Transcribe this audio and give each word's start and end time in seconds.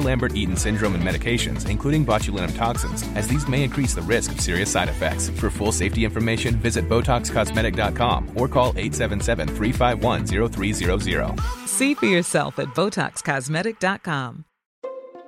Lambert-Eaton 0.00 0.56
syndrome 0.56 0.94
and 0.94 1.02
medications, 1.02 1.68
including 1.68 2.06
botulinum 2.06 2.56
toxins, 2.56 3.02
as 3.14 3.28
these 3.28 3.46
may 3.48 3.64
increase 3.64 3.94
the 3.94 4.02
risk 4.02 4.32
of 4.32 4.40
serious 4.40 4.70
side 4.70 4.88
effects. 4.88 5.30
For 5.30 5.50
full 5.50 5.72
safety 5.72 6.04
information, 6.04 6.56
visit 6.56 6.88
BotoxCosmetic.com 6.88 8.30
or 8.34 8.48
call 8.48 8.72
877-351-0300. 8.74 11.40
See 11.66 11.94
for 11.94 12.06
yourself 12.06 12.58
at 12.58 12.68
BotoxCosmetic.com. 12.68 14.44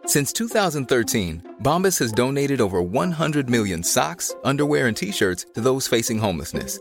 Since 0.07 0.33
2013, 0.33 1.57
Bombas 1.63 1.99
has 1.99 2.13
donated 2.13 2.63
over 2.63 2.81
100 2.81 3.51
million 3.51 3.83
socks, 3.83 4.35
underwear, 4.43 4.87
and 4.87 4.97
t-shirts 4.97 5.45
to 5.53 5.61
those 5.61 5.87
facing 5.87 6.19
homelessness. 6.19 6.81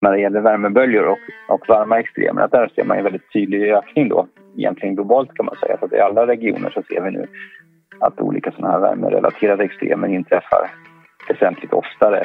När 0.00 0.12
det 0.12 0.20
gäller 0.20 0.40
värmeböljor 0.40 1.06
och, 1.06 1.18
och 1.48 1.68
varma 1.68 2.00
extremer, 2.00 2.42
att 2.42 2.50
där 2.50 2.72
ser 2.74 2.84
man 2.84 2.98
en 2.98 3.04
väldigt 3.04 3.32
tydlig 3.32 3.72
ökning 3.72 4.08
då, 4.08 4.28
egentligen 4.56 4.94
globalt 4.94 5.34
kan 5.34 5.46
man 5.46 5.56
säga. 5.56 5.78
Så 5.80 5.96
I 5.96 6.00
alla 6.00 6.26
regioner 6.26 6.70
så 6.70 6.82
ser 6.82 7.00
vi 7.00 7.10
nu 7.10 7.26
att 8.00 8.20
olika 8.20 8.52
sådana 8.52 8.72
här 8.72 8.80
värmerelaterade 8.80 9.64
extremer 9.64 10.08
inträffar 10.08 10.70
väsentligt 11.28 11.72
oftare. 11.72 12.24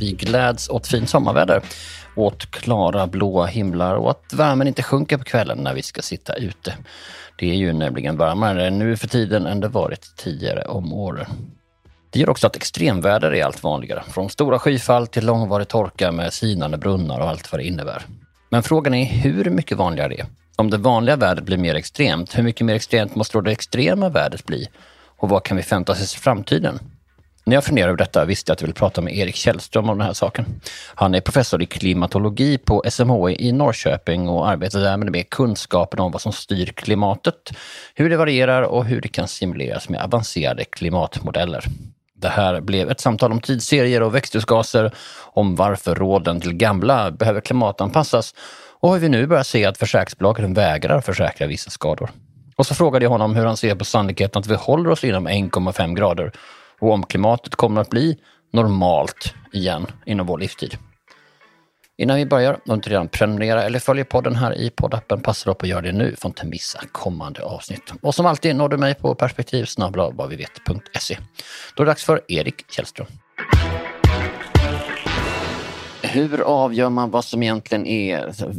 Vi 0.00 0.12
gläds 0.12 0.70
åt 0.70 0.86
fint 0.86 1.08
sommarväder, 1.08 1.62
åt 2.16 2.50
klara 2.50 3.06
blåa 3.06 3.46
himlar 3.46 3.96
och 3.96 4.10
att 4.10 4.34
värmen 4.38 4.66
inte 4.68 4.82
sjunker 4.82 5.18
på 5.18 5.24
kvällen 5.24 5.58
när 5.58 5.74
vi 5.74 5.82
ska 5.82 6.02
sitta 6.02 6.34
ute. 6.34 6.74
Det 7.38 7.50
är 7.50 7.54
ju 7.54 7.72
nämligen 7.72 8.16
varmare 8.16 8.70
nu 8.70 8.96
för 8.96 9.08
tiden 9.08 9.46
än 9.46 9.60
det 9.60 9.68
varit 9.68 10.16
tidigare 10.16 10.62
om 10.62 10.92
åren. 10.92 11.26
Det 12.10 12.18
gör 12.20 12.30
också 12.30 12.46
att 12.46 12.56
extremväder 12.56 13.34
är 13.34 13.44
allt 13.44 13.62
vanligare, 13.62 14.02
från 14.10 14.30
stora 14.30 14.58
skyfall 14.58 15.06
till 15.06 15.26
långvarig 15.26 15.68
torka 15.68 16.12
med 16.12 16.32
sinande 16.32 16.78
brunnar 16.78 17.20
och 17.20 17.28
allt 17.28 17.52
vad 17.52 17.60
det 17.60 17.64
innebär. 17.64 18.02
Men 18.50 18.62
frågan 18.62 18.94
är 18.94 19.04
hur 19.04 19.50
mycket 19.50 19.78
vanligare 19.78 20.08
det 20.08 20.20
är. 20.20 20.26
Om 20.56 20.70
det 20.70 20.76
vanliga 20.76 21.16
vädret 21.16 21.44
blir 21.44 21.58
mer 21.58 21.74
extremt, 21.74 22.38
hur 22.38 22.42
mycket 22.42 22.66
mer 22.66 22.74
extremt 22.74 23.14
måste 23.14 23.38
då 23.38 23.40
det 23.40 23.52
extrema 23.52 24.08
vädret 24.08 24.46
bli? 24.46 24.68
Och 25.16 25.28
vad 25.28 25.44
kan 25.44 25.56
vi 25.56 25.62
förvänta 25.62 25.92
oss 25.92 26.14
i 26.14 26.18
framtiden? 26.18 26.78
När 27.48 27.56
jag 27.56 27.64
funderade 27.64 27.90
över 27.90 27.98
detta 27.98 28.24
visste 28.24 28.50
jag 28.50 28.54
att 28.54 28.60
jag 28.60 28.66
ville 28.66 28.74
prata 28.74 29.00
med 29.00 29.16
Erik 29.16 29.34
Källström 29.34 29.88
om 29.88 29.98
den 29.98 30.06
här 30.06 30.14
saken. 30.14 30.60
Han 30.94 31.14
är 31.14 31.20
professor 31.20 31.62
i 31.62 31.66
klimatologi 31.66 32.58
på 32.58 32.82
SMHI 32.90 33.48
i 33.48 33.52
Norrköping 33.52 34.28
och 34.28 34.48
arbetar 34.48 34.80
därmed 34.80 35.12
med 35.12 35.30
kunskapen 35.30 36.00
om 36.00 36.12
vad 36.12 36.20
som 36.20 36.32
styr 36.32 36.66
klimatet, 36.66 37.50
hur 37.94 38.10
det 38.10 38.16
varierar 38.16 38.62
och 38.62 38.84
hur 38.84 39.00
det 39.00 39.08
kan 39.08 39.28
simuleras 39.28 39.88
med 39.88 40.02
avancerade 40.02 40.64
klimatmodeller. 40.64 41.64
Det 42.20 42.28
här 42.28 42.60
blev 42.60 42.90
ett 42.90 43.00
samtal 43.00 43.32
om 43.32 43.40
tidsserier 43.40 44.02
och 44.02 44.14
växthusgaser, 44.14 44.94
om 45.32 45.56
varför 45.56 45.94
råden 45.94 46.40
till 46.40 46.52
gamla 46.52 47.10
behöver 47.10 47.40
klimatanpassas 47.40 48.34
och 48.80 48.92
hur 48.92 49.00
vi 49.00 49.08
nu 49.08 49.26
börjar 49.26 49.42
se 49.42 49.64
att 49.64 49.78
försäkringsbolagen 49.78 50.54
vägrar 50.54 51.00
försäkra 51.00 51.46
vissa 51.46 51.70
skador. 51.70 52.10
Och 52.56 52.66
så 52.66 52.74
frågade 52.74 53.04
jag 53.04 53.10
honom 53.10 53.36
hur 53.36 53.44
han 53.44 53.56
ser 53.56 53.74
på 53.74 53.84
sannolikheten 53.84 54.40
att 54.40 54.46
vi 54.46 54.54
håller 54.54 54.90
oss 54.90 55.04
inom 55.04 55.28
1,5 55.28 55.94
grader 55.94 56.32
och 56.80 56.92
om 56.92 57.02
klimatet 57.02 57.54
kommer 57.54 57.80
att 57.80 57.90
bli 57.90 58.16
normalt 58.52 59.34
igen 59.52 59.86
inom 60.06 60.26
vår 60.26 60.38
livstid. 60.38 60.76
Innan 62.00 62.16
vi 62.16 62.26
börjar, 62.26 62.52
om 62.52 62.60
du 62.64 62.74
inte 62.74 62.90
redan 62.90 63.08
prenumererar 63.08 63.66
eller 63.66 63.78
följer 63.78 64.04
podden 64.04 64.34
här 64.34 64.52
i 64.52 64.70
poddappen, 64.70 65.20
passa 65.20 65.50
då 65.50 65.54
på 65.54 65.64
att 65.64 65.70
göra 65.70 65.80
det 65.80 65.92
nu 65.92 66.04
för 66.04 66.28
att 66.28 66.38
inte 66.38 66.46
missa 66.46 66.78
kommande 66.92 67.42
avsnitt. 67.42 67.92
Och 68.02 68.14
som 68.14 68.26
alltid 68.26 68.56
når 68.56 68.68
du 68.68 68.76
mig 68.76 68.94
på 68.94 69.14
perspektiv 69.14 69.64
vad 70.18 70.28
vi 70.28 70.36
vet.se. 70.36 71.14
Då 71.76 71.82
är 71.82 71.84
det 71.84 71.90
dags 71.90 72.06
för 72.06 72.20
Erik 72.28 72.70
Källström. 72.70 73.06
Hur 76.14 76.40
avgör 76.40 76.90
man 76.90 77.10
vad 77.10 77.24
som 77.24 77.42
egentligen 77.42 77.86
är 77.86 78.18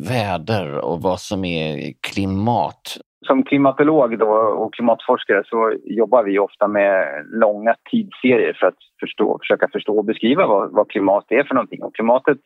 väder 0.09 0.77
och 0.77 1.01
vad 1.01 1.19
som 1.19 1.45
är 1.45 1.93
klimat? 2.01 2.97
Som 3.27 3.43
klimatolog 3.43 4.19
då 4.19 4.31
och 4.61 4.73
klimatforskare 4.73 5.43
så 5.45 5.73
jobbar 5.85 6.23
vi 6.23 6.39
ofta 6.39 6.67
med 6.67 7.25
långa 7.31 7.75
tidsserier 7.91 8.57
för 8.59 8.67
att 8.67 8.79
förstå, 8.99 9.37
försöka 9.41 9.67
förstå 9.73 9.97
och 9.97 10.05
beskriva 10.05 10.47
vad, 10.47 10.71
vad 10.71 10.89
klimat 10.89 11.25
är 11.29 11.43
för 11.43 11.55
någonting. 11.55 11.83
Och 11.83 11.95
klimatet 11.95 12.37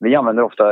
vi 0.00 0.16
använder 0.16 0.42
ofta 0.42 0.64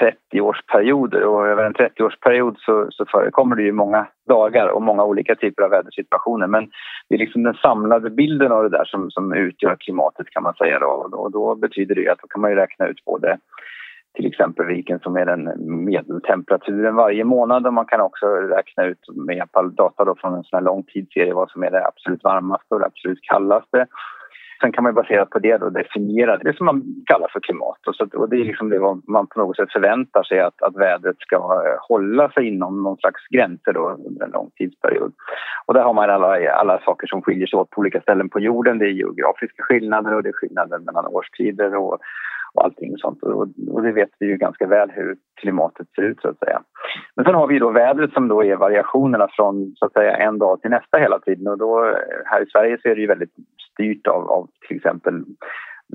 30-årsperioder 0.00 1.22
och 1.22 1.46
över 1.46 1.64
en 1.64 1.74
30-årsperiod 1.74 2.56
så, 2.58 2.86
så 2.90 3.04
förekommer 3.06 3.56
det 3.56 3.62
ju 3.62 3.72
många 3.72 4.06
dagar 4.28 4.66
och 4.68 4.82
många 4.82 5.04
olika 5.04 5.34
typer 5.34 5.62
av 5.62 5.70
vädersituationer. 5.70 6.46
Men 6.46 6.70
det 7.08 7.14
är 7.14 7.18
liksom 7.18 7.42
den 7.42 7.54
samlade 7.54 8.10
bilden 8.10 8.52
av 8.52 8.62
det 8.62 8.68
där 8.68 8.84
som, 8.84 9.10
som 9.10 9.32
utgör 9.32 9.76
klimatet 9.80 10.30
kan 10.30 10.42
man 10.42 10.54
säga. 10.54 10.78
Då. 10.78 11.08
Och 11.12 11.32
då 11.32 11.54
betyder 11.54 11.94
det 11.94 12.08
att 12.08 12.18
då 12.18 12.26
kan 12.28 12.40
man 12.40 12.50
ju 12.50 12.56
räkna 12.56 12.86
ut 12.86 13.04
både 13.04 13.38
till 14.14 14.26
exempel 14.26 14.66
vilken 14.66 14.98
som 14.98 15.16
är 15.16 15.26
den 15.26 15.50
medeltemperaturen 15.84 16.96
varje 16.96 17.24
månad 17.24 17.66
och 17.66 17.74
man 17.74 17.86
kan 17.86 18.00
också 18.00 18.26
räkna 18.26 18.84
ut 18.84 18.98
med 19.14 19.36
hjälp 19.36 19.56
av 19.56 19.72
data 19.74 20.04
då 20.04 20.14
från 20.14 20.34
en 20.34 20.44
sån 20.44 20.56
här 20.56 20.64
lång 20.64 20.82
tidsserie 20.82 21.34
vad 21.34 21.50
som 21.50 21.62
är 21.62 21.70
det 21.70 21.86
absolut 21.86 22.24
varmaste 22.24 22.74
och 22.74 22.80
det 22.80 22.86
absolut 22.86 23.22
kallaste. 23.22 23.86
Sen 24.60 24.72
kan 24.72 24.84
man 24.84 24.94
baserat 24.94 25.30
på 25.30 25.38
det 25.38 25.56
då 25.56 25.70
definiera 25.70 26.36
det 26.36 26.56
som 26.56 26.66
man 26.66 26.82
kallar 27.06 27.28
för 27.32 27.40
klimat. 27.40 27.86
Och, 27.86 27.94
så, 27.94 28.06
och 28.14 28.28
det 28.28 28.36
är 28.36 28.44
liksom 28.44 28.70
det 28.70 28.80
man 29.06 29.26
på 29.26 29.40
något 29.40 29.56
sätt 29.56 29.72
förväntar 29.72 30.22
sig 30.22 30.40
att, 30.40 30.62
att 30.62 30.76
vädret 30.76 31.18
ska 31.18 31.36
eh, 31.36 31.78
hålla 31.88 32.30
sig 32.30 32.48
inom 32.48 32.82
någon 32.82 32.96
slags 32.96 33.26
gränser 33.30 33.72
då 33.72 33.98
under 34.06 34.24
en 34.24 34.30
lång 34.30 34.50
tidsperiod. 34.56 35.12
Och 35.66 35.74
där 35.74 35.82
har 35.82 35.94
man 35.94 36.10
alla, 36.10 36.50
alla 36.50 36.80
saker 36.84 37.06
som 37.06 37.22
skiljer 37.22 37.46
sig 37.46 37.58
åt 37.58 37.70
på 37.70 37.80
olika 37.80 38.00
ställen 38.00 38.28
på 38.28 38.40
jorden. 38.40 38.78
Det 38.78 38.86
är 38.86 38.90
geografiska 38.90 39.62
skillnader 39.62 40.14
och 40.14 40.22
det 40.22 40.28
är 40.28 40.32
skillnader 40.32 40.78
mellan 40.78 41.06
årstider 41.06 41.76
och 41.76 41.98
och 42.54 42.64
allting 42.64 42.98
sånt. 42.98 43.22
Och, 43.22 43.48
och 43.70 43.82
det 43.82 43.92
vet 43.92 44.10
vi 44.18 44.26
ju 44.26 44.36
ganska 44.36 44.66
väl 44.66 44.90
hur 44.90 45.16
klimatet 45.40 45.86
ser 45.94 46.02
ut 46.02 46.20
så 46.20 46.28
att 46.28 46.38
säga. 46.38 46.62
Men 47.16 47.24
sen 47.24 47.34
har 47.34 47.46
vi 47.46 47.58
då 47.58 47.70
vädret 47.70 48.12
som 48.12 48.28
då 48.28 48.44
är 48.44 48.56
variationerna 48.56 49.28
från 49.30 49.72
så 49.76 49.86
att 49.86 49.92
säga 49.92 50.16
en 50.16 50.38
dag 50.38 50.60
till 50.60 50.70
nästa 50.70 50.98
hela 50.98 51.18
tiden 51.18 51.46
och 51.48 51.58
då 51.58 51.94
här 52.24 52.42
i 52.42 52.46
Sverige 52.46 52.78
så 52.82 52.88
är 52.88 52.94
det 52.94 53.00
ju 53.00 53.06
väldigt 53.06 53.34
styrt 53.78 54.06
av, 54.06 54.30
av 54.30 54.48
till 54.68 54.76
exempel 54.76 55.24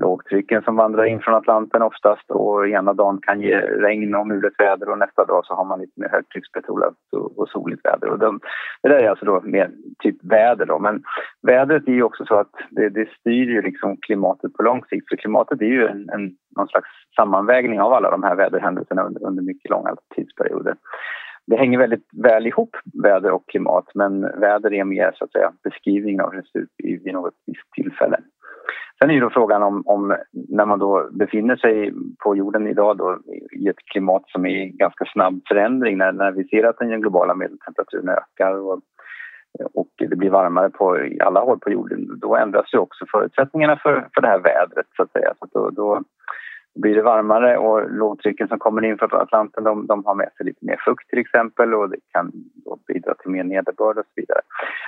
lågtrycken 0.02 0.62
som 0.62 0.76
vandrar 0.76 1.04
in 1.04 1.20
från 1.20 1.34
Atlanten 1.34 1.82
oftast 1.82 2.30
och 2.30 2.68
ena 2.68 2.92
dagen 2.92 3.18
kan 3.22 3.40
ge 3.40 3.56
regn 3.60 4.14
och 4.14 4.26
mulet 4.26 4.52
väder 4.58 4.88
och 4.88 4.98
nästa 4.98 5.24
dag 5.24 5.46
så 5.46 5.54
har 5.54 5.64
man 5.64 5.80
lite 5.80 6.00
mer 6.00 6.08
högtrycksbetonat 6.08 6.94
och, 7.12 7.38
och 7.38 7.48
soligt 7.48 7.84
väder. 7.84 8.08
Och 8.08 8.18
de, 8.18 8.40
det 8.82 8.88
där 8.88 8.98
är 8.98 9.08
alltså 9.08 9.24
då 9.24 9.40
mer 9.40 9.70
typ 9.98 10.16
väder 10.22 10.66
då. 10.66 10.78
Men 10.78 11.02
vädret 11.42 11.88
är 11.88 11.92
ju 11.92 12.02
också 12.02 12.24
så 12.24 12.34
att 12.34 12.52
det, 12.70 12.88
det 12.88 13.08
styr 13.20 13.46
ju 13.46 13.62
liksom 13.62 13.96
klimatet 13.96 14.52
på 14.52 14.62
lång 14.62 14.84
sikt. 14.84 15.08
För 15.08 15.16
klimatet 15.16 15.60
är 15.60 15.66
ju 15.66 15.86
en, 15.86 16.08
en, 16.10 16.30
någon 16.56 16.68
slags 16.68 16.88
sammanvägning 17.16 17.80
av 17.80 17.92
alla 17.92 18.10
de 18.10 18.22
här 18.22 18.36
väderhändelserna 18.36 19.02
under, 19.02 19.26
under 19.26 19.42
mycket 19.42 19.70
långa 19.70 19.96
tidsperioder. 20.14 20.74
Det 21.46 21.56
hänger 21.56 21.78
väldigt 21.78 22.08
väl 22.22 22.46
ihop, 22.46 22.76
väder 23.02 23.30
och 23.30 23.48
klimat, 23.48 23.84
men 23.94 24.20
väder 24.20 24.72
är 24.72 24.84
mer 24.84 25.12
så 25.14 25.24
att 25.24 25.32
säga 25.32 25.52
beskrivningen 25.64 26.20
av 26.20 26.32
hur 26.32 26.42
det 26.42 26.48
ser 26.48 26.58
ut 26.58 27.04
vid 27.04 27.14
något 27.14 27.34
visst 27.46 27.72
tillfälle. 27.72 28.18
Sen 28.98 29.10
är 29.10 29.14
ju 29.14 29.20
då 29.20 29.30
frågan 29.30 29.62
om, 29.62 29.82
om, 29.86 30.16
när 30.32 30.66
man 30.66 30.78
då 30.78 31.08
befinner 31.12 31.56
sig 31.56 31.92
på 32.24 32.36
jorden 32.36 32.66
idag 32.66 32.96
då, 32.96 33.18
i 33.52 33.68
ett 33.68 33.84
klimat 33.92 34.22
som 34.26 34.46
är 34.46 34.50
i 34.50 34.68
ganska 34.68 35.04
snabb 35.04 35.42
förändring 35.48 35.98
när, 35.98 36.12
när 36.12 36.32
vi 36.32 36.44
ser 36.44 36.64
att 36.64 36.78
den 36.78 37.00
globala 37.00 37.34
medeltemperaturen 37.34 38.08
ökar 38.08 38.54
och, 38.54 38.80
och 39.74 39.88
det 39.98 40.16
blir 40.16 40.30
varmare 40.30 40.70
på 40.70 40.98
alla 41.20 41.40
håll 41.40 41.58
på 41.58 41.70
jorden, 41.70 42.20
då 42.20 42.36
ändras 42.36 42.74
ju 42.74 42.78
också 42.78 43.04
förutsättningarna 43.12 43.76
för, 43.76 44.08
för 44.14 44.20
det 44.20 44.28
här 44.28 44.38
vädret 44.38 44.86
så 44.96 45.02
att 45.02 45.12
säga. 45.12 45.34
Så 45.38 45.46
då, 45.52 45.70
då 45.70 46.02
blir 46.74 46.94
det 46.94 47.02
varmare 47.02 47.58
och 47.58 47.90
lågtrycken 47.90 48.48
som 48.48 48.58
kommer 48.58 48.84
in 48.84 48.98
från 48.98 49.12
Atlanten 49.12 49.64
de, 49.64 49.86
de 49.86 50.04
har 50.04 50.14
med 50.14 50.30
sig 50.36 50.46
lite 50.46 50.66
mer 50.66 50.80
fukt 50.84 51.08
till 51.08 51.18
exempel 51.18 51.74
och 51.74 51.90
det 51.90 51.96
kan 52.12 52.32
bidra 52.86 53.14
till 53.14 53.30
mer 53.30 53.44
nederbörd 53.44 53.98
och 53.98 54.04
så 54.04 54.12
vidare. 54.16 54.40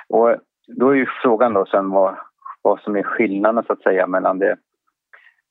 Och 0.08 0.36
då 0.66 0.90
är 0.90 0.94
ju 0.94 1.06
frågan 1.22 1.54
då 1.54 1.66
sen 1.66 1.90
vad, 1.90 2.16
vad 2.62 2.80
som 2.80 2.96
är 2.96 3.02
skillnaden 3.02 3.64
så 3.66 3.72
att 3.72 3.82
säga 3.82 4.06
mellan 4.06 4.38
det 4.38 4.56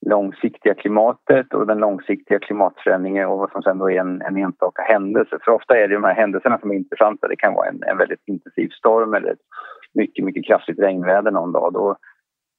långsiktiga 0.05 0.73
klimatet 0.73 1.53
och 1.53 1.67
den 1.67 1.77
långsiktiga 1.77 2.39
klimatförändringen 2.39 3.27
och 3.27 3.37
vad 3.37 3.51
som 3.51 3.61
sen 3.61 3.77
då 3.77 3.91
är 3.91 3.99
en, 3.99 4.21
en 4.21 4.37
enstaka 4.37 4.81
händelse. 4.81 5.37
För 5.41 5.51
ofta 5.51 5.77
är 5.77 5.87
det 5.87 5.93
de 5.93 6.03
här 6.03 6.15
händelserna 6.15 6.59
som 6.59 6.71
är 6.71 6.75
intressanta. 6.75 7.27
Det 7.27 7.35
kan 7.35 7.53
vara 7.53 7.67
en, 7.67 7.83
en 7.83 7.97
väldigt 7.97 8.27
intensiv 8.27 8.69
storm 8.69 9.13
eller 9.13 9.31
ett 9.31 9.45
mycket, 9.93 10.25
mycket 10.25 10.45
kraftigt 10.45 10.79
regnväder 10.79 11.31
någon 11.31 11.51
dag. 11.51 11.73
Då 11.73 11.97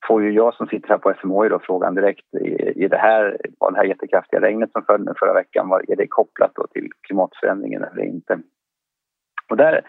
får 0.08 0.22
ju 0.22 0.32
jag 0.32 0.54
som 0.54 0.66
sitter 0.66 0.88
här 0.88 0.98
på 0.98 1.14
SMHI 1.20 1.48
då 1.48 1.58
frågan 1.58 1.94
direkt, 1.94 2.26
är 2.76 2.88
det 2.88 2.96
här, 2.96 3.36
var 3.58 3.70
det 3.70 3.76
här 3.76 3.84
jättekraftiga 3.84 4.40
regnet 4.40 4.72
som 4.72 4.82
föll 4.82 5.08
förra 5.18 5.34
veckan, 5.34 5.68
var, 5.68 5.82
är 5.88 5.96
det 5.96 6.06
kopplat 6.06 6.50
då 6.54 6.66
till 6.66 6.88
klimatförändringen 7.00 7.84
eller 7.84 8.02
inte? 8.02 8.38
Och 9.50 9.56
där 9.56 9.80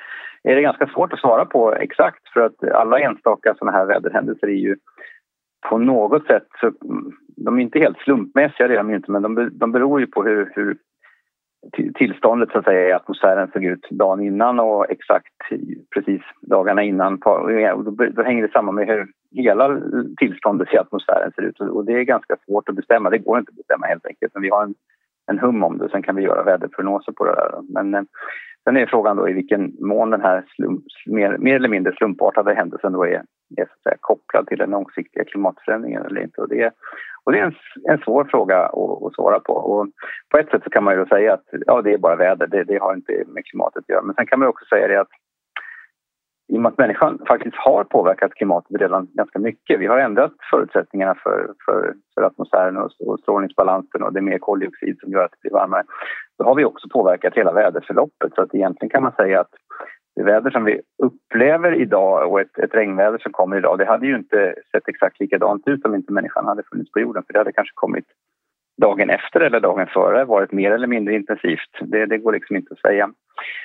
är 0.43 0.55
det 0.55 0.61
ganska 0.61 0.87
svårt 0.87 1.13
att 1.13 1.19
svara 1.19 1.45
på 1.45 1.73
exakt 1.73 2.27
för 2.33 2.41
att 2.41 2.63
alla 2.63 2.99
enstaka 2.99 3.55
sådana 3.59 3.77
här 3.77 3.85
väderhändelser 3.85 4.47
är 4.47 4.51
ju 4.51 4.77
på 5.69 5.77
något 5.77 6.27
sätt, 6.27 6.47
så, 6.61 6.71
de 7.37 7.57
är 7.57 7.61
inte 7.61 7.79
helt 7.79 7.97
slumpmässiga 7.97 8.67
det 8.67 8.73
är 8.73 8.77
de 8.77 8.93
inte, 8.93 9.11
men 9.11 9.21
de, 9.21 9.49
de 9.51 9.71
beror 9.71 9.99
ju 9.99 10.07
på 10.07 10.23
hur, 10.23 10.51
hur 10.55 10.77
tillståndet 11.95 12.51
så 12.51 12.57
att 12.57 12.65
säga 12.65 12.89
i 12.89 12.93
atmosfären 12.93 13.51
såg 13.53 13.65
ut 13.65 13.89
dagen 13.89 14.21
innan 14.21 14.59
och 14.59 14.91
exakt 14.91 15.33
precis 15.93 16.21
dagarna 16.41 16.83
innan. 16.83 17.19
Då, 17.19 17.91
då 18.11 18.23
hänger 18.23 18.47
det 18.47 18.51
samman 18.51 18.75
med 18.75 18.87
hur 18.87 19.07
hela 19.31 19.81
tillståndet 20.17 20.73
i 20.73 20.77
atmosfären 20.77 21.31
ser 21.35 21.41
ut 21.41 21.59
och 21.59 21.85
det 21.85 21.93
är 21.93 22.03
ganska 22.03 22.35
svårt 22.45 22.69
att 22.69 22.75
bestämma. 22.75 23.09
Det 23.09 23.17
går 23.17 23.39
inte 23.39 23.49
att 23.49 23.57
bestämma 23.57 23.87
helt 23.87 24.05
enkelt, 24.05 24.33
men 24.33 24.43
vi 24.43 24.49
har 24.49 24.63
en, 24.63 24.75
en 25.31 25.39
hum 25.39 25.63
om 25.63 25.77
det. 25.77 25.89
Sen 25.89 26.03
kan 26.03 26.15
vi 26.15 26.23
göra 26.23 26.43
väderprognoser 26.43 27.11
på 27.11 27.25
det 27.25 27.35
där. 27.35 27.51
Men 27.69 27.93
eh, 27.93 28.01
Sen 28.67 28.77
är 28.77 28.85
frågan 28.85 29.17
då 29.17 29.29
i 29.29 29.33
vilken 29.33 29.73
mån 29.79 30.09
den 30.09 30.21
här 30.21 30.43
slump, 30.55 30.83
mer, 31.05 31.37
mer, 31.37 31.55
eller 31.55 31.69
mindre 31.69 31.93
slumpartade 31.95 32.53
händelsen 32.53 32.93
då 32.93 33.03
är, 33.05 33.23
är 33.57 33.65
så 33.65 33.73
att 33.73 33.83
säga, 33.83 33.95
kopplad 33.99 34.47
till 34.47 34.57
den 34.57 34.69
långsiktiga 34.69 35.23
klimatförändringen 35.23 36.05
eller 36.05 36.21
inte. 36.21 36.41
Och 36.41 36.49
det, 36.49 36.71
och 37.23 37.31
det 37.31 37.39
är 37.39 37.43
en, 37.43 37.55
en 37.83 37.97
svår 37.97 38.25
fråga 38.25 38.57
att, 38.65 39.03
att, 39.03 39.13
svara 39.15 39.39
på. 39.39 39.53
Och 39.53 39.87
på 40.29 40.37
ett 40.37 40.49
sätt 40.49 40.63
så 40.63 40.69
kan 40.69 40.83
man 40.83 40.95
ju 40.95 41.05
säga 41.05 41.33
att 41.33 41.45
ja, 41.65 41.81
det 41.81 41.93
är 41.93 41.97
bara 41.97 42.15
väder, 42.15 42.47
det, 42.47 42.63
det 42.63 42.77
har 42.77 42.93
inte 42.93 43.23
med 43.27 43.45
klimatet 43.45 43.77
att 43.77 43.89
göra. 43.89 44.01
Men 44.01 44.15
sen 44.15 44.27
kan 44.27 44.39
man 44.39 44.47
också 44.47 44.65
säga 44.65 44.87
det 44.87 45.01
att 45.01 45.13
i 46.47 46.57
och 46.57 46.61
med 46.61 46.69
att 46.69 46.77
människan 46.77 47.19
faktiskt 47.27 47.55
har 47.55 47.83
påverkat 47.83 48.33
klimatet 48.33 48.81
redan 48.81 49.07
ganska 49.13 49.39
mycket. 49.39 49.79
Vi 49.79 49.85
har 49.85 49.97
ändrat 49.97 50.33
förutsättningarna 50.51 51.15
för, 51.15 51.53
för, 51.65 51.93
för 52.13 52.21
atmosfären 52.21 52.77
och, 52.77 53.19
strålningsbalansen 53.19 54.03
och 54.03 54.13
det 54.13 54.19
är 54.19 54.21
mer 54.21 54.37
koldioxid 54.37 54.97
som 54.99 55.11
gör 55.11 55.23
att 55.23 55.31
det 55.31 55.41
blir 55.41 55.51
varmare. 55.51 55.83
Då 56.37 56.45
har 56.45 56.55
vi 56.55 56.65
också 56.65 56.89
påverkat 56.89 57.33
hela 57.33 57.53
väderförloppet 57.53 58.33
så 58.35 58.41
att 58.41 58.55
egentligen 58.55 58.89
kan 58.89 59.03
man 59.03 59.11
säga 59.11 59.39
att 59.39 59.51
det 60.15 60.23
väder 60.23 60.51
som 60.51 60.63
vi 60.63 60.81
upplever 61.03 61.81
idag 61.81 62.31
och 62.31 62.41
ett, 62.41 62.57
ett 62.57 62.75
regnväder 62.75 63.17
som 63.17 63.31
kommer 63.31 63.57
idag 63.57 63.77
det 63.77 63.85
hade 63.85 64.07
ju 64.07 64.15
inte 64.15 64.55
sett 64.71 64.87
exakt 64.87 65.19
likadant 65.19 65.67
ut 65.67 65.85
om 65.85 65.95
inte 65.95 66.13
människan 66.13 66.45
hade 66.45 66.63
funnits 66.63 66.91
på 66.91 66.99
jorden 66.99 67.23
för 67.23 67.33
det 67.33 67.39
hade 67.39 67.51
kanske 67.51 67.73
kommit 67.75 68.05
dagen 68.81 69.09
efter 69.09 69.39
eller 69.39 69.59
dagen 69.59 69.87
före 69.87 70.25
varit 70.25 70.51
mer 70.51 70.71
eller 70.71 70.87
mindre 70.87 71.15
intensivt. 71.15 71.71
Det, 71.81 72.05
det 72.05 72.17
går 72.17 72.33
liksom 72.33 72.55
inte 72.55 72.73
att 72.73 72.79
säga. 72.79 73.09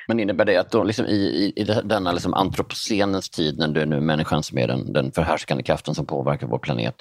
Men 0.08 0.20
innebär 0.20 0.44
det 0.44 0.56
att 0.56 0.70
då 0.70 0.84
liksom 0.84 1.06
i, 1.06 1.10
i, 1.10 1.52
i 1.56 1.64
denna 1.84 2.12
liksom 2.12 2.34
antropocenens 2.34 3.30
tid, 3.30 3.58
när 3.58 3.68
det 3.68 3.82
är 3.82 3.86
nu 3.86 4.00
människan 4.00 4.42
som 4.42 4.58
är 4.58 4.68
den, 4.68 4.92
den 4.92 5.12
förhärskande 5.12 5.62
kraften 5.62 5.94
som 5.94 6.06
påverkar 6.06 6.46
vår 6.46 6.58
planet, 6.58 6.94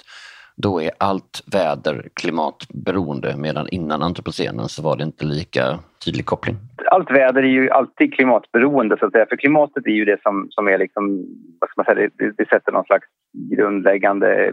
då 0.56 0.82
är 0.82 0.90
allt 0.98 1.42
väder 1.52 2.08
klimatberoende 2.14 3.36
medan 3.36 3.68
innan 3.68 4.02
antropocenen 4.02 4.68
så 4.68 4.82
var 4.82 4.96
det 4.96 5.04
inte 5.04 5.24
lika 5.24 5.78
tydlig 6.04 6.26
koppling? 6.26 6.56
Allt 6.90 7.10
väder 7.10 7.42
är 7.42 7.46
ju 7.46 7.70
alltid 7.70 8.14
klimatberoende 8.14 8.96
så 8.98 9.06
att 9.06 9.12
säga, 9.12 9.26
för 9.28 9.36
klimatet 9.36 9.86
är 9.86 9.90
ju 9.90 10.04
det 10.04 10.22
som, 10.22 10.46
som 10.50 10.68
är 10.68 10.78
liksom, 10.78 11.26
vad 11.60 11.70
ska 11.70 11.82
man 11.82 11.84
säga, 11.84 12.10
det, 12.18 12.32
det 12.36 12.48
sätter 12.48 12.72
någon 12.72 12.84
slags 12.84 13.06
grundläggande 13.56 14.52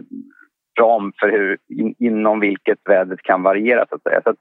ram 0.80 1.12
för 1.20 1.28
hur, 1.28 1.58
in, 1.68 1.94
inom 1.98 2.40
vilket 2.40 2.78
vädret 2.84 3.22
kan 3.22 3.42
variera 3.42 3.86
så 3.88 3.94
att 3.94 4.02
säga. 4.02 4.20
Så 4.24 4.30
att 4.30 4.36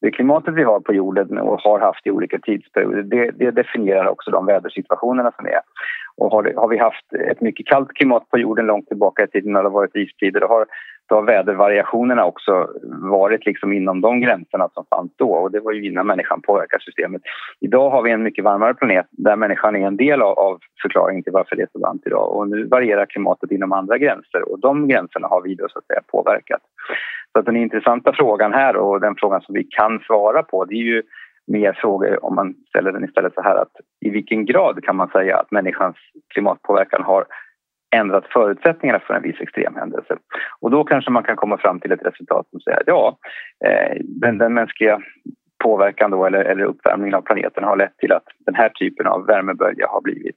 det 0.00 0.10
klimatet 0.10 0.54
vi 0.54 0.62
har 0.62 0.80
på 0.80 0.94
jorden 0.94 1.38
och 1.38 1.60
har 1.60 1.80
haft 1.80 2.06
i 2.06 2.10
olika 2.10 2.38
tidsperioder 2.38 3.02
det, 3.02 3.30
det 3.30 3.50
definierar 3.50 4.06
också 4.06 4.30
de 4.30 4.46
vädersituationerna 4.46 5.32
som 5.36 5.46
är. 5.46 5.60
Och 6.16 6.30
har, 6.30 6.52
har, 6.56 6.68
vi 6.68 6.78
haft 6.78 7.12
ett 7.30 7.40
mycket 7.40 7.66
kallt 7.66 7.92
klimat 7.94 8.30
på 8.30 8.38
jorden 8.38 8.66
långt 8.66 8.88
tillbaka 8.88 9.24
i 9.24 9.26
tiden 9.26 9.52
när 9.52 9.62
det 9.62 9.68
varit 9.68 9.96
istider 9.96 10.40
då 10.40 10.46
har, 10.46 10.66
då 11.08 11.14
har 11.14 11.22
vädervariationerna 11.22 12.24
också 12.24 12.68
varit 13.10 13.46
liksom 13.46 13.72
inom 13.72 14.00
de 14.00 14.20
gränserna 14.20 14.68
som 14.74 14.84
fanns 14.90 15.12
då 15.16 15.32
och 15.32 15.50
det 15.50 15.60
var 15.60 15.72
ju 15.72 15.86
innan 15.86 16.06
människan 16.06 16.42
påverkade 16.42 16.82
systemet. 16.82 17.22
Idag 17.60 17.90
har 17.90 18.02
vi 18.02 18.10
en 18.10 18.22
mycket 18.22 18.44
varmare 18.44 18.74
planet 18.74 19.06
där 19.10 19.36
människan 19.36 19.76
är 19.76 19.86
en 19.86 19.96
del 19.96 20.22
av, 20.22 20.38
av 20.38 20.58
förklaringen 20.82 21.22
till 21.22 21.32
varför 21.32 21.56
det 21.56 21.62
är 21.62 21.68
så 21.72 21.78
varmt 21.78 22.06
idag 22.06 22.36
och 22.36 22.48
nu 22.48 22.64
varierar 22.66 23.06
klimatet 23.06 23.50
inom 23.50 23.72
andra 23.72 23.98
gränser 23.98 24.52
och 24.52 24.60
de 24.60 24.88
gränserna 24.88 25.28
har 25.28 25.42
vi 25.42 25.54
då 25.54 25.68
så 25.68 25.78
att 25.78 25.86
säga 25.86 26.00
påverkat. 26.12 26.60
Så 27.32 27.38
att 27.38 27.46
den 27.46 27.56
intressanta 27.56 28.12
frågan 28.12 28.52
här 28.52 28.76
och 28.76 29.00
den 29.00 29.14
frågan 29.18 29.40
som 29.40 29.54
vi 29.54 29.64
kan 29.64 30.00
svara 30.00 30.42
på 30.42 30.64
det 30.64 30.74
är 30.74 30.84
ju 30.94 31.02
mer 31.46 31.72
frågor 31.72 32.24
om 32.24 32.34
man 32.34 32.54
ställer 32.68 32.92
den 32.92 33.04
istället 33.04 33.34
så 33.34 33.42
här 33.42 33.56
att 33.56 33.72
i 34.00 34.10
vilken 34.10 34.44
grad 34.44 34.84
kan 34.84 34.96
man 34.96 35.08
säga 35.08 35.36
att 35.36 35.50
människans 35.50 35.96
klimatpåverkan 36.34 37.02
har 37.02 37.24
ändrat 37.92 38.26
förutsättningarna 38.32 39.00
för 39.00 39.14
en 39.14 39.22
viss 39.22 39.40
extremhändelse. 39.40 40.16
Och 40.60 40.70
då 40.70 40.84
kanske 40.84 41.10
man 41.10 41.22
kan 41.22 41.36
komma 41.36 41.58
fram 41.58 41.80
till 41.80 41.92
ett 41.92 42.06
resultat 42.06 42.46
som 42.50 42.60
säger 42.60 42.80
att 42.80 42.86
ja, 42.86 43.18
eh, 43.66 43.96
den, 44.00 44.38
den 44.38 44.54
mänskliga 44.54 45.00
påverkan 45.64 46.10
då, 46.10 46.26
eller, 46.26 46.44
eller 46.44 46.64
uppvärmningen 46.64 47.14
av 47.14 47.22
planeten 47.22 47.64
har 47.64 47.76
lett 47.76 47.96
till 47.96 48.12
att 48.12 48.26
den 48.46 48.54
här 48.54 48.68
typen 48.68 49.06
av 49.06 49.26
värmebölja 49.26 49.86
har 49.88 50.00
blivit 50.00 50.36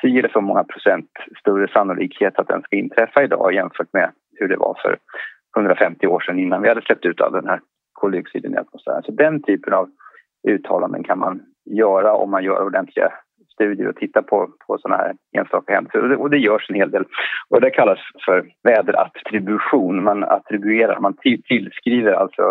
si 0.00 0.18
eller 0.18 0.28
så 0.28 0.40
många 0.40 0.64
procent 0.64 1.10
större 1.40 1.68
sannolikhet 1.68 2.38
att 2.38 2.48
den 2.48 2.62
ska 2.62 2.76
inträffa 2.76 3.22
idag 3.22 3.54
jämfört 3.54 3.92
med 3.92 4.10
hur 4.36 4.48
det 4.48 4.56
var 4.56 4.78
för 4.82 4.98
150 5.56 6.06
år 6.06 6.20
sedan 6.20 6.38
innan 6.38 6.62
vi 6.62 6.68
hade 6.68 6.82
släppt 6.82 7.04
ut 7.04 7.20
all 7.20 7.32
den 7.32 7.48
här 7.48 7.60
koldioxiden 7.92 8.54
i 8.54 8.56
atmosfären. 8.56 9.02
Så 9.02 9.12
den 9.12 9.42
typen 9.42 9.72
av 9.72 9.88
uttalanden 10.48 11.04
kan 11.04 11.18
man 11.18 11.40
göra 11.64 12.14
om 12.14 12.30
man 12.30 12.44
gör 12.44 12.62
ordentliga 12.62 13.12
studier 13.54 13.88
och 13.88 13.96
tittar 13.96 14.22
på, 14.22 14.50
på 14.66 14.78
sådana 14.78 15.02
här 15.02 15.14
enstaka 15.38 15.74
händelser. 15.74 16.02
Och 16.02 16.08
det, 16.08 16.16
och 16.16 16.30
det 16.30 16.38
görs 16.38 16.66
en 16.68 16.74
hel 16.74 16.90
del. 16.90 17.04
Och 17.48 17.60
det 17.60 17.70
kallas 17.70 17.98
för 18.24 18.46
väderattribution. 18.62 20.04
Man 20.04 20.24
attribuerar, 20.24 21.00
man 21.00 21.16
tillskriver 21.48 22.12
alltså 22.12 22.42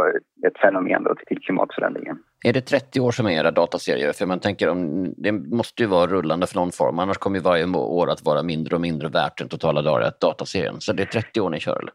ett 0.48 0.58
fenomen 0.62 1.04
då 1.04 1.16
till 1.28 1.40
klimatförändringen. 1.40 2.18
Är 2.46 2.54
det 2.54 2.62
30 2.62 3.00
år 3.00 3.12
som 3.12 3.26
är 3.26 3.32
era 3.32 3.52
dataserier? 3.52 4.14
För 4.14 4.26
man 4.26 4.40
tänker 4.40 4.70
om, 4.70 5.06
det 5.18 5.32
måste 5.32 5.84
ju 5.84 5.90
vara 5.90 6.08
rullande 6.08 6.48
för 6.48 6.56
någon 6.56 6.72
form, 6.72 7.00
annars 7.00 7.18
kommer 7.18 7.38
ju 7.38 7.44
varje 7.44 7.66
år 7.78 8.10
att 8.10 8.26
vara 8.26 8.44
mindre 8.44 8.76
och 8.76 8.82
mindre 8.82 9.08
värt 9.08 9.38
den 9.38 9.50
totala 9.50 10.12
dataserien. 10.22 10.76
Så 10.80 10.94
det 10.94 11.04
är 11.04 11.22
30 11.22 11.42
år 11.42 11.50
ni 11.50 11.60
kör 11.60 11.80
eller? 11.80 11.94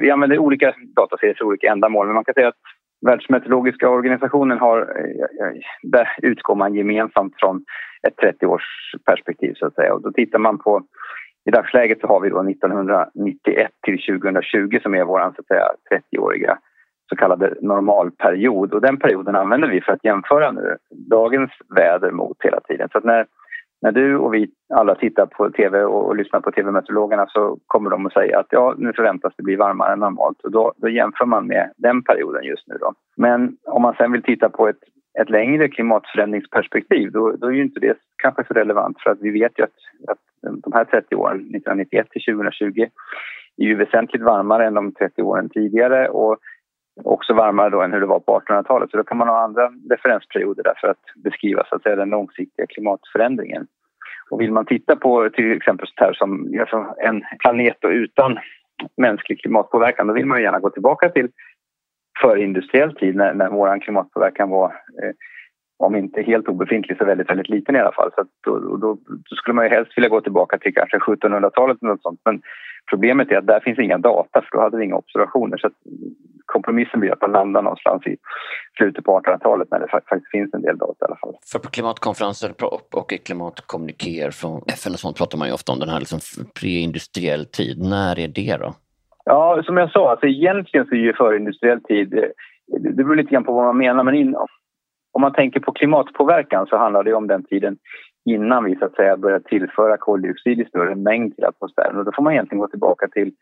Vi 0.00 0.10
använder 0.10 0.38
olika 0.38 0.74
dataserier 0.96 1.34
för 1.34 1.44
olika 1.44 1.72
ändamål, 1.72 2.06
men 2.06 2.14
man 2.14 2.24
kan 2.24 2.34
säga 2.34 2.48
att 2.48 2.62
Världsmeteorologiska 3.06 3.88
organisationen 3.88 4.58
har, 4.58 4.78
eh, 4.80 5.46
eh, 5.46 5.60
där 5.82 6.08
utgår 6.22 6.54
man 6.54 6.74
gemensamt 6.74 7.34
från 7.40 7.64
ett 8.08 8.16
30-årsperspektiv 8.16 9.54
så 9.54 9.66
att 9.66 9.74
säga. 9.74 9.94
Och 9.94 10.02
då 10.02 10.12
tittar 10.12 10.38
man 10.38 10.58
på, 10.58 10.82
i 11.44 11.50
dagsläget 11.50 12.00
så 12.00 12.06
har 12.06 12.20
vi 12.20 12.28
då 12.28 12.42
1991 12.42 13.70
till 13.82 13.98
2020 13.98 14.78
som 14.82 14.94
är 14.94 15.04
vår 15.04 15.20
30-åriga 15.90 16.58
så 17.08 17.16
kallade 17.16 17.54
normalperiod 17.60 18.72
och 18.72 18.80
den 18.80 18.98
perioden 18.98 19.36
använder 19.36 19.68
vi 19.68 19.80
för 19.80 19.92
att 19.92 20.04
jämföra 20.04 20.52
nu 20.52 20.76
dagens 20.90 21.50
väder 21.76 22.10
mot 22.10 22.36
hela 22.40 22.60
tiden. 22.60 22.88
Så 22.92 23.00
när, 23.00 23.26
när 23.80 23.92
du 23.92 24.16
och 24.16 24.34
vi 24.34 24.50
alla 24.74 24.94
tittar 24.94 25.26
på 25.26 25.50
tv 25.50 25.84
och, 25.84 26.06
och 26.06 26.16
lyssnar 26.16 26.40
på 26.40 26.50
tv-meteorologerna 26.50 27.26
så 27.28 27.58
kommer 27.66 27.90
de 27.90 28.06
att 28.06 28.12
säga 28.12 28.38
att 28.38 28.46
ja, 28.50 28.74
nu 28.78 28.92
förväntas 28.92 29.32
det 29.36 29.42
bli 29.42 29.56
varmare 29.56 29.92
än 29.92 29.98
normalt. 29.98 30.40
Och 30.40 30.50
då, 30.50 30.72
då 30.76 30.88
jämför 30.88 31.26
man 31.26 31.46
med 31.46 31.72
den 31.76 32.02
perioden 32.02 32.44
just 32.44 32.68
nu 32.68 32.76
då. 32.80 32.92
Men 33.16 33.56
om 33.66 33.82
man 33.82 33.94
sen 33.94 34.12
vill 34.12 34.22
titta 34.22 34.48
på 34.48 34.68
ett, 34.68 34.82
ett 35.20 35.30
längre 35.30 35.68
klimatförändringsperspektiv 35.68 37.12
då, 37.12 37.32
då 37.32 37.46
är 37.46 37.52
ju 37.52 37.62
inte 37.62 37.80
det 37.80 37.98
kanske 38.22 38.44
så 38.44 38.54
relevant. 38.54 39.00
För 39.00 39.10
att 39.10 39.20
vi 39.20 39.30
vet 39.30 39.58
ju 39.58 39.64
att, 39.64 39.78
att 40.08 40.18
de 40.62 40.72
här 40.72 40.84
30 40.84 41.14
åren, 41.14 41.36
1991 41.36 42.10
till 42.10 42.34
2020, 42.34 42.86
är 43.56 43.64
ju 43.64 43.74
väsentligt 43.74 44.22
varmare 44.22 44.66
än 44.66 44.74
de 44.74 44.92
30 44.92 45.22
åren 45.22 45.48
tidigare. 45.48 46.08
Och 46.08 46.38
också 47.04 47.34
varmare 47.34 47.70
då 47.70 47.82
än 47.82 47.92
hur 47.92 48.00
det 48.00 48.06
var 48.06 48.20
på 48.20 48.40
1800-talet. 48.40 48.90
Så 48.90 48.96
då 48.96 49.04
kan 49.04 49.16
man 49.16 49.28
ha 49.28 49.44
andra 49.44 49.70
referensperioder 49.90 50.62
där 50.62 50.74
för 50.80 50.88
att 50.88 51.22
beskriva 51.24 51.64
så 51.68 51.74
att 51.74 51.82
säga, 51.82 51.96
den 51.96 52.10
långsiktiga 52.10 52.66
klimatförändringen. 52.66 53.66
Och 54.30 54.40
vill 54.40 54.52
man 54.52 54.66
titta 54.66 54.96
på 54.96 55.30
till 55.30 55.52
exempel 55.52 55.86
så 55.86 56.04
här 56.04 56.12
som 56.12 56.58
alltså 56.60 56.94
en 56.98 57.22
planet 57.38 57.76
utan 57.82 58.38
mänsklig 58.96 59.40
klimatpåverkan 59.40 60.06
då 60.06 60.12
vill 60.12 60.26
man 60.26 60.42
gärna 60.42 60.58
gå 60.58 60.70
tillbaka 60.70 61.08
till 61.08 61.28
förindustriell 62.22 62.94
tid 62.94 63.16
när, 63.16 63.34
när 63.34 63.48
vår 63.48 63.80
klimatpåverkan 63.80 64.50
var 64.50 64.66
eh, 65.02 65.10
om 65.78 65.96
inte 65.96 66.22
helt 66.22 66.48
obefintlig 66.48 66.98
så 66.98 67.04
väldigt, 67.04 67.30
väldigt 67.30 67.48
liten 67.48 67.76
i 67.76 67.78
alla 67.78 67.92
fall. 67.92 68.10
Så 68.14 68.24
då, 68.44 68.58
då, 68.58 68.76
då, 68.76 69.36
skulle 69.36 69.54
man 69.54 69.64
ju 69.64 69.70
helst 69.70 69.92
vilja 69.96 70.08
gå 70.08 70.20
tillbaka 70.20 70.58
till 70.58 70.74
kanske 70.74 70.98
1700-talet 70.98 71.78
eller 71.82 71.90
något 71.90 72.02
sånt. 72.02 72.20
Men 72.24 72.40
problemet 72.90 73.30
är 73.30 73.36
att 73.36 73.46
där 73.46 73.60
finns 73.60 73.78
inga 73.78 73.98
data 73.98 74.42
för 74.42 74.56
då 74.56 74.60
hade 74.60 74.76
vi 74.76 74.84
inga 74.84 74.96
observationer. 74.96 75.56
Så 75.56 75.70
kompromissen 76.46 77.00
blir 77.00 77.12
att 77.12 77.20
man 77.20 77.32
landar 77.32 77.62
någonstans 77.62 78.06
i 78.06 78.16
slutet 78.78 79.04
på 79.04 79.20
1800-talet 79.20 79.68
när 79.70 79.80
det 79.80 79.88
faktiskt 79.88 80.30
finns 80.30 80.54
en 80.54 80.62
del 80.62 80.78
data 80.78 81.04
i 81.04 81.04
alla 81.04 81.16
fall. 81.16 81.34
För 81.52 81.58
på 81.58 81.70
klimatkonferenser 81.70 82.52
och 82.94 83.12
i 83.12 83.18
klimatkommunikéer 83.18 84.30
från 84.30 84.62
FN 84.68 84.92
och 84.92 84.98
sånt 84.98 85.18
pratar 85.18 85.38
man 85.38 85.48
ju 85.48 85.54
ofta 85.54 85.72
om 85.72 85.78
den 85.78 85.88
här 85.88 85.98
liksom 85.98 86.20
preindustriell 86.60 87.46
tid. 87.46 87.78
När 87.78 88.18
är 88.18 88.28
det 88.28 88.56
då? 88.56 88.74
Ja, 89.24 89.62
som 89.64 89.76
jag 89.76 89.90
sa, 89.90 90.10
alltså 90.10 90.26
egentligen 90.26 90.86
så 90.86 90.94
är 90.94 90.98
ju 90.98 91.12
förindustriell 91.12 91.82
tid, 91.82 92.10
det 92.66 92.92
beror 92.92 93.16
lite 93.16 93.30
grann 93.30 93.44
på 93.44 93.52
vad 93.52 93.64
man 93.64 93.78
menar, 93.78 94.04
men 94.04 94.14
in, 94.14 94.36
om 95.18 95.22
man 95.22 95.32
tänker 95.32 95.60
på 95.60 95.72
klimatpåverkan 95.72 96.66
så 96.66 96.76
handlar 96.76 97.02
det 97.02 97.14
om 97.14 97.26
den 97.26 97.44
tiden 97.44 97.76
innan 98.24 98.64
vi 98.64 98.76
så 98.76 98.84
att 98.84 98.94
säga 98.94 99.16
börjar 99.16 99.38
tillföra 99.40 99.96
koldioxid 99.96 100.60
i 100.60 100.64
större 100.64 100.94
mängd 100.94 101.34
till 101.34 101.44
atmosfären. 101.44 101.96
Och 101.96 102.04
då 102.04 102.12
får 102.12 102.22
man 102.22 102.32
egentligen 102.32 102.60
gå 102.60 102.68
tillbaka 102.68 103.08
till 103.08 103.32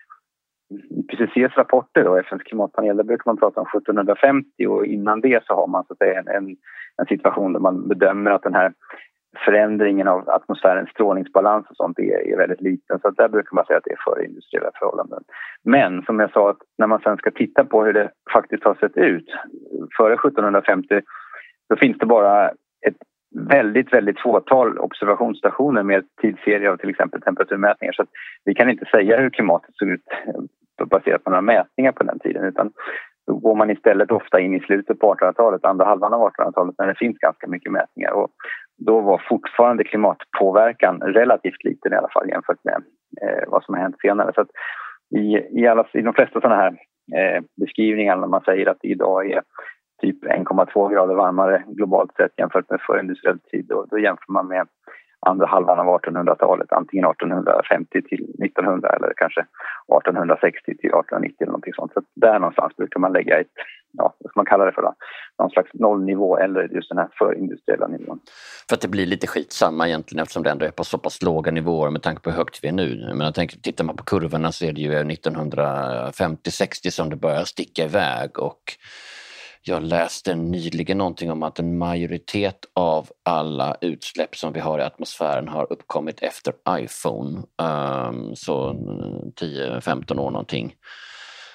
IPCCs 0.90 1.56
rapporter, 1.56 2.04
då, 2.04 2.16
FNs 2.16 2.42
klimatpanel, 2.42 2.97
där 2.97 3.04
brukar 3.04 3.23
man 3.26 3.37
prata 3.37 3.61
om 3.61 3.66
1750 3.66 4.66
och 4.66 4.87
innan 4.87 5.21
det 5.21 5.45
så 5.47 5.54
har 5.54 5.66
man 5.66 5.85
så 5.85 5.92
att 5.92 5.99
säga 5.99 6.21
en, 6.21 6.28
en, 6.28 6.56
en 6.97 7.06
situation 7.06 7.52
där 7.52 7.61
man 7.61 7.88
bedömer 7.88 8.30
att 8.30 8.42
den 8.42 8.54
här 8.54 8.73
förändringen 9.45 10.09
av 10.09 10.28
atmosfärens 10.28 10.90
strålningsbalans 10.90 11.66
och 11.71 11.76
sånt 11.76 11.99
är, 11.99 12.33
är 12.33 12.37
väldigt 12.37 12.61
liten. 12.61 12.99
Så 13.02 13.11
där 13.11 13.28
brukar 13.28 13.54
man 13.54 13.66
säga 13.66 13.76
att 13.76 13.85
det 13.85 13.92
är 13.92 14.04
före 14.04 14.25
industriella 14.25 14.71
förhållanden. 14.78 15.23
Men 15.64 16.02
som 16.02 16.21
jag 16.21 16.30
sa, 16.33 16.50
att 16.50 16.62
när 16.78 16.87
man 16.87 17.00
sen 17.00 17.16
ska 17.16 17.30
titta 17.30 17.64
på 17.64 17.85
hur 17.85 17.92
det 17.92 18.11
faktiskt 18.33 18.64
har 18.64 18.75
sett 18.75 18.97
ut 18.97 19.28
före 19.97 20.14
1750 20.14 21.00
då 21.68 21.76
finns 21.76 21.99
det 21.99 22.06
bara 22.06 22.49
ett 22.87 22.96
väldigt, 23.49 23.92
väldigt 23.92 24.20
fåtal 24.20 24.78
observationsstationer 24.78 25.82
med 25.82 26.04
tidsserie 26.23 26.70
av 26.70 26.76
till 26.76 26.90
exempel 26.90 27.20
temperaturmätningar. 27.23 27.92
Så 27.92 28.04
vi 28.44 28.54
kan 28.54 28.70
inte 28.70 28.85
säga 28.85 29.20
hur 29.20 29.30
klimatet 29.30 29.70
såg 29.75 29.88
ut 29.88 30.04
eh, 30.26 30.87
baserat 30.87 31.25
på 31.25 31.30
några 31.30 31.42
mätningar 31.42 31.92
på 31.92 32.04
den 32.04 32.18
tiden. 32.18 32.44
Utan 32.44 32.73
då 33.26 33.35
går 33.35 33.54
man 33.54 33.70
istället 33.70 34.11
ofta 34.11 34.40
in 34.40 34.54
i 34.54 34.61
slutet 34.61 34.99
på 34.99 35.14
1800-talet, 35.14 35.64
andra 35.64 35.85
halvan 35.85 36.14
av 36.14 36.30
1800-talet 36.30 36.75
när 36.78 36.87
det 36.87 36.99
finns 36.99 37.18
ganska 37.18 37.46
mycket 37.46 37.73
mätningar. 37.73 38.11
Och 38.11 38.28
då 38.78 39.00
var 39.00 39.23
fortfarande 39.28 39.85
klimatpåverkan 39.85 41.00
relativt 41.00 41.64
liten 41.64 41.92
i 41.92 41.96
alla 41.96 42.08
fall 42.08 42.28
jämfört 42.28 42.64
med 42.64 42.82
eh, 43.23 43.44
vad 43.49 43.64
som 43.64 43.75
har 43.75 43.82
hänt 43.82 44.00
senare. 44.00 44.32
Så 44.35 44.46
i, 45.18 45.61
i, 45.61 45.66
alla, 45.66 45.87
i 45.92 46.02
de 46.02 46.14
flesta 46.14 46.40
sådana 46.40 46.56
här 46.56 46.73
eh, 47.16 47.42
beskrivningar 47.61 48.16
när 48.16 48.26
man 48.26 48.44
säger 48.44 48.66
att 48.66 48.78
det 48.80 48.88
idag 48.88 49.30
är 49.30 49.42
typ 50.00 50.25
1,2 50.25 50.93
grader 50.93 51.15
varmare 51.15 51.65
globalt 51.67 52.15
sett 52.17 52.33
jämfört 52.38 52.71
med 52.71 52.81
förindustriell 52.81 53.38
tid. 53.38 53.67
Då, 53.69 53.87
då 53.91 53.99
jämför 53.99 54.33
man 54.33 54.49
med 54.49 54.67
andra 55.21 55.47
halvan 55.47 55.79
av 55.79 56.00
1800-talet, 56.00 56.73
antingen 56.73 57.05
1850 57.05 58.03
till 58.03 58.25
1900 58.45 58.88
eller 58.97 59.12
kanske 59.17 59.41
1860 59.41 60.65
till 60.65 60.75
1890 60.75 61.37
eller 61.41 61.47
någonting 61.47 61.75
sånt. 61.75 61.93
Så 61.93 62.03
där 62.15 62.38
någonstans 62.38 62.76
brukar 62.76 63.00
man 63.00 63.12
lägga 63.12 63.41
ett, 63.41 63.47
ja, 63.93 64.15
vad 64.19 64.31
ska 64.31 64.41
man 64.41 64.47
kalla 64.47 64.65
det 64.65 64.73
för 64.73 64.83
då? 64.83 64.95
Någon 65.38 65.50
slags 65.50 65.71
nollnivå 65.75 66.38
eller 66.38 66.69
just 66.75 66.88
den 66.88 66.99
här 66.99 67.09
förindustriella 67.19 67.87
nivån. 67.87 68.21
För 68.69 68.76
att 68.76 68.81
det 68.81 68.88
blir 68.88 69.07
lite 69.07 69.26
skitsamma 69.26 69.88
egentligen 69.88 70.23
eftersom 70.23 70.43
det 70.43 70.50
ändå 70.50 70.67
är 70.67 70.71
på 70.71 70.85
så 70.85 70.99
pass 70.99 71.23
låga 71.23 71.53
nivåer 71.53 71.91
med 71.91 72.03
tanke 72.03 72.23
på 72.23 72.31
hur 72.31 72.37
högt 72.37 72.65
vi 72.65 72.69
är 72.69 72.73
nu. 72.73 73.05
Men 73.09 73.21
jag 73.21 73.35
tänker, 73.35 73.59
tittar 73.59 73.85
man 73.85 73.97
på 73.97 74.05
kurvorna 74.05 74.53
så 74.53 74.65
är 74.65 74.73
det 74.73 74.81
ju 74.81 74.93
1950-60 74.93 76.91
som 76.91 77.11
det 77.11 77.17
börjar 77.17 77.45
sticka 77.45 77.85
iväg 77.85 78.38
och 78.38 78.62
jag 79.68 79.82
läste 79.82 80.35
nyligen 80.35 80.99
någonting 80.99 81.30
om 81.30 81.42
att 81.42 81.58
en 81.58 81.78
majoritet 81.78 82.58
av 82.75 83.06
alla 83.25 83.76
utsläpp 83.80 84.37
som 84.37 84.52
vi 84.52 84.61
har 84.61 84.78
i 84.78 84.82
atmosfären 84.82 85.49
har 85.49 85.73
uppkommit 85.73 86.23
efter 86.23 86.54
iPhone. 86.70 87.38
Um, 87.38 88.37
så 88.37 88.73
10-15 89.40 90.18
år 90.18 90.30
någonting. 90.30 90.75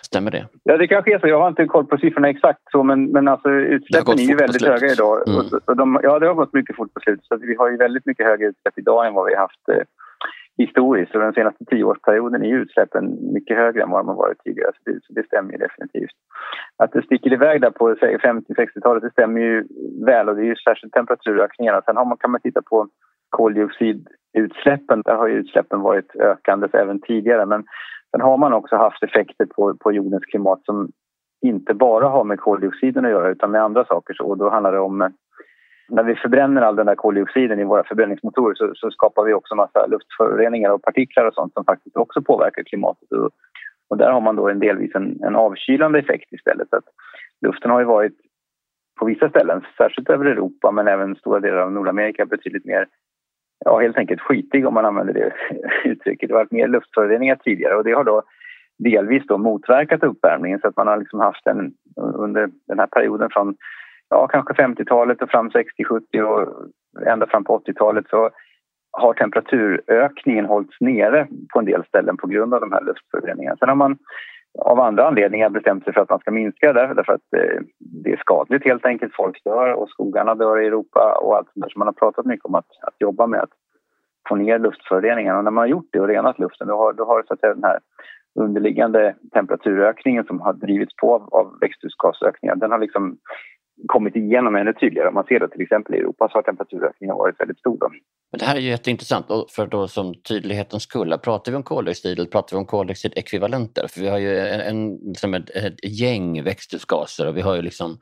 Stämmer 0.02 0.32
det? 0.32 0.48
Ja, 0.64 0.78
det 0.78 0.88
kanske 0.88 1.16
är 1.16 1.20
så. 1.20 1.28
Jag 1.28 1.40
har 1.40 1.48
inte 1.48 1.66
koll 1.66 1.86
på 1.86 1.98
siffrorna 1.98 2.30
exakt 2.30 2.60
så, 2.72 2.84
men, 2.84 3.06
men 3.06 3.28
alltså, 3.28 3.50
utsläppen 3.50 4.20
är 4.20 4.24
ju 4.24 4.36
väldigt 4.36 4.66
höga 4.66 4.88
idag. 4.88 5.28
Mm. 5.28 5.40
Och, 5.40 5.46
och 5.66 5.78
de, 5.78 6.00
ja, 6.04 6.20
det 6.20 6.28
har 6.28 6.34
gått 6.34 6.54
mycket 6.54 6.76
fort 6.76 6.94
på 6.94 7.00
slutet. 7.00 7.26
Så 7.26 7.38
vi 7.38 7.56
har 7.56 7.72
ju 7.72 7.78
väldigt 7.78 8.06
mycket 8.06 8.26
högre 8.26 8.46
utsläpp 8.48 8.78
idag 8.78 9.08
än 9.08 9.14
vad 9.14 9.26
vi 9.26 9.36
haft 9.36 9.70
eh, 9.72 9.84
historiskt. 10.66 11.16
Och 11.16 11.22
den 11.22 11.34
senaste 11.34 11.66
tioårsperioden 11.66 12.44
är 12.44 12.56
utsläppen 12.56 13.34
mycket 13.34 13.58
högre 13.58 13.82
än 13.84 13.90
vad 13.90 14.00
de 14.00 14.08
har 14.08 14.16
varit 14.16 14.44
tidigare. 14.44 14.72
Så 14.76 14.92
det, 14.92 15.00
så 15.04 15.14
det 15.14 15.26
stämmer 15.26 15.58
definitivt. 15.58 16.16
Att 16.78 16.92
det 16.92 17.02
sticker 17.02 17.34
iväg 17.34 17.62
där 17.62 17.72
på 17.72 17.94
50-60-talet 17.94 19.04
det 19.04 19.12
stämmer 19.12 19.42
ju 19.42 19.68
väl 20.06 20.30
och 20.30 20.36
det 20.36 20.42
är 20.42 20.46
ju 20.46 20.56
särskilt 20.56 20.94
temperaturökningarna. 20.94 21.82
Sen 21.86 21.98
har 21.98 22.06
man, 22.06 22.18
kan 22.18 22.32
man 22.32 22.42
titta 22.42 22.62
på 22.62 22.88
koldioxidutsläppen. 23.30 25.02
Där 25.06 25.16
har 25.16 25.28
ju 25.28 25.36
utsläppen 25.36 25.82
varit 25.82 26.16
ökande 26.16 26.68
även 26.74 27.02
tidigare. 27.02 27.46
Men 27.46 27.64
sen 28.12 28.22
har 28.22 28.38
man 28.38 28.54
också 28.54 28.76
haft 28.76 29.04
effekter 29.04 29.46
på, 29.46 29.78
på 29.80 29.92
jordens 29.92 30.26
klimat 30.26 30.66
som 30.66 30.90
inte 31.42 31.74
bara 31.74 32.08
har 32.08 32.24
med 32.24 32.40
koldioxiden 32.40 33.06
att 33.06 33.12
göra 33.12 33.30
utan 33.30 33.52
med 33.52 33.64
andra 33.64 33.86
saker. 33.86 34.14
Så, 34.14 34.24
och 34.24 34.38
då 34.38 34.50
handlar 34.50 34.72
det 34.72 34.80
om 34.80 35.02
eh, 35.02 35.10
när 35.92 36.04
vi 36.04 36.16
förbränner 36.16 36.62
all 36.62 36.76
den 36.76 36.86
där 36.86 36.96
koldioxiden 36.96 37.60
i 37.60 37.64
våra 37.64 37.84
förbränningsmotorer 37.84 38.56
så, 38.56 38.72
så 38.76 38.92
skapar 38.92 39.24
vi 39.24 39.34
också 39.34 39.56
massa 39.56 39.86
luftföroreningar 39.88 40.70
och 40.70 40.82
partiklar 40.82 41.26
och 41.26 41.34
sånt 41.34 41.54
som 41.54 41.66
faktiskt 41.66 41.96
också 41.96 42.22
påverkar 42.22 42.64
klimatet. 42.64 43.12
Och, 43.12 43.30
och 43.90 43.98
där 43.98 44.12
har 44.12 44.22
man 44.22 44.36
då 44.36 44.50
en 44.50 44.60
delvis 44.60 44.96
en, 44.96 45.24
en 45.24 45.36
avkylande 45.36 46.00
effekt 46.00 46.34
istället. 46.34 46.70
Så 46.70 46.76
att 46.76 46.84
luften 47.46 47.72
har 47.72 47.80
ju 47.80 47.86
varit 47.86 48.18
på 49.00 49.06
vissa 49.06 49.30
ställen, 49.30 49.62
särskilt 49.78 50.10
över 50.10 50.26
Europa 50.26 50.72
men 50.72 50.88
även 50.88 51.16
stora 51.16 51.40
delar 51.40 51.58
av 51.58 51.72
Nordamerika 51.72 52.26
betydligt 52.26 52.66
mer 52.66 52.88
ja, 53.66 53.80
helt 53.80 53.98
enkelt 53.98 54.22
skitig 54.22 54.68
om 54.68 54.74
man 54.74 54.86
använder 54.86 55.14
det 55.14 55.34
uttrycket. 55.90 56.30
Det 56.30 56.36
har 56.36 56.42
varit 56.42 56.52
mer 56.52 56.68
luftföroreningar 56.68 57.36
tidigare 57.36 57.76
och 57.76 57.84
det 57.84 57.92
har 57.92 58.04
då 58.04 58.22
delvis 58.80 59.24
då 59.28 59.38
motverkat 59.38 60.04
uppvärmningen 60.04 60.60
så 60.60 60.68
att 60.68 60.78
man 60.78 60.88
har 60.88 60.98
liksom 60.98 61.20
haft 61.20 61.48
en 61.48 61.74
under 61.96 62.50
den 62.68 62.80
här 62.80 62.88
perioden 62.88 63.30
från 63.32 63.56
ja, 64.12 64.28
kanske 64.28 64.54
50-talet 64.54 65.22
och 65.22 65.30
fram 65.30 65.50
60-70 65.50 66.22
och 66.22 66.48
ända 67.08 67.28
fram 67.28 67.44
på 67.44 67.60
80-talet 67.60 68.06
så 68.10 68.30
har 68.92 69.14
temperaturökningen 69.14 70.46
hållits 70.46 70.82
nere 70.82 71.28
på 71.54 71.60
en 71.60 71.66
del 71.66 71.86
ställen 71.86 72.18
på 72.18 72.28
grund 72.28 72.54
av 72.54 72.62
de 72.62 72.72
här 72.72 72.82
luftföroreningarna. 72.82 73.58
Sen 73.58 73.70
har 73.70 73.76
man 73.76 73.98
av 74.60 74.80
andra 74.80 75.08
anledningar 75.08 75.50
bestämt 75.50 75.84
sig 75.84 75.94
för 75.94 76.02
att 76.02 76.10
man 76.10 76.20
ska 76.20 76.32
minska 76.32 76.74
det 76.74 76.94
därför 76.94 77.14
att 77.14 77.34
eh, 77.38 77.62
det 78.04 78.12
är 78.12 78.18
skadligt 78.18 78.66
helt 78.66 78.86
enkelt. 78.86 79.16
Folk 79.16 79.44
dör 79.44 79.74
och 79.74 79.90
skogarna 79.90 80.36
dör 80.36 80.60
i 80.60 80.68
Europa 80.68 81.20
och 81.22 81.38
allt 81.38 81.48
sånt 81.54 81.64
där 81.64 81.70
som 81.70 81.80
man 81.80 81.88
har 81.88 81.94
pratat 81.94 82.26
mycket 82.26 82.46
om 82.46 82.56
att, 82.56 82.70
att 82.82 82.96
jobba 83.00 83.28
med 83.28 83.40
att 83.40 83.54
få 84.30 84.36
ner 84.36 84.60
luftföroreningarna. 84.60 85.38
Och 85.38 85.44
när 85.44 85.52
man 85.52 85.62
har 85.62 85.68
gjort 85.68 85.90
det 85.92 86.00
och 86.00 86.08
renat 86.08 86.40
luften 86.40 86.68
då 86.68 86.78
har, 86.78 86.94
då 86.94 87.06
har 87.06 87.24
så 87.28 87.34
att 87.34 87.40
säga, 87.40 87.54
den 87.54 87.64
här 87.64 87.80
underliggande 88.40 89.16
temperaturökningen 89.34 90.24
som 90.24 90.42
har 90.42 90.54
drivits 90.54 90.96
på 90.96 91.16
av, 91.16 91.34
av 91.34 91.58
växthusgasökningar 91.62 92.56
den 92.56 92.72
har 92.72 92.80
liksom 92.80 93.18
kommit 93.88 94.16
igenom 94.16 94.56
ännu 94.56 94.74
tydligare. 94.74 95.12
Man 95.12 95.24
ser 95.24 95.40
det 95.40 95.50
till 95.50 95.62
exempel 95.62 95.96
i 95.96 95.98
Europa 95.98 96.30
så 96.32 96.38
har 96.38 96.42
temperaturökningen 96.42 97.16
varit 97.16 97.40
väldigt 97.40 97.60
stor. 97.60 97.78
Då. 97.80 97.90
Men 98.32 98.40
det 98.40 98.46
här 98.46 98.56
är 98.56 98.60
ju 98.60 98.70
jätteintressant 98.70 99.26
för 99.50 99.68
då 99.68 99.88
som 99.88 100.14
tydlighetens 100.14 100.84
skull, 100.84 101.18
pratar 101.24 101.52
vi 101.52 101.56
om 101.56 101.64
koldioxid 101.64 102.20
eller 102.20 102.30
pratar 102.30 102.56
vi 102.56 102.60
om 102.60 102.66
koldioxidekvivalenter? 102.66 103.88
För 103.88 104.02
vi 104.02 104.08
har 104.08 104.18
ju 104.18 104.40
en, 104.40 104.62
en, 104.62 104.96
liksom 104.96 105.34
ett, 105.34 105.50
ett 105.50 106.00
gäng 106.00 106.44
växthusgaser 106.44 107.28
och 107.28 107.38
vi 107.38 107.42
har 107.42 107.56
ju 107.56 107.62
liksom 107.62 107.98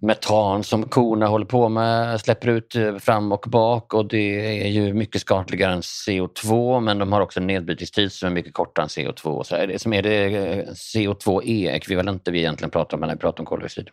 metan 0.00 0.64
som 0.64 0.82
korna 0.82 1.26
håller 1.26 1.46
på 1.46 1.68
med, 1.68 2.20
släpper 2.20 2.48
ut 2.48 2.76
eh, 2.76 2.96
fram 2.96 3.32
och 3.32 3.44
bak 3.48 3.94
och 3.94 4.08
det 4.08 4.62
är 4.62 4.68
ju 4.68 4.94
mycket 4.94 5.20
skadligare 5.20 5.72
än 5.72 5.80
CO2 5.80 6.80
men 6.80 6.98
de 6.98 7.12
har 7.12 7.20
också 7.20 7.40
en 7.40 7.46
nedbrytningstid 7.46 8.12
som 8.12 8.26
är 8.26 8.32
mycket 8.32 8.54
kortare 8.54 8.82
än 8.82 8.88
CO2. 8.88 9.42
Så 9.42 9.56
är 9.56 9.66
det, 9.66 9.78
som 9.78 9.92
är 9.92 10.02
det 10.02 10.24
eh, 10.24 10.64
CO2e-ekvivalenter 10.66 12.32
vi 12.32 12.38
egentligen 12.38 12.70
pratar 12.70 12.96
om 12.96 13.00
när 13.00 13.14
vi 13.14 13.16
pratar 13.16 13.40
om 13.40 13.46
koldioxid? 13.46 13.90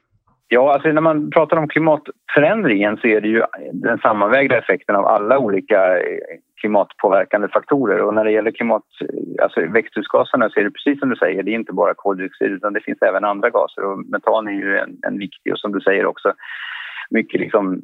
Ja, 0.53 0.74
alltså 0.74 0.91
när 0.91 1.01
man 1.01 1.29
pratar 1.29 1.58
om 1.58 1.67
klimatförändringen 1.67 2.98
så 2.98 3.08
är 3.08 3.22
det 3.22 3.27
ju 3.27 3.43
den 3.74 3.98
sammanvägda 3.98 4.58
effekten 4.58 4.96
av 4.96 5.05
alla 5.05 5.39
olika 5.39 6.00
eh, 6.00 6.38
klimatpåverkande 6.62 7.48
faktorer. 7.48 8.01
Och 8.01 8.13
när 8.13 8.24
det 8.24 8.31
gäller 8.31 8.51
klimat, 8.51 8.84
eh, 9.01 9.43
alltså 9.43 9.65
växthusgaserna 9.65 10.50
så 10.50 10.60
är 10.60 10.63
det 10.63 10.72
precis 10.72 11.00
som 11.00 11.10
du 11.10 11.15
säger, 11.15 11.43
det 11.43 11.51
är 11.51 11.55
inte 11.55 11.74
bara 11.74 11.93
koldioxid 11.93 12.51
utan 12.51 12.74
det 12.74 12.81
finns 12.81 13.01
även 13.01 13.24
andra 13.24 13.50
gaser 13.50 13.84
och 13.84 14.00
metan 14.00 14.48
är 14.48 14.51
ju 14.51 14.77
en, 14.77 14.98
en 15.08 15.17
viktig 15.17 15.53
och 15.53 15.60
som 15.60 15.72
du 15.72 15.81
säger 15.81 16.05
också 16.05 16.34
mycket 17.10 17.39
liksom 17.39 17.81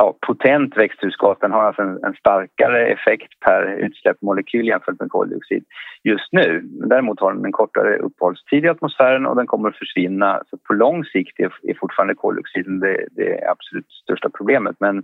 ja, 0.00 0.16
potent 0.26 0.76
växthusgas 0.76 1.38
den 1.40 1.52
har 1.52 1.62
alltså 1.64 1.82
en, 1.82 2.04
en, 2.04 2.14
starkare 2.14 2.86
effekt 2.86 3.40
per 3.40 3.62
utsläppsmolekyl 3.86 4.66
jämfört 4.66 5.00
med 5.00 5.10
koldioxid 5.10 5.64
just 6.04 6.32
nu. 6.32 6.60
Däremot 6.92 7.20
har 7.20 7.34
den 7.34 7.44
en 7.44 7.52
kortare 7.52 7.98
uppehållstid 7.98 8.64
i 8.64 8.68
atmosfären 8.68 9.26
och 9.26 9.36
den 9.36 9.46
kommer 9.46 9.68
att 9.68 9.78
försvinna. 9.78 10.42
Så 10.50 10.56
på 10.56 10.72
lång 10.72 11.04
sikt 11.04 11.40
är, 11.40 11.52
är 11.62 11.74
fortfarande 11.80 12.14
koldioxiden 12.14 12.80
det, 12.80 13.06
det 13.10 13.48
absolut 13.50 13.90
största 14.02 14.28
problemet. 14.30 14.76
Men 14.80 15.02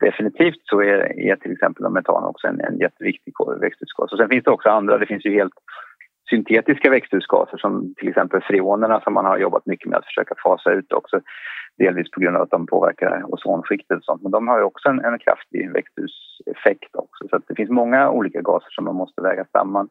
definitivt 0.00 0.62
så 0.64 0.80
är, 0.80 0.98
är 1.30 1.36
till 1.36 1.52
exempel 1.52 1.90
metan 1.90 2.24
också 2.24 2.46
en, 2.46 2.60
en 2.60 2.78
jätteviktig 2.78 3.32
växthusgas. 3.60 4.12
Och 4.12 4.18
sen 4.18 4.28
finns 4.28 4.44
det 4.44 4.50
också 4.50 4.68
andra, 4.68 4.98
det 4.98 5.06
finns 5.06 5.26
ju 5.26 5.34
helt 5.34 5.54
syntetiska 6.30 6.90
växthusgaser 6.90 7.56
som 7.56 7.94
till 7.96 8.08
exempel 8.08 8.40
freonerna 8.40 9.00
som 9.00 9.14
man 9.14 9.24
har 9.24 9.38
jobbat 9.38 9.66
mycket 9.66 9.88
med 9.90 9.98
att 9.98 10.06
försöka 10.06 10.34
fasa 10.44 10.70
ut 10.72 10.92
också 10.92 11.20
delvis 11.78 12.10
på 12.10 12.20
grund 12.20 12.36
av 12.36 12.42
att 12.42 12.50
de 12.50 12.66
påverkar 12.66 13.34
ozonskiktet 13.34 13.98
och 13.98 14.04
sånt. 14.04 14.22
Men 14.22 14.32
de 14.32 14.48
har 14.48 14.58
ju 14.58 14.64
också 14.64 14.88
en, 14.88 15.04
en 15.04 15.18
kraftig 15.18 15.72
växthuseffekt 15.72 16.96
också. 16.96 17.28
Så 17.30 17.40
det 17.48 17.54
finns 17.54 17.70
många 17.70 18.10
olika 18.10 18.40
gaser 18.40 18.70
som 18.70 18.84
man 18.84 18.94
måste 18.94 19.22
väga 19.22 19.44
samman. 19.52 19.88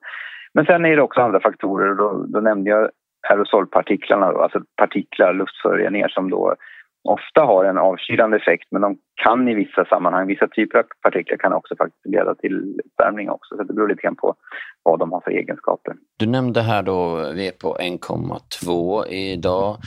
Men 0.53 0.65
sen 0.65 0.85
är 0.85 0.95
det 0.95 1.01
också 1.01 1.21
andra 1.21 1.39
faktorer. 1.39 1.95
Då, 1.95 2.25
då 2.27 2.39
nämnde 2.39 2.69
jag 2.69 2.89
aerosolpartiklarna, 3.29 4.31
då, 4.31 4.39
alltså 4.39 4.61
partiklar, 4.75 5.33
luftföroreningar 5.33 6.07
som 6.07 6.29
då 6.29 6.55
ofta 7.03 7.41
har 7.41 7.65
en 7.65 7.77
avkylande 7.77 8.37
effekt 8.37 8.67
men 8.71 8.81
de 8.81 8.97
kan 9.23 9.47
i 9.47 9.53
vissa 9.53 9.85
sammanhang, 9.85 10.27
vissa 10.27 10.47
typer 10.47 10.79
av 10.79 10.83
partiklar 11.01 11.37
kan 11.37 11.53
också 11.53 11.75
faktiskt 11.75 12.05
leda 12.05 12.35
till 12.35 12.79
uppvärmning 12.85 13.29
också. 13.29 13.55
Så 13.55 13.63
det 13.63 13.73
beror 13.73 13.87
lite 13.87 14.01
grann 14.01 14.15
på 14.15 14.35
vad 14.83 14.99
de 14.99 15.11
har 15.11 15.21
för 15.21 15.31
egenskaper. 15.31 15.93
Du 16.19 16.25
nämnde 16.25 16.61
här 16.61 16.83
då, 16.83 17.31
vi 17.35 17.47
är 17.47 17.51
på 17.51 17.77
1,2 17.81 19.07
idag. 19.07 19.77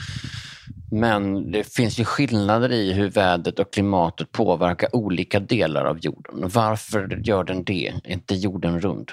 Men 0.91 1.51
det 1.51 1.75
finns 1.75 1.99
ju 1.99 2.05
skillnader 2.05 2.71
i 2.71 2.93
hur 2.93 3.09
vädret 3.09 3.59
och 3.59 3.73
klimatet 3.73 4.31
påverkar 4.31 4.95
olika 4.95 5.39
delar 5.39 5.85
av 5.85 5.97
jorden. 5.99 6.49
Varför 6.55 7.19
gör 7.23 7.43
den 7.43 7.63
det? 7.63 7.87
Är 7.87 8.11
inte 8.11 8.35
jorden 8.35 8.79
rund? 8.79 9.11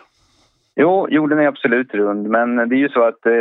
Jo, 0.77 1.09
jorden 1.11 1.39
är 1.39 1.47
absolut 1.47 1.95
rund 1.95 2.29
men 2.29 2.69
det 2.69 2.75
är 2.75 2.79
ju 2.79 2.89
så 2.89 3.03
att 3.03 3.27
eh, 3.27 3.33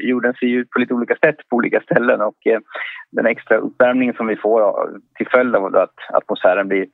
jorden 0.00 0.34
ser 0.34 0.46
ut 0.46 0.70
på 0.70 0.78
lite 0.78 0.94
olika 0.94 1.16
sätt 1.16 1.36
på 1.50 1.56
olika 1.56 1.80
ställen 1.80 2.20
och 2.20 2.46
eh, 2.46 2.60
den 3.12 3.26
extra 3.26 3.56
uppvärmningen 3.56 4.14
som 4.14 4.26
vi 4.26 4.36
får 4.36 4.90
till 5.16 5.28
följd 5.28 5.56
av 5.56 5.76
att 5.76 5.94
atmosfären 6.12 6.68
blir 6.68 6.86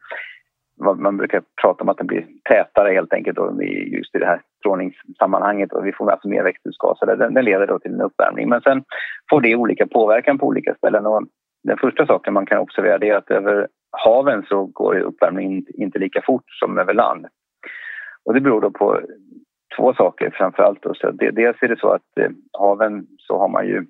man 0.99 1.17
brukar 1.17 1.43
prata 1.63 1.83
om 1.83 1.89
att 1.89 1.97
den 1.97 2.07
blir 2.07 2.27
tätare 2.51 2.93
helt 2.93 3.13
enkelt 3.13 3.37
då, 3.37 3.63
just 3.63 4.15
i 4.15 4.19
det 4.19 4.27
här 4.27 4.41
strålningssammanhanget 4.59 5.73
och 5.73 5.87
vi 5.87 5.93
får 5.93 6.11
alltså 6.11 6.29
mer 6.29 6.43
växthusgaser. 6.43 7.17
Den, 7.17 7.35
den 7.35 7.45
leder 7.45 7.67
då 7.67 7.79
till 7.79 7.93
en 7.93 8.01
uppvärmning. 8.01 8.49
Men 8.49 8.61
sen 8.61 8.85
får 9.31 9.41
det 9.41 9.57
olika 9.57 9.87
påverkan 9.87 10.39
på 10.39 10.47
olika 10.47 10.75
ställen 10.75 11.07
och 11.07 11.23
den 11.65 11.79
första 11.79 12.07
saken 12.07 12.35
man 12.35 12.47
kan 12.47 12.59
observera 12.59 13.07
är 13.07 13.15
att 13.15 13.31
över 13.31 13.69
haven 13.91 14.45
så 14.49 14.65
går 14.65 15.01
uppvärmningen 15.01 15.65
inte 15.69 15.99
lika 15.99 16.23
fort 16.27 16.45
som 16.47 16.79
över 16.79 16.95
land. 16.95 17.27
Och 18.25 18.35
det 18.35 18.41
beror 18.41 18.61
då 18.61 18.71
på 18.71 19.01
två 19.79 19.95
saker 19.95 20.31
framför 20.35 20.63
allt. 20.63 20.83
Då. 20.83 20.95
Så 20.95 21.11
det, 21.11 21.31
dels 21.31 21.57
är 21.61 21.69
det 21.69 21.81
så 21.81 21.89
att 21.89 22.19
eh, 22.21 22.31
haven 22.59 23.07
så 23.19 23.39
har 23.39 23.49
man 23.49 23.67
ju 23.67 23.87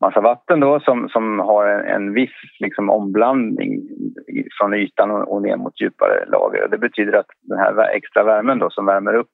massa 0.00 0.20
vatten 0.20 0.60
då 0.60 0.80
som, 0.80 1.08
som 1.08 1.38
har 1.38 1.66
en, 1.66 1.86
en 1.86 2.14
viss 2.14 2.36
liksom, 2.60 2.90
omblandning 2.90 3.80
från 4.58 4.74
ytan 4.74 5.10
och, 5.10 5.32
och 5.32 5.42
ner 5.42 5.56
mot 5.56 5.80
djupare 5.80 6.24
lager. 6.26 6.68
Det 6.70 6.78
betyder 6.78 7.12
att 7.12 7.30
den 7.42 7.58
här 7.58 7.96
extra 7.96 8.24
värmen 8.24 8.58
då, 8.58 8.70
som 8.70 8.86
värmer 8.86 9.14
upp 9.14 9.30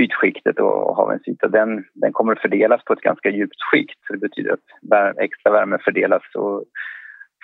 ytskiktet 0.00 0.58
och 0.58 0.96
havens 0.96 1.28
yta, 1.28 1.48
den, 1.48 1.84
den 1.94 2.12
kommer 2.12 2.32
att 2.32 2.40
fördelas 2.40 2.84
på 2.84 2.92
ett 2.92 3.00
ganska 3.00 3.30
djupt 3.30 3.62
skikt. 3.72 3.98
Så 4.06 4.12
det 4.12 4.18
betyder 4.18 4.52
att 4.52 5.18
extra 5.18 5.52
värme 5.52 5.78
fördelas 5.84 6.22
och 6.34 6.64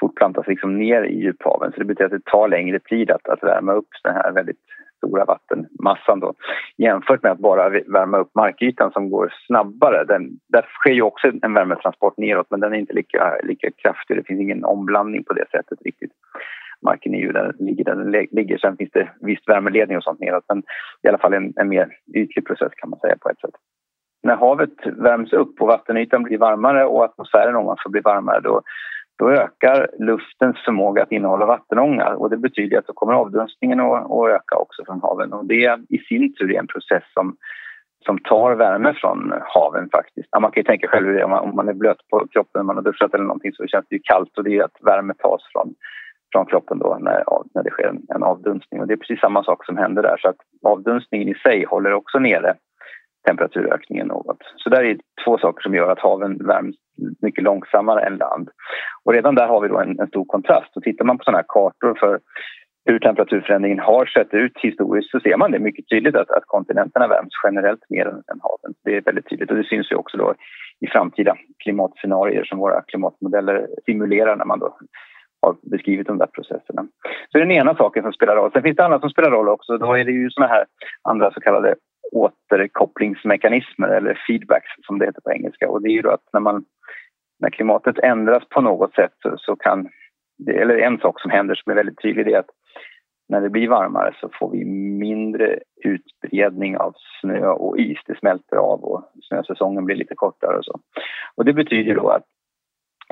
fortplantas 0.01 0.47
liksom 0.47 0.79
ner 0.79 1.03
i 1.03 1.21
djuphaven. 1.21 1.73
Så 1.73 1.79
det 1.79 1.85
betyder 1.85 2.05
att 2.05 2.25
det 2.25 2.31
tar 2.31 2.49
längre 2.49 2.79
tid 2.79 3.11
att, 3.11 3.29
att 3.29 3.43
värma 3.43 3.73
upp 3.73 3.89
den 4.03 4.15
här 4.15 4.33
väldigt 4.33 4.57
stora 4.99 5.25
vattenmassan 5.25 6.21
då, 6.21 6.35
jämfört 6.77 7.23
med 7.23 7.33
att 7.33 7.39
bara 7.39 7.69
värma 7.69 8.19
upp 8.19 8.35
markytan 8.35 8.93
som 8.93 9.11
går 9.11 9.33
snabbare. 9.47 10.05
Den, 10.05 10.23
där 10.49 10.63
sker 10.63 10.93
ju 10.93 11.03
också 11.03 11.33
en 11.43 11.55
värmetransport 11.55 12.19
neråt 12.19 12.47
men 12.51 12.61
den 12.61 12.73
är 12.73 12.79
inte 12.79 12.95
lika, 12.95 13.37
lika 13.43 13.71
kraftig. 13.71 14.17
Det 14.17 14.27
finns 14.27 14.41
ingen 14.41 14.65
omblandning 14.65 15.25
på 15.25 15.33
det 15.33 15.45
sättet 15.51 15.79
riktigt. 15.85 16.13
Marken 16.83 17.15
är 17.15 17.19
ju 17.19 17.33
där 17.33 17.53
den 17.59 17.67
ligger 17.67 17.85
där 17.85 17.97
den 17.97 18.11
ligger. 18.11 18.59
Sen 18.59 18.77
finns 18.77 18.91
det 18.93 19.09
viss 19.21 19.43
värmeledning 19.47 19.97
och 19.97 20.03
sånt 20.03 20.21
neråt 20.21 20.45
men 20.49 20.63
i 21.03 21.09
alla 21.09 21.19
fall 21.19 21.35
en, 21.35 21.53
en 21.57 21.69
mer 21.69 21.89
ytlig 22.15 22.47
process 22.47 22.73
kan 22.77 22.91
man 22.91 22.99
säga 23.01 23.17
på 23.21 23.31
ett 23.31 23.41
sätt. 23.41 23.55
När 24.23 24.37
havet 24.37 24.87
värms 24.87 25.33
upp 25.33 25.61
och 25.61 25.67
vattenytan 25.67 26.23
blir 26.23 26.39
varmare 26.39 26.85
och 26.85 27.05
atmosfären 27.05 27.57
ovanför 27.57 27.91
blir 27.91 28.03
varmare 28.03 28.41
då 28.41 28.63
då 29.19 29.31
ökar 29.31 29.89
luftens 29.99 30.57
förmåga 30.65 31.03
att 31.03 31.13
innehålla 31.13 31.47
vattenånga 31.47 32.09
och 32.09 32.31
det 32.31 32.37
betyder 32.37 32.79
att 32.79 32.87
då 32.87 32.93
kommer 32.93 33.13
avdunstningen 33.13 33.81
att, 33.81 34.29
öka 34.29 34.57
också 34.57 34.85
från 34.85 35.01
haven. 35.03 35.33
Och 35.33 35.47
det 35.47 35.79
i 35.89 35.99
sin 35.99 36.35
tur 36.35 36.53
är 36.53 36.59
en 36.59 36.67
process 36.67 37.03
som, 37.15 37.37
som 38.07 38.19
tar 38.19 38.55
värme 38.55 38.95
från 38.95 39.33
haven 39.45 39.89
faktiskt. 39.93 40.29
Ja, 40.31 40.41
man 40.41 40.51
kan 40.51 40.61
ju 40.61 40.65
tänka 40.65 40.89
själv 40.89 41.15
det, 41.15 41.25
om 41.25 41.31
man, 41.31 41.49
om 41.49 41.57
man 41.57 41.69
är 41.69 41.73
blöt 41.73 42.09
på 42.11 42.27
kroppen 42.31 42.67
man 42.67 42.77
har 42.77 42.83
duschat 42.83 43.15
eller 43.15 43.25
någonting 43.25 43.53
så 43.53 43.67
känns 43.67 43.87
det 43.89 43.97
ju 43.97 44.03
kallt. 44.05 44.39
Och 44.39 44.45
det 44.45 44.57
är 44.57 44.65
att 44.65 44.79
värme 44.81 45.15
tas 45.15 45.43
från, 45.53 45.75
från 46.33 46.47
kroppen 46.47 46.79
då 46.79 46.99
när, 47.01 47.25
när 47.55 47.63
det 47.63 47.71
sker 47.71 47.89
en, 47.89 48.03
en 48.15 48.23
avdunstning. 48.23 48.81
Och 48.81 48.87
det 48.87 48.95
är 48.95 48.97
precis 48.97 49.21
samma 49.21 49.45
sak 49.45 49.65
som 49.65 49.77
händer 49.77 50.03
där. 50.03 50.17
Så 50.17 50.29
att 50.29 50.41
avdunstningen 50.63 51.29
i 51.29 51.35
sig 51.35 51.65
håller 51.65 51.93
också 51.93 52.19
nere 52.19 52.55
temperaturökningen 53.29 54.07
något. 54.07 54.43
Så 54.57 54.71
där 54.71 54.83
är 54.85 54.99
två 55.25 55.39
saker 55.39 55.63
som 55.63 55.75
gör 55.75 55.91
att 55.91 55.99
haven 55.99 56.47
värms 56.47 56.77
mycket 57.23 57.45
långsammare 57.45 58.01
än 58.07 58.17
land. 58.17 58.49
Och 59.05 59.13
redan 59.13 59.35
där 59.35 59.49
har 59.49 59.61
vi 59.61 59.69
då 59.69 59.79
en, 59.79 60.01
en 60.01 60.09
stor 60.09 60.25
kontrast. 60.25 60.77
Och 60.77 60.83
tittar 60.83 61.05
man 61.05 61.19
på 61.19 61.25
sådana 61.25 61.39
här 61.39 61.45
kartor 61.49 61.95
för 62.01 62.21
hur 62.85 62.99
temperaturförändringen 62.99 63.79
har 63.79 64.07
sett 64.07 64.35
ut 64.35 64.59
historiskt 64.59 65.11
så 65.11 65.21
ser 65.21 65.37
man 65.37 65.51
det 65.51 65.59
mycket 65.59 65.89
tydligt 65.89 66.17
att, 66.17 66.31
att 66.31 66.47
kontinenterna 66.47 67.09
värms 67.09 67.33
generellt 67.45 67.85
mer 67.91 68.07
än, 68.07 68.15
än 68.15 68.41
haven. 68.47 68.75
Det 68.85 68.97
är 68.97 69.01
väldigt 69.01 69.29
tydligt 69.29 69.51
och 69.51 69.57
det 69.57 69.65
syns 69.65 69.93
ju 69.93 69.97
också 69.97 70.17
då 70.17 70.35
i 70.81 70.87
framtida 70.87 71.37
klimatscenarier 71.63 72.45
som 72.45 72.59
våra 72.59 72.83
klimatmodeller 72.83 73.67
simulerar 73.87 74.37
när 74.37 74.45
man 74.45 74.59
då 74.59 74.77
har 75.43 75.57
beskrivit 75.71 76.07
de 76.07 76.19
där 76.19 76.27
processerna. 76.27 76.83
Så 77.29 77.39
det 77.39 77.39
är 77.39 77.47
den 77.47 77.57
ena 77.57 77.75
saken 77.75 78.03
som 78.03 78.13
spelar 78.13 78.37
roll. 78.37 78.53
Sen 78.53 78.63
finns 78.63 78.77
det 78.77 78.85
annat 78.85 79.01
som 79.01 79.11
spelar 79.11 79.31
roll 79.31 79.49
också. 79.49 79.79
Då 79.79 79.95
är 79.95 80.05
det 80.05 80.13
ju 80.13 80.31
såna 80.31 80.47
här 80.47 80.65
andra 81.03 81.31
så 81.31 81.41
kallade 81.41 81.75
återkopplingsmekanismer 82.13 83.89
eller 83.89 84.23
feedbacks 84.27 84.71
som 84.87 84.99
det 84.99 85.07
heter 85.07 85.21
på 85.21 85.33
engelska. 85.33 85.69
Och 85.69 85.83
det 85.83 85.89
är 85.89 85.93
ju 85.93 86.03
då 86.03 86.11
att 86.11 86.29
när, 86.33 86.41
man, 86.41 86.65
när 87.41 87.51
klimatet 87.51 87.99
ändras 87.99 88.43
på 88.49 88.61
något 88.61 88.95
sätt 88.95 89.13
så, 89.23 89.35
så 89.39 89.57
kan... 89.57 89.89
Det, 90.39 90.53
eller 90.53 90.79
en 90.79 90.99
sak 90.99 91.21
som 91.21 91.31
händer 91.31 91.55
som 91.55 91.71
är 91.71 91.77
väldigt 91.77 92.03
tydlig 92.03 92.33
är 92.33 92.39
att 92.39 92.51
när 93.29 93.41
det 93.41 93.51
blir 93.51 93.69
varmare 93.69 94.15
så 94.21 94.31
får 94.39 94.51
vi 94.51 94.65
mindre 94.99 95.59
utbredning 95.85 96.77
av 96.77 96.95
snö 97.21 97.47
och 97.47 97.79
is. 97.79 97.99
Det 98.07 98.19
smälter 98.19 98.57
av 98.57 98.85
och 98.85 99.13
snösäsongen 99.23 99.85
blir 99.85 99.97
lite 99.97 100.15
kortare 100.15 100.59
och 100.59 100.65
så. 100.65 100.81
Och 101.35 101.45
det 101.45 101.53
betyder 101.53 101.95
då 101.95 102.09
att 102.09 102.25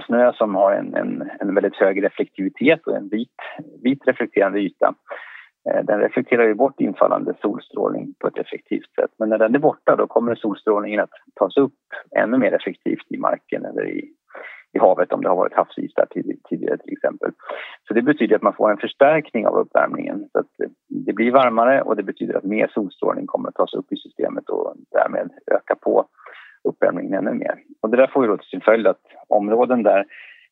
snö 0.06 0.32
som 0.32 0.54
har 0.54 0.72
en, 0.72 0.94
en, 0.94 1.30
en 1.40 1.54
väldigt 1.54 1.76
hög 1.76 2.04
reflektivitet 2.04 2.86
och 2.86 2.96
en 2.96 3.08
vit, 3.08 3.36
vit 3.82 4.06
reflekterande 4.06 4.60
yta 4.60 4.94
Eh, 5.70 5.84
den 5.84 6.00
reflekterar 6.00 6.46
ju 6.46 6.54
bort 6.54 6.80
infallande 6.80 7.34
solstrålning 7.40 8.14
på 8.20 8.28
ett 8.28 8.38
effektivt 8.38 8.94
sätt. 8.94 9.10
Men 9.18 9.28
när 9.28 9.38
den 9.38 9.54
är 9.54 9.58
borta 9.58 9.96
då 9.96 10.06
kommer 10.06 10.34
solstrålningen 10.34 11.00
att 11.00 11.10
tas 11.34 11.56
upp 11.56 11.72
ännu 12.16 12.38
mer 12.38 12.52
effektivt 12.52 13.06
i 13.08 13.18
marken 13.18 13.64
eller 13.64 13.88
i, 13.88 14.10
i 14.72 14.78
havet 14.78 15.12
om 15.12 15.22
det 15.22 15.28
har 15.28 15.36
varit 15.36 15.54
havsis 15.54 15.94
där 15.94 16.06
tidigare 16.48 16.78
till 16.78 16.92
exempel. 16.92 17.30
Så 17.88 17.94
det 17.94 18.02
betyder 18.02 18.36
att 18.36 18.42
man 18.42 18.56
får 18.56 18.70
en 18.70 18.78
förstärkning 18.78 19.46
av 19.46 19.56
uppvärmningen. 19.56 20.28
Så 20.32 20.38
att 20.38 20.60
eh, 20.62 20.70
det 20.88 21.12
blir 21.12 21.32
varmare 21.32 21.82
och 21.82 21.96
det 21.96 22.02
betyder 22.02 22.34
att 22.34 22.44
mer 22.44 22.70
solstrålning 22.74 23.26
kommer 23.26 23.48
att 23.48 23.54
tas 23.54 23.74
upp 23.74 23.92
i 23.92 23.96
systemet 23.96 24.48
och 24.48 24.74
därmed 24.90 25.30
öka 25.46 25.74
på 25.74 26.06
uppvärmningen 26.64 27.14
ännu 27.14 27.34
mer. 27.34 27.58
Och 27.82 27.90
det 27.90 27.96
där 27.96 28.06
får 28.06 28.24
ju 28.24 28.30
då 28.30 28.36
till 28.36 28.48
sin 28.48 28.60
följd 28.60 28.86
att 28.86 29.00
områden 29.28 29.82
där 29.82 30.04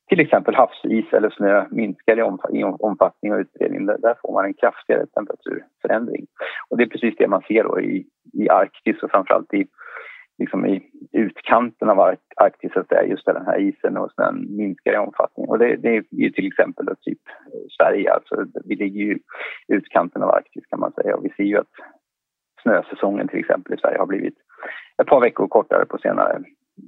till 0.08 0.20
exempel 0.20 0.54
havsis 0.54 1.12
eller 1.12 1.30
snö 1.30 1.66
minskar 1.70 2.18
i, 2.18 2.64
omfattning 2.64 3.32
och 3.32 3.38
utbredning. 3.38 3.86
Där 3.86 4.14
får 4.22 4.32
man 4.32 4.44
en 4.44 4.54
kraftigare 4.54 5.06
temperaturförändring. 5.06 6.26
Och 6.68 6.76
det 6.76 6.84
är 6.84 6.88
precis 6.88 7.14
det 7.18 7.28
man 7.28 7.42
ser 7.48 7.64
då 7.64 7.80
i, 7.80 8.06
i 8.32 8.48
Arktis 8.48 9.02
och 9.02 9.10
framförallt 9.10 9.54
i, 9.54 9.66
liksom 10.38 10.66
i 10.66 10.82
utkanten 11.12 11.90
av 11.90 12.00
Arktis, 12.36 12.76
att 12.76 12.88
det 12.88 12.96
är 12.96 13.04
just 13.04 13.26
där 13.26 13.34
den 13.34 13.46
här 13.46 13.58
isen 13.58 13.96
och 13.96 14.12
snön 14.12 14.46
minskar 14.56 14.92
i 14.92 14.96
omfattning. 14.96 15.48
Och 15.48 15.58
det, 15.58 15.76
det 15.76 15.96
är 15.96 16.04
ju 16.10 16.30
till 16.30 16.46
exempel 16.46 16.86
då 16.86 16.94
typ 17.00 17.20
Sverige, 17.76 18.12
alltså 18.12 18.44
vi 18.64 18.76
ligger 18.76 19.00
ju 19.00 19.14
i 19.14 19.20
utkanten 19.68 20.22
av 20.22 20.30
Arktis 20.30 20.66
kan 20.66 20.80
man 20.80 20.92
säga 20.92 21.16
och 21.16 21.24
vi 21.24 21.30
ser 21.36 21.44
ju 21.44 21.58
att 21.58 21.74
snösäsongen 22.62 23.28
till 23.28 23.38
exempel 23.38 23.74
i 23.74 23.80
Sverige 23.80 23.98
har 23.98 24.06
blivit 24.06 24.34
ett 25.02 25.08
par 25.08 25.20
veckor 25.20 25.48
kortare 25.48 25.86
på 25.86 25.98
senare, 25.98 26.42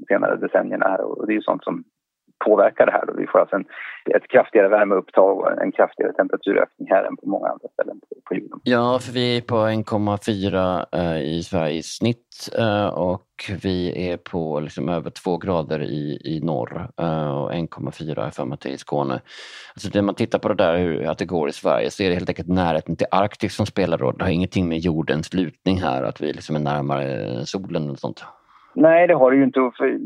senare 0.09 0.37
decennierna 0.37 0.88
här 0.88 1.00
och 1.05 1.26
det 1.26 1.33
är 1.33 1.35
ju 1.35 1.42
sånt 1.42 1.64
som 1.64 1.85
påverkar 2.44 2.87
det 2.87 2.92
här. 2.92 3.07
Då. 3.07 3.12
Vi 3.16 3.27
får 3.27 3.38
alltså 3.38 3.57
en, 3.57 3.64
ett 4.14 4.29
kraftigare 4.29 4.68
värmeupptag 4.68 5.38
och 5.38 5.62
en 5.62 5.72
kraftigare 5.72 6.12
temperaturökning 6.12 6.88
här 6.90 7.05
än 7.05 7.16
på 7.16 7.29
många 7.29 7.49
andra 7.49 7.68
ställen 7.68 8.01
på, 8.29 8.35
jorden. 8.35 8.61
Ja, 8.64 8.99
för 8.99 9.12
vi 9.12 9.37
är 9.37 9.40
på 9.40 9.55
1,4 9.55 10.85
eh, 10.92 11.22
i 11.22 11.42
Sverige 11.42 11.75
i 11.75 11.83
snitt 11.83 12.49
eh, 12.59 12.87
och 12.87 13.27
vi 13.62 14.09
är 14.11 14.16
på 14.16 14.61
liksom 14.61 14.88
över 14.88 15.11
2 15.11 15.38
grader 15.38 15.83
i, 15.83 16.20
i 16.25 16.40
norr 16.40 16.90
eh, 17.01 17.37
och 17.37 17.53
1,4 17.53 18.31
för 18.31 18.44
mig 18.44 18.59
i 18.64 18.79
Skåne. 18.79 19.20
Alltså 19.75 19.88
när 19.94 20.03
man 20.03 20.14
tittar 20.14 20.38
på 20.38 20.49
det 20.49 20.55
där 20.55 20.79
hur 20.79 21.07
att 21.07 21.18
det 21.18 21.25
går 21.25 21.49
i 21.49 21.53
Sverige 21.53 21.90
så 21.90 22.03
är 22.03 22.09
det 22.09 22.14
helt 22.14 22.29
enkelt 22.29 22.49
närheten 22.49 22.96
till 22.96 23.07
Arktis 23.11 23.55
som 23.55 23.66
spelar 23.66 23.99
roll. 23.99 24.14
Det 24.18 24.25
har 24.25 24.31
ingenting 24.31 24.68
med 24.68 24.79
jordens 24.79 25.35
lutning 25.35 25.81
här, 25.81 26.03
att 26.03 26.20
vi 26.20 26.33
liksom 26.33 26.57
är 26.57 26.61
närmare 26.61 27.46
solen 27.46 27.90
och 27.90 27.99
sånt. 27.99 28.25
Nej, 28.77 29.07
det 29.07 29.15
har 29.15 29.31
det 29.31 29.37
ju 29.37 29.45
inte. 29.45 29.71
För 29.79 29.99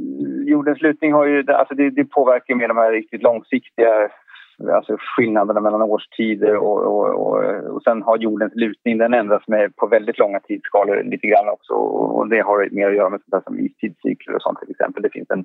jordens 0.49 0.83
lutning 0.83 1.13
har 1.13 1.27
ju, 1.27 1.45
alltså 1.53 1.75
det, 1.75 1.91
det 1.91 2.05
påverkar 2.05 2.55
med 2.55 2.71
de 2.71 2.77
här 2.77 2.93
riktigt 2.93 3.23
långsiktiga 3.23 4.11
alltså 4.69 4.97
skillnaderna 4.99 5.61
mellan 5.61 5.83
årstider 5.83 6.57
och, 6.57 6.79
och, 6.79 7.09
och, 7.09 7.45
och 7.75 7.83
sen 7.83 8.03
har 8.03 8.17
jordens 8.17 8.55
lutning, 8.55 8.99
den 8.99 9.15
ändras 9.15 9.49
med 9.49 9.77
på 9.77 9.87
väldigt 9.87 10.19
långa 10.19 10.41
tidsskalor 10.41 11.03
lite 11.03 11.27
grann 11.27 11.49
också 11.49 11.73
och 11.73 12.29
det 12.29 12.41
har 12.41 12.69
mer 12.71 12.89
att 12.89 12.97
göra 12.97 13.11
med 13.11 13.21
sånt 13.31 13.45
som 13.45 13.59
istidscykler 13.59 14.35
och 14.35 14.43
sånt 14.43 14.59
till 14.61 14.71
exempel. 14.71 15.03
Det 15.03 15.13
finns 15.13 15.31
en, 15.31 15.45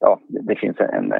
ja, 0.00 0.20
det 0.28 0.56
finns 0.56 0.76
en, 0.80 1.12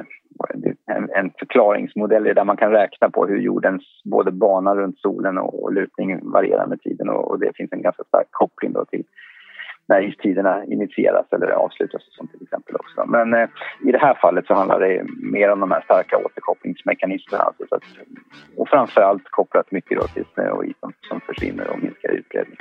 en, 0.85 1.09
en 1.09 1.31
förklaringsmodell 1.39 2.23
där 2.23 2.43
man 2.43 2.57
kan 2.57 2.71
räkna 2.71 3.09
på 3.09 3.25
hur 3.25 3.39
jordens 3.39 3.83
både 4.03 4.31
bana 4.31 4.75
runt 4.75 4.99
solen 4.99 5.37
och, 5.37 5.73
lutning 5.73 6.31
varierar 6.31 6.67
med 6.67 6.81
tiden 6.81 7.09
och, 7.09 7.31
och 7.31 7.39
det 7.39 7.51
finns 7.55 7.71
en 7.71 7.81
ganska 7.81 8.03
stark 8.03 8.27
koppling 8.31 8.73
då 8.73 8.85
till 8.85 9.03
när 9.87 10.01
istiderna 10.01 10.65
initieras 10.65 11.25
eller 11.31 11.47
avslutas 11.47 12.01
som 12.11 12.27
till 12.27 12.43
exempel 12.43 12.75
också. 12.75 13.05
Men 13.05 13.33
eh, 13.33 13.49
i 13.87 13.91
det 13.91 13.97
här 13.97 14.17
fallet 14.21 14.45
så 14.47 14.53
handlar 14.53 14.79
det 14.79 15.05
mer 15.31 15.51
om 15.51 15.59
de 15.59 15.71
här 15.71 15.81
starka 15.81 16.17
återkopplingsmekanismerna. 16.17 17.43
Alltså, 17.43 17.65
så 17.69 17.75
att, 17.75 17.83
och 18.57 18.69
framförallt 18.69 19.29
kopplat 19.29 19.71
mycket 19.71 19.99
då 19.99 20.07
till 20.07 20.25
snö 20.33 20.49
och 20.49 20.65
is 20.65 20.75
som, 20.79 20.93
som 21.01 21.21
försvinner 21.21 21.69
och 21.69 21.79
minskar 21.83 22.09
utbredning. 22.09 22.57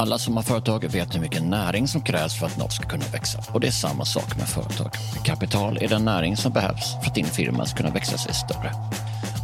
Alla 0.00 0.18
som 0.18 0.36
har 0.36 0.42
företag 0.42 0.84
vet 0.84 1.14
hur 1.14 1.20
mycket 1.20 1.42
näring 1.42 1.88
som 1.88 2.00
krävs 2.00 2.38
för 2.38 2.46
att 2.46 2.58
något 2.58 2.72
ska 2.72 2.88
kunna 2.88 3.04
växa. 3.12 3.38
Och 3.52 3.60
det 3.60 3.66
är 3.66 3.70
samma 3.70 4.04
sak 4.04 4.36
med 4.36 4.48
företag. 4.48 4.90
Kapital 5.24 5.78
är 5.80 5.88
den 5.88 6.04
näring 6.04 6.36
som 6.36 6.52
behövs 6.52 6.94
för 7.00 7.10
att 7.10 7.14
din 7.14 7.24
firma 7.24 7.66
ska 7.66 7.76
kunna 7.76 7.90
växa 7.90 8.18
sig 8.18 8.34
större. 8.34 8.72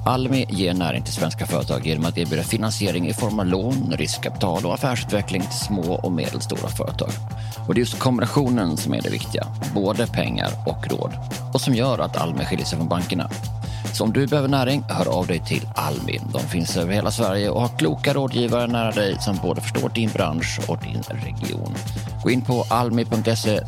Almi 0.07 0.47
ger 0.49 0.75
näring 0.75 1.03
till 1.03 1.13
svenska 1.13 1.47
företag 1.47 1.87
genom 1.87 2.05
att 2.05 2.19
erbjuda 2.19 2.43
finansiering 2.43 3.09
i 3.09 3.13
form 3.13 3.41
av 3.41 3.47
lån, 3.47 3.93
riskkapital 3.97 4.67
och 4.67 4.75
affärsutveckling 4.75 5.43
till 5.43 5.59
små 5.59 5.95
och 5.95 6.13
medelstora 6.13 6.69
företag. 6.69 7.11
Och 7.69 7.75
det 7.75 7.79
är 7.79 7.81
just 7.81 7.99
kombinationen 7.99 8.77
som 8.77 8.95
är 8.95 9.03
det 9.03 9.11
viktiga, 9.11 9.47
både 9.75 10.07
pengar 10.07 10.51
och 10.67 10.91
råd. 10.91 11.13
Och 11.55 11.61
som 11.61 11.75
gör 11.75 11.99
att 11.99 12.17
Almi 12.17 12.45
skiljer 12.45 12.67
sig 12.67 12.79
från 12.79 12.89
bankerna. 12.89 13.31
Så 13.93 14.05
om 14.05 14.13
du 14.13 14.27
behöver 14.27 14.49
näring, 14.49 14.85
hör 14.89 15.09
av 15.09 15.27
dig 15.27 15.41
till 15.47 15.69
Almi. 15.75 16.21
De 16.33 16.41
finns 16.41 16.77
över 16.77 16.93
hela 16.93 17.11
Sverige 17.11 17.51
och 17.51 17.61
har 17.61 17.79
kloka 17.79 18.15
rådgivare 18.15 18.67
nära 18.67 18.91
dig 18.91 19.17
som 19.21 19.37
både 19.43 19.61
förstår 19.61 19.89
din 19.89 20.11
bransch 20.11 20.61
och 20.69 20.79
din 20.79 21.03
region. 21.03 21.75
Gå 22.23 22.31
in 22.31 22.43
på 22.43 22.65
almi.se 22.71 23.61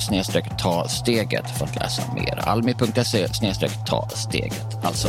ta 0.58 0.88
steget 0.88 1.58
för 1.58 1.64
att 1.64 1.76
läsa 1.76 2.02
mer. 2.14 2.48
Almi.se 2.48 3.28
ta 3.86 4.08
steget 4.08 4.84
alltså. 4.84 5.08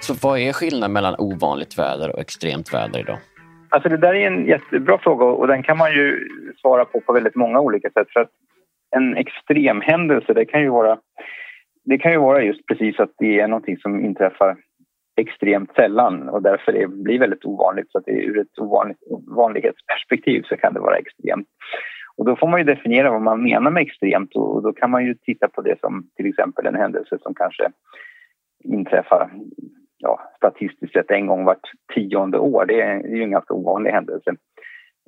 Så 0.00 0.28
vad 0.28 0.38
är 0.38 0.52
skillnaden 0.52 0.92
mellan 0.92 1.14
ovanligt 1.18 1.78
väder 1.78 2.12
och 2.12 2.20
extremt 2.20 2.74
väder 2.74 3.00
idag? 3.00 3.18
Alltså 3.68 3.88
det 3.88 3.96
där 3.96 4.14
är 4.14 4.26
en 4.26 4.46
jättebra 4.46 4.98
fråga 4.98 5.24
och 5.24 5.46
den 5.46 5.62
kan 5.62 5.78
man 5.78 5.92
ju 5.92 6.28
svara 6.60 6.84
på 6.84 7.00
på 7.00 7.12
väldigt 7.12 7.34
många 7.34 7.60
olika 7.60 7.90
sätt. 7.90 8.06
För 8.12 8.20
att 8.20 8.30
en 8.96 9.16
extremhändelse, 9.16 10.32
det 10.32 10.44
kan 10.44 10.60
ju 10.62 10.70
vara, 10.70 10.98
det 11.84 11.98
kan 11.98 12.12
ju 12.12 12.18
vara 12.18 12.42
just 12.42 12.66
precis 12.66 13.00
att 13.00 13.12
det 13.18 13.40
är 13.40 13.48
någonting 13.48 13.76
som 13.76 14.04
inträffar 14.04 14.56
extremt 15.20 15.74
sällan 15.74 16.28
och 16.28 16.42
därför 16.42 16.72
det 16.72 16.86
blir 16.86 17.18
väldigt 17.18 17.44
ovanligt. 17.44 17.90
Så 17.90 17.98
att 17.98 18.04
det 18.04 18.12
ur 18.12 18.38
ett 18.38 18.58
ovanligt, 18.58 18.98
vanlighetsperspektiv 19.36 20.42
så 20.42 20.56
kan 20.56 20.74
det 20.74 20.80
vara 20.80 20.96
extremt. 20.96 21.48
Och 22.16 22.24
då 22.24 22.36
får 22.36 22.48
man 22.48 22.60
ju 22.60 22.64
definiera 22.64 23.10
vad 23.10 23.22
man 23.22 23.42
menar 23.42 23.70
med 23.70 23.82
extremt 23.82 24.36
och 24.36 24.62
då 24.62 24.72
kan 24.72 24.90
man 24.90 25.04
ju 25.04 25.14
titta 25.14 25.48
på 25.48 25.62
det 25.62 25.80
som 25.80 26.08
till 26.16 26.26
exempel 26.26 26.66
en 26.66 26.74
händelse 26.74 27.18
som 27.22 27.34
kanske 27.34 27.70
inträffar 28.64 29.30
ja, 30.00 30.20
statistiskt 30.36 30.92
sett 30.92 31.10
en 31.10 31.26
gång 31.26 31.44
vart 31.44 31.70
tionde 31.94 32.38
år. 32.38 32.66
Det 32.66 32.80
är, 32.80 33.16
ju 33.16 33.22
en 33.22 33.30
ganska 33.30 33.54
ovanlig 33.54 33.90
händelse. 33.90 34.30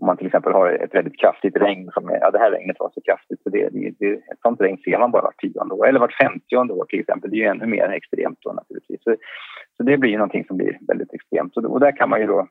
Om 0.01 0.07
man 0.07 0.17
till 0.17 0.27
exempel 0.27 0.53
har 0.53 0.71
ett 0.71 0.95
väldigt 0.95 1.21
kraftigt 1.21 1.57
regn 1.57 1.91
som 1.95 2.09
är, 2.09 2.19
ja 2.21 2.31
det 2.31 2.39
här 2.39 2.51
regnet 2.51 2.77
var 2.81 2.91
så 2.95 3.01
kraftigt 3.01 3.43
så 3.43 3.51
det, 3.51 3.69
det, 3.69 3.95
det, 3.99 4.13
ett 4.13 4.41
sånt 4.43 4.61
regn 4.61 4.79
ser 4.85 4.99
man 4.99 5.11
bara 5.11 5.23
vart 5.23 5.41
tionde 5.41 5.75
år 5.75 5.87
eller 5.89 6.01
vart 6.01 6.19
femtionde 6.23 6.75
år 6.75 6.85
till 6.85 7.01
exempel. 7.01 7.31
Det 7.31 7.37
är 7.37 7.39
ju 7.39 7.47
ännu 7.47 7.67
mer 7.67 7.89
extremt 7.89 8.39
då 8.43 8.53
naturligtvis. 8.53 9.03
Så, 9.03 9.17
så 9.77 9.83
det 9.83 9.99
blir 9.99 10.11
ju 10.11 10.17
någonting 10.17 10.45
som 10.45 10.57
blir 10.57 10.79
väldigt 10.89 11.15
extremt 11.15 11.57
och, 11.57 11.65
och 11.65 11.81
där 11.81 11.97
kan 11.97 12.11
man 12.11 12.21
ju 12.21 12.27
då 12.27 12.49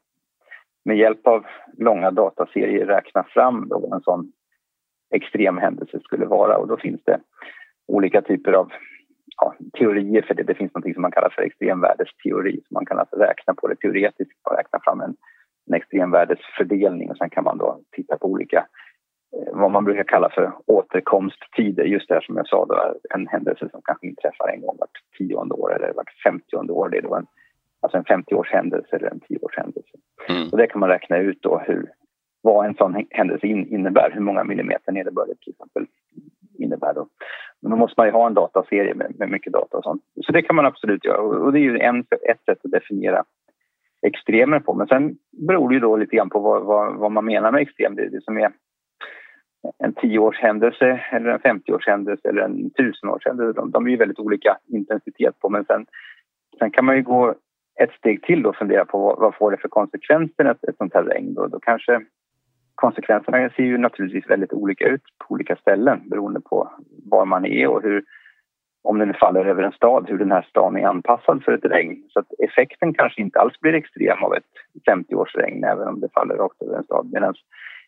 med 0.86 0.98
hjälp 0.98 1.28
av 1.28 1.46
långa 1.78 2.12
dataserier 2.12 2.86
räkna 2.86 3.24
fram 3.24 3.68
då 3.70 3.94
en 3.94 4.02
sån 4.02 4.32
extrem 5.16 5.58
händelse 5.58 6.00
skulle 6.00 6.26
vara 6.26 6.58
och 6.58 6.68
då 6.68 6.78
finns 6.78 7.04
det 7.04 7.20
olika 7.88 8.22
typer 8.22 8.54
av 8.54 8.72
ja, 9.38 9.56
teorier 9.80 10.22
för 10.22 10.34
det. 10.34 10.44
Det 10.44 10.56
finns 10.56 10.74
något 10.74 10.94
som 10.94 11.02
man 11.02 11.12
kallar 11.12 11.30
för 11.30 11.42
extremvärdesteori. 11.42 12.62
Så 12.68 12.74
man 12.74 12.86
kan 12.86 13.00
alltså 13.00 13.16
räkna 13.16 13.54
på 13.54 13.68
det 13.68 13.76
teoretiskt 13.76 14.40
och 14.44 14.58
räkna 14.58 14.80
fram 14.84 15.02
en, 15.02 15.16
en 15.68 15.74
extremvärdesfördelning 15.74 17.12
och 17.12 17.18
sen 17.18 17.30
kan 17.30 17.44
man 17.44 17.58
då 17.58 17.82
titta 17.92 18.18
på 18.18 18.28
olika 18.28 18.58
eh, 19.36 19.54
vad 19.54 19.72
man 19.72 19.84
brukar 19.84 20.04
kalla 20.04 20.30
för 20.30 20.52
återkomsttider. 20.66 21.84
Just 21.84 22.08
det 22.08 22.14
här 22.14 22.22
som 22.22 22.38
jag 22.38 22.48
sa, 22.48 22.66
då, 22.66 22.96
en 23.16 23.28
händelse 23.28 23.70
som 23.72 23.82
kanske 23.84 24.08
inträffar 24.08 24.48
en 24.48 24.62
gång 24.62 24.78
vart 24.80 24.98
tionde 25.18 25.56
år 25.56 25.76
eller 25.76 25.94
vart 25.94 26.12
femtionde 26.24 26.74
år. 26.74 26.90
Det 26.90 26.98
är 26.98 27.02
då 27.02 27.16
en, 27.16 27.26
alltså 27.82 27.98
en 27.98 28.04
50-års 28.04 28.52
händelse 28.52 28.96
eller 28.96 29.08
en 29.08 29.20
10-års 29.20 29.58
händelse. 29.58 29.98
Mm. 30.30 30.50
Och 30.52 30.58
det 30.58 30.68
kan 30.68 30.80
man 30.80 30.90
räkna 30.90 31.18
ut 31.18 31.42
då 31.42 31.58
hur, 31.68 31.90
vad 32.42 32.66
en 32.66 32.76
sån 32.76 33.06
händelse 33.10 33.48
innebär, 33.48 34.12
hur 34.12 34.22
många 34.22 34.44
millimeter 34.44 34.92
nederbörd 34.92 35.28
till 35.28 35.52
exempel 35.52 35.88
innebär. 36.64 36.94
Då. 36.94 37.08
Men 37.62 37.72
då 37.72 37.78
måste 37.78 37.94
man 37.98 38.08
ju 38.08 38.14
ha 38.14 38.28
en 38.28 38.34
dataserie 38.34 38.94
med, 38.94 39.20
med 39.20 39.30
mycket 39.30 39.54
data 39.54 39.78
och 39.78 39.84
sånt. 39.84 40.04
Så 40.26 40.32
det 40.32 40.42
kan 40.42 40.56
man 40.56 40.66
absolut 40.66 41.06
göra 41.06 41.22
och 41.22 41.54
det 41.54 41.60
är 41.60 41.62
ju 41.62 41.80
en, 41.80 42.00
ett 42.00 42.44
sätt 42.46 42.60
att 42.64 42.72
definiera 42.72 43.24
extremer 44.08 44.60
på. 44.60 44.74
Men 44.74 44.88
sen 44.88 45.18
beror 45.48 45.70
det 45.70 45.76
ju 45.76 45.82
då 45.82 45.98
lite 45.98 46.16
grann 46.16 46.30
på 46.30 46.40
vad, 46.40 46.64
vad, 46.64 46.96
vad 46.96 47.12
man 47.12 47.26
menar 47.26 47.52
med 47.52 47.62
extrem. 47.62 47.96
Det, 47.96 48.10
det 48.10 48.24
som 48.24 48.38
är 48.38 48.52
en 49.84 49.94
tioårshändelse 49.94 51.02
eller 51.12 51.30
en 51.30 51.40
50-årshändelse 51.40 52.30
eller 52.30 52.42
en 52.42 52.70
tusenårshändelse. 52.70 53.60
De, 53.60 53.72
de 53.72 53.86
är 53.86 53.90
ju 53.90 53.98
väldigt 53.98 54.20
olika 54.20 54.58
intensitet 54.68 55.40
på 55.40 55.50
men 55.50 55.66
sen, 55.66 55.86
sen 56.60 56.72
kan 56.72 56.86
man 56.86 56.96
ju 56.96 57.04
gå 57.04 57.36
ett 57.80 57.92
steg 57.92 58.24
till 58.24 58.46
och 58.46 58.56
fundera 58.56 58.86
på 58.86 59.00
vad, 59.00 59.20
vad 59.20 59.36
får 59.36 59.52
det 59.52 59.58
för 59.58 59.70
konsekvenser 59.70 60.46
ett, 60.46 60.64
ett 60.64 60.78
sånt 60.78 60.94
här 60.94 61.04
regn. 61.04 61.34
Då, 61.34 61.48
då 61.48 61.60
kanske 61.60 62.02
konsekvenserna 62.82 63.50
ser 63.50 63.64
ju 63.64 63.78
naturligtvis 63.78 64.30
väldigt 64.30 64.54
olika 64.54 64.88
ut 64.88 65.04
på 65.18 65.34
olika 65.34 65.56
ställen 65.56 66.10
beroende 66.10 66.42
på 66.42 66.72
var 67.12 67.26
man 67.26 67.46
är 67.46 67.68
och 67.68 67.84
hur, 67.84 68.04
om 68.84 69.00
den 69.00 69.14
faller 69.14 69.46
över 69.46 69.64
en 69.64 69.72
stad, 69.72 70.06
hur 70.10 70.18
den 70.18 70.32
här 70.32 70.46
staden 70.50 70.78
är 70.78 70.88
anpassad 70.88 71.44
för 71.44 71.52
ett 71.52 71.66
regn. 71.66 72.04
Så 72.10 72.20
att 72.20 72.30
effekten 72.40 72.94
kanske 72.94 73.22
inte 73.22 73.40
alls 73.40 73.60
blir 73.60 73.74
extrem 73.74 74.24
av 74.24 74.34
ett 74.34 74.52
50-årsregn 74.90 75.66
även 75.72 75.88
om 75.88 76.00
det 76.00 76.14
faller 76.14 76.36
rakt 76.36 76.62
över 76.62 76.78
en 76.78 76.84
stad. 76.84 77.10
Medan 77.14 77.34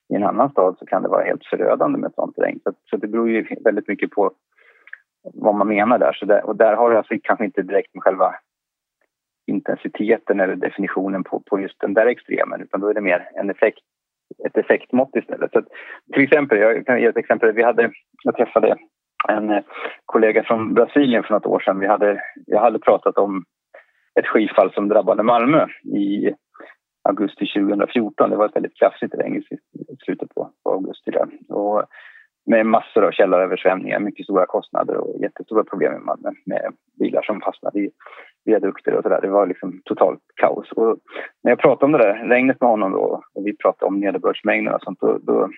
i 0.10 0.16
en 0.16 0.24
annan 0.24 0.50
stad 0.50 0.76
så 0.80 0.86
kan 0.86 1.04
det 1.04 1.10
vara 1.10 1.26
helt 1.26 1.46
förödande 1.46 2.00
med 2.00 2.08
ett 2.08 2.16
sånt 2.16 2.38
regn. 2.38 2.60
Så, 2.64 2.74
så 2.90 2.98
det 2.98 3.08
beror 3.08 3.30
ju 3.30 3.46
väldigt 3.64 3.88
mycket 3.88 4.12
på 4.12 4.32
vad 5.24 5.56
man 5.56 5.68
menar 5.68 6.00
där. 6.00 6.14
Så 6.14 6.26
där, 6.26 6.46
och 6.46 6.56
där 6.56 6.76
har 6.76 6.92
det 6.92 6.98
alltså 6.98 7.16
kanske 7.24 7.46
inte 7.46 7.62
direkt 7.62 7.94
med 7.94 8.04
själva 8.04 8.36
intensiteten 9.48 10.40
eller 10.40 10.56
definitionen 10.56 11.24
på, 11.24 11.40
på 11.40 11.60
just 11.60 11.80
den 11.80 11.94
där 11.94 12.06
extremen 12.06 12.62
utan 12.62 12.80
då 12.80 12.88
är 12.88 12.94
det 12.94 13.02
mer 13.02 13.30
en 13.36 13.50
effekt 13.50 13.84
ett 14.46 14.58
effektmått 14.58 15.16
istället. 15.16 15.52
Så 15.52 15.60
att, 15.60 15.68
till 16.14 16.24
exempel, 16.24 16.58
jag 16.58 16.86
kan 16.86 17.02
ge 17.02 17.06
ett 17.06 17.18
exempel. 17.18 17.52
Vi 17.52 17.64
hade, 17.64 17.92
jag 18.24 18.36
träffade 18.36 18.78
en 19.30 19.50
eh, 19.50 19.64
kollega 20.06 20.44
från 20.44 20.74
Brasilien 20.74 21.24
för 21.24 21.34
något 21.34 21.46
år 21.46 21.60
sedan. 21.60 21.80
Vi 21.80 21.88
hade, 21.88 22.22
jag 22.46 22.60
hade 22.60 22.80
pratat 22.80 23.18
om 23.18 23.44
ett 24.20 24.28
skifall 24.28 24.74
som 24.74 24.88
drabbade 24.88 25.24
Malmö 25.24 25.68
i 25.84 26.34
augusti 27.04 27.46
2014. 27.46 28.30
Det 28.30 28.36
var 28.36 28.46
ett 28.46 28.56
väldigt 28.56 28.80
kraftigt 28.80 29.14
regn 29.14 29.36
i 29.38 29.44
slutet 30.06 30.36
på, 30.36 30.52
på 30.64 30.72
augusti. 30.72 31.12
Där. 31.12 31.28
Och 31.50 31.84
med 32.46 32.66
massor 32.66 33.06
av 33.06 33.12
källaröversvämningar, 33.12 34.00
mycket 34.00 34.26
stora 34.26 34.46
kostnader 34.46 34.98
och 34.98 35.22
jättestora 35.22 35.64
problem 35.64 35.94
i 35.94 36.00
Malmö 36.00 36.30
med 36.46 36.74
bilar 37.00 37.22
som 37.22 37.42
fastnade 37.42 37.80
i 37.80 37.90
viadukter 38.46 38.94
och 38.94 39.04
sådär. 39.04 39.22
Det 39.22 39.30
var 39.30 39.48
liksom 39.48 39.82
totalt 39.86 40.20
kaos. 40.36 40.72
Och 40.72 40.98
när 41.44 41.52
jag 41.52 41.60
pratade 41.60 41.86
om 41.86 41.92
det 41.92 41.98
där 41.98 42.28
regnet 42.28 42.62
med 42.62 42.70
honom 42.70 42.92
då 42.92 43.24
och 43.36 43.48
vi 43.48 43.58
pratade 43.58 43.86
om 43.86 44.00
nederbördsmängderna 44.00 44.76
och 44.76 44.84
sånt 44.84 45.00
då, 45.00 45.18
då 45.22 45.50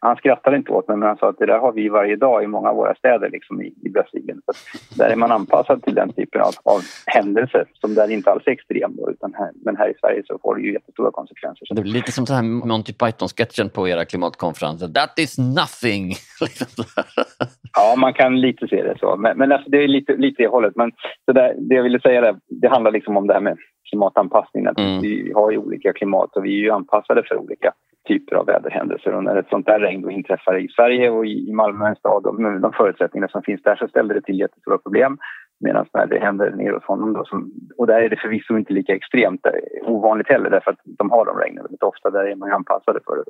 han 0.00 0.16
skrattade 0.16 0.56
inte 0.56 0.72
åt 0.72 0.88
mig, 0.88 0.96
men 0.96 1.08
han 1.08 1.16
sa 1.16 1.28
att 1.28 1.38
det 1.38 1.46
där 1.46 1.58
har 1.58 1.72
vi 1.72 1.88
varje 1.88 2.16
dag 2.16 2.44
i 2.44 2.46
många 2.46 2.68
av 2.68 2.76
våra 2.76 2.94
städer 2.94 3.30
liksom 3.30 3.62
i, 3.62 3.74
i 3.82 3.88
Brasilien. 3.88 4.40
Så 4.44 4.52
där 4.98 5.10
är 5.10 5.16
man 5.16 5.32
anpassad 5.32 5.82
till 5.82 5.94
den 5.94 6.12
typen 6.12 6.40
av, 6.40 6.52
av 6.64 6.80
händelser 7.06 7.64
som 7.80 7.94
där 7.94 8.10
inte 8.10 8.30
alls 8.30 8.42
är 8.46 8.50
extrem. 8.50 8.96
Då, 8.96 9.10
utan 9.10 9.34
här, 9.34 9.50
men 9.64 9.76
här 9.76 9.88
i 9.88 9.94
Sverige 10.00 10.22
så 10.26 10.38
får 10.42 10.56
det 10.56 10.62
ju 10.62 10.72
jättestora 10.72 11.10
konsekvenser. 11.10 11.66
Det 11.74 11.82
blir 11.82 11.92
lite 11.92 12.12
som 12.12 12.24
den 12.24 12.36
här 12.36 12.42
Monty 12.42 12.92
Python-sketchen 12.92 13.68
på 13.70 13.88
era 13.88 14.04
klimatkonferenser. 14.04 14.88
That 14.88 15.18
is 15.18 15.38
nothing! 15.38 16.12
ja, 17.76 17.94
man 17.96 18.14
kan 18.14 18.40
lite 18.40 18.68
se 18.68 18.82
det 18.82 18.98
så. 19.00 19.16
Men, 19.16 19.38
men 19.38 19.52
alltså, 19.52 19.70
det 19.70 19.84
är 19.84 19.88
lite, 19.88 20.16
lite 20.16 20.42
i 20.42 20.46
hållet. 20.46 20.76
Men 20.76 20.92
så 21.24 21.32
där, 21.32 21.54
det 21.58 21.74
jag 21.74 21.82
ville 21.82 22.00
säga 22.00 22.20
där, 22.20 22.36
det 22.48 22.68
handlar 22.68 22.90
liksom 22.90 23.16
om 23.16 23.26
det 23.26 23.34
här 23.34 23.40
med 23.40 23.58
klimatanpassning. 23.90 24.66
Mm. 24.66 25.00
Vi 25.00 25.32
har 25.34 25.50
ju 25.50 25.58
olika 25.58 25.92
klimat 25.92 26.36
och 26.36 26.44
vi 26.44 26.50
är 26.50 26.62
ju 26.64 26.70
anpassade 26.70 27.22
för 27.28 27.36
olika 27.36 27.72
typer 28.08 28.36
av 28.36 28.46
väderhändelser. 28.46 29.14
Och 29.14 29.24
när 29.24 29.36
ett 29.36 29.48
sånt 29.48 29.66
där 29.66 29.80
regn 29.80 30.02
då 30.02 30.10
inträffar 30.10 30.58
i 30.58 30.68
Sverige 30.68 31.10
och 31.10 31.26
i 31.26 31.52
Malmö, 31.52 31.88
en 31.88 31.96
stad, 31.96 32.26
och 32.26 32.34
med 32.34 32.60
de 32.60 32.72
förutsättningar 32.72 33.28
som 33.28 33.42
finns 33.42 33.62
där 33.62 33.76
så 33.76 33.88
ställer 33.88 34.14
det 34.14 34.22
till 34.22 34.38
jättestora 34.38 34.78
problem. 34.78 35.18
Medan 35.64 35.86
när 35.92 36.06
det 36.06 36.18
händer 36.18 36.50
nere 36.50 36.72
hos 36.72 36.84
honom 36.84 37.12
då, 37.12 37.24
som, 37.24 37.52
och 37.76 37.86
där 37.86 38.02
är 38.02 38.08
det 38.08 38.16
förvisso 38.16 38.58
inte 38.58 38.72
lika 38.72 38.94
extremt 38.94 39.46
eh, 39.46 39.90
ovanligt 39.90 40.28
heller 40.28 40.50
därför 40.50 40.70
att 40.70 40.80
de 40.84 41.10
har 41.10 41.24
de 41.24 41.38
regnen 41.38 41.64
väldigt 41.64 41.82
ofta. 41.82 42.10
Där 42.10 42.24
är 42.24 42.36
man 42.36 42.48
ju 42.48 42.54
anpassade 42.54 43.00
för 43.06 43.16
det. 43.16 43.24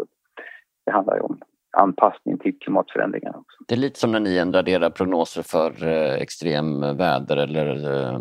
Det 0.86 0.92
handlar 0.92 1.14
ju 1.16 1.20
om 1.20 1.38
anpassning 1.76 2.38
till 2.38 2.58
klimatförändringarna 2.58 3.38
också. 3.38 3.56
Det 3.68 3.74
är 3.74 3.78
lite 3.78 3.98
som 3.98 4.12
när 4.12 4.20
ni 4.20 4.38
ändrade 4.38 4.70
era 4.70 4.90
prognoser 4.90 5.42
för 5.42 5.86
eh, 5.86 6.14
extremväder 6.14 7.36
eller 7.36 7.66
eh, 7.94 8.18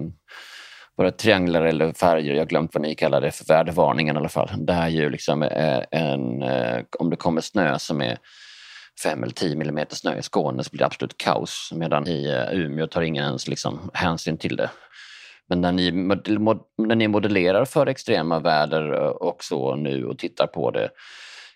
våra 1.00 1.12
trianglar 1.12 1.62
eller 1.62 1.94
färger, 1.94 2.34
jag 2.34 2.42
har 2.42 2.46
glömt 2.46 2.74
vad 2.74 2.82
ni 2.82 2.96
kallar 2.96 3.22
det 3.22 3.32
för 3.32 3.46
vädervarningen 3.46 4.16
i 4.16 4.20
alla 4.20 4.30
fall. 4.30 4.50
Det 4.58 4.74
här 4.74 4.86
är 4.86 4.90
ju 4.90 5.10
liksom 5.10 5.44
eh, 5.44 5.82
en, 5.92 6.42
eh, 6.42 6.82
om 7.00 7.10
det 7.10 7.16
kommer 7.16 7.42
snö 7.42 7.80
som 7.80 8.02
är 8.02 8.18
5 9.04 9.24
eller 9.24 9.34
10 9.34 9.56
millimeter 9.56 9.96
snö 9.96 10.18
i 10.18 10.22
Skåne 10.22 10.64
så 10.64 10.70
blir 10.70 10.80
det 10.80 10.86
absolut 10.86 11.18
kaos 11.18 11.72
medan 11.76 12.08
i 12.08 12.28
eh, 12.28 12.60
Umeå 12.60 12.88
tar 12.88 13.02
ingen 13.02 13.26
ens 13.26 13.48
liksom 13.48 13.92
hänsyn 13.94 14.38
till 14.38 14.56
det. 14.56 14.70
Men 15.50 15.62
när 15.62 15.72
ni, 15.72 15.92
när 16.78 16.96
ni 16.96 17.08
modellerar 17.08 17.66
för 17.66 17.88
extrema 17.88 18.40
väder 18.40 18.92
och 19.24 19.44
så 19.44 19.76
nu 19.76 20.06
och 20.06 20.18
tittar 20.18 20.48
på 20.48 20.72
det, 20.72 20.90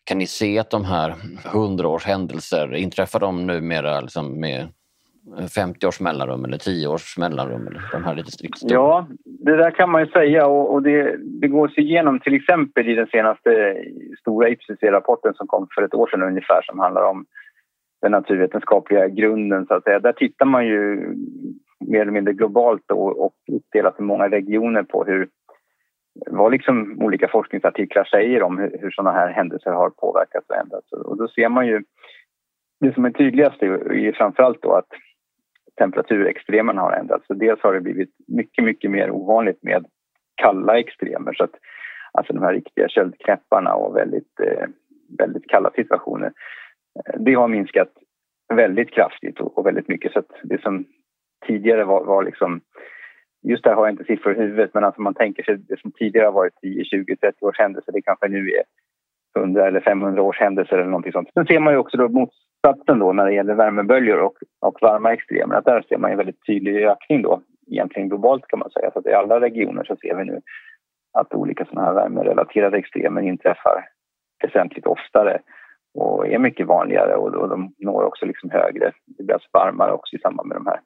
kan 0.03 0.17
ni 0.17 0.27
se 0.27 0.60
att 0.60 0.69
de 0.69 0.86
här 0.86 1.15
hundraårshändelser, 1.45 2.75
inträffar 2.75 3.19
de 3.19 3.47
numera 3.47 4.01
liksom 4.01 4.39
med 4.39 4.67
50 5.55 5.88
års 5.88 5.99
mellanrum 5.99 6.45
eller 6.45 6.57
10 6.57 6.88
års 6.88 7.17
mellanrum? 7.17 7.67
Eller 7.67 7.81
de 7.91 8.03
här 8.03 8.15
lite 8.15 8.31
strikt 8.31 8.57
Ja, 8.62 9.07
det 9.23 9.57
där 9.57 9.71
kan 9.71 9.89
man 9.89 10.01
ju 10.01 10.12
säga 10.12 10.47
och, 10.47 10.73
och 10.73 10.83
det, 10.83 11.17
det 11.41 11.47
gås 11.47 11.77
igenom 11.77 12.19
till 12.19 12.33
exempel 12.33 12.89
i 12.89 12.95
den 12.95 13.07
senaste 13.07 13.77
stora 14.19 14.49
IPCC-rapporten 14.49 15.33
som 15.33 15.47
kom 15.47 15.67
för 15.75 15.81
ett 15.81 15.93
år 15.93 16.07
sedan 16.07 16.23
ungefär 16.23 16.62
som 16.62 16.79
handlar 16.79 17.03
om 17.03 17.25
den 18.01 18.12
naturvetenskapliga 18.12 19.07
grunden 19.07 19.65
så 19.65 19.73
att 19.73 19.83
säga. 19.83 19.99
Där 19.99 20.13
tittar 20.13 20.45
man 20.45 20.65
ju 20.65 21.13
mer 21.79 22.01
eller 22.01 22.12
mindre 22.12 22.33
globalt 22.33 22.91
och, 22.91 23.25
och 23.25 23.33
uppdelat 23.51 23.99
i 23.99 24.01
många 24.01 24.29
regioner 24.29 24.83
på 24.83 25.03
hur 25.03 25.27
vad 26.31 26.51
liksom 26.51 27.01
olika 27.01 27.27
forskningsartiklar 27.27 28.03
säger 28.03 28.43
om 28.43 28.57
hur, 28.57 28.77
hur 28.81 28.91
sådana 28.91 29.12
här 29.12 29.31
händelser 29.31 29.71
har 29.71 29.89
påverkats 29.89 30.49
och 30.49 30.55
ändrats. 30.55 30.91
Och 30.91 31.17
då 31.17 31.27
ser 31.27 31.49
man 31.49 31.67
ju 31.67 31.83
det 32.79 32.93
som 32.93 33.05
är 33.05 33.12
tydligast 33.12 33.62
är 33.62 33.93
ju 33.93 34.13
framförallt 34.13 34.62
då 34.62 34.71
att 34.71 34.88
temperaturextremerna 35.77 36.81
har 36.81 36.91
ändrats. 36.91 37.27
Så 37.27 37.33
dels 37.33 37.62
har 37.62 37.73
det 37.73 37.81
blivit 37.81 38.09
mycket, 38.27 38.63
mycket 38.63 38.91
mer 38.91 39.12
ovanligt 39.12 39.63
med 39.63 39.86
kalla 40.36 40.79
extremer. 40.79 41.33
Så 41.33 41.43
att, 41.43 41.55
alltså 42.12 42.33
de 42.33 42.43
här 42.43 42.53
riktiga 42.53 42.88
köldknäpparna 42.88 43.73
och 43.73 43.95
väldigt, 43.95 44.39
eh, 44.39 44.67
väldigt 45.17 45.47
kalla 45.47 45.71
situationer. 45.75 46.31
Eh, 46.99 47.19
det 47.19 47.33
har 47.33 47.47
minskat 47.47 47.89
väldigt 48.53 48.91
kraftigt 48.91 49.39
och, 49.39 49.57
och 49.57 49.65
väldigt 49.65 49.88
mycket. 49.88 50.12
Så 50.12 50.19
att 50.19 50.31
det 50.43 50.62
som 50.62 50.86
tidigare 51.47 51.83
var, 51.83 52.05
var 52.05 52.23
liksom 52.23 52.62
Just 53.45 53.63
där 53.63 53.73
har 53.73 53.86
jag 53.86 53.93
inte 53.93 54.03
siffror 54.03 54.36
i 54.36 54.39
huvudet, 54.39 54.73
men 54.73 54.83
alltså 54.83 55.01
man 55.01 55.13
tänker 55.13 55.43
sig 55.43 55.57
det 55.57 55.79
som 55.79 55.91
tidigare 55.91 56.25
har 56.25 56.31
varit 56.31 56.62
10, 56.62 56.86
20, 56.86 57.15
30 57.15 57.45
års 57.45 57.59
händelser, 57.59 57.91
det 57.91 58.01
kanske 58.01 58.27
nu 58.27 58.49
är 58.49 58.63
100 59.35 59.67
eller 59.67 59.79
500 59.79 60.21
års 60.21 60.39
händelser 60.39 60.75
eller 60.77 60.89
någonting 60.89 61.11
sånt. 61.11 61.29
Sen 61.33 61.45
ser 61.45 61.59
man 61.59 61.73
ju 61.73 61.79
också 61.79 61.97
då 61.97 62.09
motsatsen 62.09 62.99
då 62.99 63.13
när 63.13 63.25
det 63.25 63.33
gäller 63.33 63.53
värmeböljor 63.53 64.19
och, 64.19 64.37
och 64.61 64.77
varma 64.81 65.13
extremer. 65.13 65.55
Att 65.55 65.65
där 65.65 65.81
ser 65.89 65.97
man 65.97 66.11
en 66.11 66.17
väldigt 66.17 66.45
tydlig 66.45 66.85
ökning 66.85 67.21
då, 67.21 67.41
egentligen 67.71 68.09
globalt 68.09 68.47
kan 68.47 68.59
man 68.59 68.69
säga. 68.71 68.91
Så 68.91 68.99
att 68.99 69.05
i 69.05 69.13
alla 69.13 69.39
regioner 69.39 69.83
så 69.83 69.95
ser 69.95 70.15
vi 70.15 70.25
nu 70.25 70.41
att 71.13 71.33
olika 71.33 71.65
sådana 71.65 71.87
här 71.87 71.93
värmerelaterade 71.93 72.77
extremer 72.77 73.21
inträffar 73.21 73.85
väsentligt 74.43 74.85
oftare 74.85 75.39
och 75.93 76.27
är 76.27 76.39
mycket 76.39 76.67
vanligare 76.67 77.15
och, 77.15 77.35
och 77.35 77.49
de 77.49 77.73
når 77.77 78.03
också 78.03 78.25
liksom 78.25 78.49
högre. 78.49 78.91
Det 79.05 79.23
blir 79.23 79.33
alltså 79.33 79.49
varmare 79.53 79.91
också 79.91 80.15
i 80.15 80.19
samband 80.19 80.47
med 80.47 80.57
de 80.57 80.65
här 80.65 80.79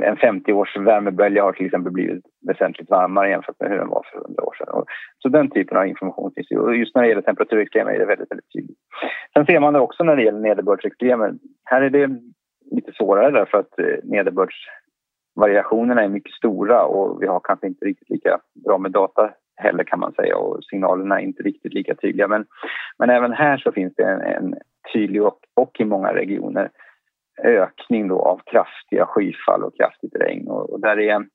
en 0.00 0.16
50-års 0.16 0.76
värmebölja 0.76 1.42
har 1.42 1.52
till 1.52 1.66
exempel 1.66 1.92
blivit 1.92 2.24
väsentligt 2.46 2.90
varmare 2.90 3.30
jämfört 3.30 3.60
med 3.60 3.70
hur 3.70 3.78
den 3.78 3.88
var 3.88 4.06
för 4.12 4.18
100 4.18 4.42
år 4.42 4.54
sedan. 4.58 4.84
Så 5.18 5.28
den 5.28 5.50
typen 5.50 5.76
av 5.76 5.86
information 5.86 6.32
finns 6.34 6.50
ju. 6.50 6.58
Och 6.58 6.76
just 6.76 6.94
när 6.94 7.02
det 7.02 7.08
gäller 7.08 7.22
temperaturextremer 7.22 7.92
är 7.92 7.98
det 7.98 8.06
väldigt, 8.06 8.30
väldigt 8.30 8.52
tydligt. 8.52 8.78
Sen 9.32 9.46
ser 9.46 9.60
man 9.60 9.72
det 9.72 9.80
också 9.80 10.04
när 10.04 10.16
det 10.16 10.22
gäller 10.22 10.40
nederbördsextremer. 10.40 11.34
Här 11.64 11.82
är 11.82 11.90
det 11.90 12.10
lite 12.70 12.92
svårare 12.92 13.30
därför 13.30 13.58
att 13.58 13.78
eh, 13.78 13.84
nederbördsvariationerna 14.04 16.02
är 16.02 16.08
mycket 16.08 16.32
stora 16.32 16.84
och 16.84 17.22
vi 17.22 17.26
har 17.26 17.40
kanske 17.44 17.66
inte 17.66 17.84
riktigt 17.84 18.10
lika 18.10 18.38
bra 18.64 18.78
med 18.78 18.90
data 18.90 19.30
heller 19.56 19.84
kan 19.84 20.00
man 20.00 20.12
säga 20.12 20.36
och 20.36 20.64
signalerna 20.64 21.20
är 21.20 21.24
inte 21.24 21.42
riktigt 21.42 21.74
lika 21.74 21.94
tydliga. 21.94 22.28
Men, 22.28 22.46
men 22.98 23.10
även 23.10 23.32
här 23.32 23.56
så 23.56 23.72
finns 23.72 23.94
det 23.94 24.02
en, 24.02 24.20
en 24.20 24.54
tydlig 24.92 25.22
och, 25.22 25.38
och 25.54 25.80
i 25.80 25.84
många 25.84 26.14
regioner 26.14 26.70
ökning 27.42 28.08
då 28.08 28.22
av 28.22 28.40
kraftiga 28.46 29.06
skyfall 29.06 29.64
och 29.64 29.76
kraftigt 29.76 30.16
regn. 30.16 30.48
Och, 30.48 30.72
och 30.72 30.80
där 30.80 30.98
är, 30.98 31.26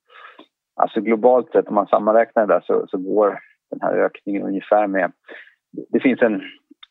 alltså 0.76 1.02
globalt 1.02 1.52
sett 1.52 1.68
om 1.68 1.76
man 1.76 1.88
sammanräknar 1.88 2.48
det 2.48 2.54
där 2.54 2.64
så, 2.66 2.88
så 2.88 2.98
går 2.98 3.40
den 3.72 3.82
här 3.82 3.98
ökningen 3.98 4.44
ungefär 4.44 4.88
med... 4.88 5.12
Det 5.90 6.00
finns 6.00 6.22
en, 6.22 6.36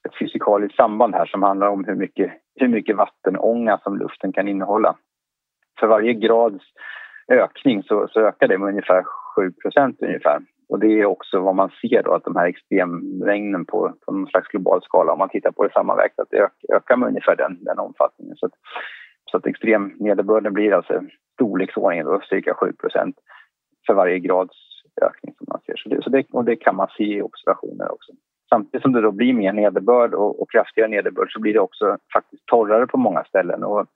ett 0.09 0.19
fysikaliskt 0.19 0.77
samband 0.77 1.15
här 1.15 1.27
som 1.27 1.43
handlar 1.43 1.69
om 1.69 1.85
hur 1.85 1.95
mycket, 1.95 2.33
hur 2.55 2.69
mycket 2.69 2.97
vattenånga 2.97 3.79
som 3.79 3.99
luften 3.99 4.33
kan 4.33 4.49
innehålla. 4.49 4.97
För 5.81 5.87
varje 5.87 6.13
grads 6.13 6.65
ökning 7.33 7.83
så, 7.83 8.09
så 8.09 8.21
ökar 8.21 8.49
det 8.49 8.59
med 8.59 8.69
ungefär 8.69 9.05
7 9.37 9.53
ungefär. 10.01 10.43
Och 10.69 10.79
det 10.79 11.01
är 11.01 11.05
också 11.05 11.41
vad 11.41 11.55
man 11.55 11.71
ser 11.81 12.03
då, 12.03 12.15
att 12.15 12.25
de 12.25 12.37
här 12.37 12.47
extremregnen 12.47 13.65
på, 13.65 13.93
på 14.07 14.13
någon 14.13 14.27
slags 14.27 14.49
global 14.49 14.83
skala, 14.83 15.13
om 15.13 15.19
man 15.19 15.29
tittar 15.29 15.51
på 15.51 15.65
det 15.65 15.73
sammanvägt, 15.73 16.19
att 16.19 16.31
det 16.31 16.39
ök, 16.39 16.53
ökar 16.73 16.97
med 16.97 17.09
ungefär 17.09 17.37
den, 17.37 17.65
den 17.65 17.79
omfattningen. 17.79 18.37
Så 18.37 18.47
att, 18.47 18.53
så 19.31 19.37
att 19.37 19.47
extremnederbörden 19.47 20.53
blir 20.53 20.73
alltså 20.73 21.03
storleksordningen 21.35 22.07
då, 22.07 22.21
cirka 22.29 22.53
7% 22.53 23.13
för 23.87 23.95
varje 23.95 24.19
grads 24.19 24.57
ökning 25.03 25.35
som 25.39 25.47
man 25.49 25.61
ser. 25.67 25.77
Så 25.77 25.89
det, 25.89 26.03
så 26.03 26.11
det, 26.11 26.25
och 26.33 26.45
det 26.45 26.57
kan 26.57 26.77
man 26.77 26.89
se 26.97 27.05
i 27.05 27.23
observationer 27.23 27.93
också. 27.93 28.13
Samtidigt 28.49 28.83
som 28.83 28.93
det 28.93 29.01
då 29.01 29.13
blir 29.13 29.33
mer 29.33 29.53
nederbörd 29.53 30.15
och, 30.15 30.43
och 30.43 30.51
kraftigare 30.51 30.91
nederbörd 30.91 31.33
så 31.33 31.41
blir 31.41 31.53
det 31.53 31.61
också 31.61 31.99
faktiskt 32.13 32.47
torrare 32.47 32.87
på 32.87 32.97
många 32.97 33.25
ställen. 33.25 33.65
Och 33.65 33.87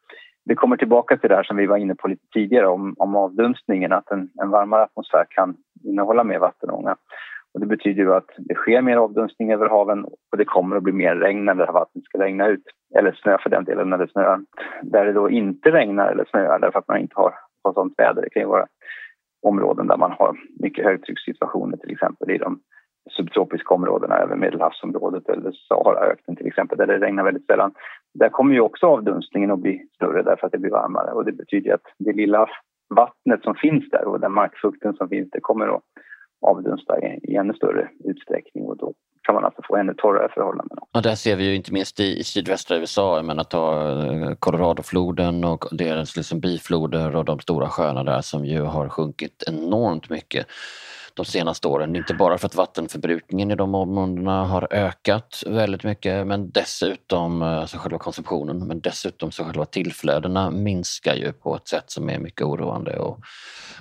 det 0.44 0.54
kommer 0.54 0.76
tillbaka 0.76 1.16
till 1.16 1.28
det 1.28 1.36
här 1.36 1.42
som 1.42 1.56
vi 1.56 1.66
var 1.66 1.76
inne 1.76 1.94
på 1.94 2.08
lite 2.08 2.26
tidigare 2.34 2.66
om, 2.66 2.94
om 2.98 3.16
avdunstningen, 3.16 3.92
att 3.92 4.10
en, 4.10 4.28
en 4.42 4.50
varmare 4.50 4.82
atmosfär 4.82 5.26
kan 5.30 5.56
innehålla 5.84 6.24
mer 6.24 6.38
vattenånga. 6.38 6.96
Och 7.54 7.60
det 7.60 7.66
betyder 7.66 8.02
ju 8.02 8.14
att 8.14 8.30
det 8.38 8.54
sker 8.54 8.82
mer 8.82 8.96
avdunstning 8.96 9.52
över 9.52 9.68
haven 9.68 10.04
och 10.04 10.38
det 10.38 10.44
kommer 10.44 10.76
att 10.76 10.82
bli 10.82 10.92
mer 10.92 11.16
regn 11.16 11.44
när 11.44 11.54
det 11.54 11.66
här 11.66 11.72
vattnet 11.72 12.04
ska 12.04 12.18
regna 12.18 12.46
ut. 12.46 12.64
Eller 12.98 13.12
snö 13.12 13.38
för 13.38 13.50
den 13.50 13.64
delen 13.64 13.90
när 13.90 13.98
det 13.98 14.10
snöar. 14.10 14.40
Där 14.82 15.04
det 15.04 15.12
då 15.12 15.30
inte 15.30 15.70
regnar 15.70 16.12
eller 16.12 16.24
snöar 16.24 16.58
därför 16.58 16.78
att 16.78 16.88
man 16.88 16.98
inte 16.98 17.14
har, 17.16 17.34
har 17.64 17.72
sånt 17.72 17.94
väder. 17.96 18.22
Det 18.22 18.30
kan 18.30 18.42
ju 18.42 18.48
vara 18.48 18.66
områden 19.42 19.86
där 19.86 19.96
man 19.96 20.12
har 20.12 20.36
mycket 20.60 20.84
högtryckssituationer 20.84 21.76
till 21.76 21.92
exempel 21.92 22.30
i 22.30 22.38
de 22.38 22.60
subtropiska 23.10 23.74
områdena, 23.74 24.16
över 24.16 24.36
Medelhavsområdet 24.36 25.28
eller 25.28 25.52
Saharaöknen 25.52 26.36
till 26.36 26.46
exempel, 26.46 26.78
där 26.78 26.86
det 26.86 26.98
regnar 26.98 27.24
väldigt 27.24 27.46
sällan. 27.46 27.74
Där 28.14 28.28
kommer 28.28 28.54
ju 28.54 28.60
också 28.60 28.86
avdunstningen 28.86 29.50
att 29.50 29.58
bli 29.58 29.86
större 29.94 30.22
därför 30.22 30.46
att 30.46 30.52
det 30.52 30.58
blir 30.58 30.70
varmare. 30.70 31.12
Och 31.12 31.24
det 31.24 31.32
betyder 31.32 31.74
att 31.74 31.86
det 31.98 32.12
lilla 32.12 32.46
vattnet 32.94 33.42
som 33.42 33.54
finns 33.54 33.90
där 33.90 34.04
och 34.04 34.20
den 34.20 34.32
markfukten 34.32 34.94
som 34.94 35.08
finns, 35.08 35.30
det 35.30 35.40
kommer 35.40 35.76
att 35.76 35.82
avdunsta 36.46 37.00
i, 37.00 37.20
i 37.22 37.36
ännu 37.36 37.54
större 37.54 37.88
utsträckning. 38.04 38.64
Och 38.64 38.76
då 38.76 38.94
kan 39.22 39.34
man 39.34 39.44
alltså 39.44 39.62
få 39.64 39.76
ännu 39.76 39.94
torrare 39.94 40.28
förhållanden. 40.34 40.78
Och 40.94 41.02
där 41.02 41.14
ser 41.14 41.36
vi 41.36 41.44
ju 41.44 41.54
inte 41.54 41.72
minst 41.72 42.00
i, 42.00 42.18
i 42.18 42.24
sydvästra 42.24 42.76
USA, 42.76 43.16
jag 43.16 43.24
menar 43.24 43.44
ta 43.44 43.90
eh, 43.90 44.34
Coloradofloden 44.38 45.44
och 45.44 45.64
deras 45.72 46.16
liksom 46.16 46.40
bifloder 46.40 47.16
och 47.16 47.24
de 47.24 47.38
stora 47.38 47.68
sjöarna 47.68 48.04
där 48.04 48.20
som 48.20 48.44
ju 48.44 48.60
har 48.60 48.88
sjunkit 48.88 49.44
enormt 49.48 50.10
mycket 50.10 50.46
de 51.20 51.24
senaste 51.24 51.68
åren. 51.68 51.96
Inte 51.96 52.14
bara 52.14 52.38
för 52.38 52.46
att 52.46 52.56
vattenförbrukningen 52.56 53.50
i 53.50 53.54
de 53.54 53.74
områdena 53.74 54.44
har 54.44 54.68
ökat 54.70 55.42
väldigt 55.46 55.84
mycket 55.84 56.26
men 56.26 56.50
dessutom, 56.50 57.42
alltså 57.42 57.78
själva 57.78 57.98
konsumtionen, 57.98 58.66
men 58.66 58.80
dessutom 58.80 59.30
så 59.30 59.44
själva 59.44 59.64
tillflödena 59.64 60.50
minskar 60.50 61.14
ju 61.14 61.32
på 61.32 61.56
ett 61.56 61.68
sätt 61.68 61.90
som 61.90 62.10
är 62.10 62.18
mycket 62.18 62.42
oroande. 62.42 62.98
Och 62.98 63.18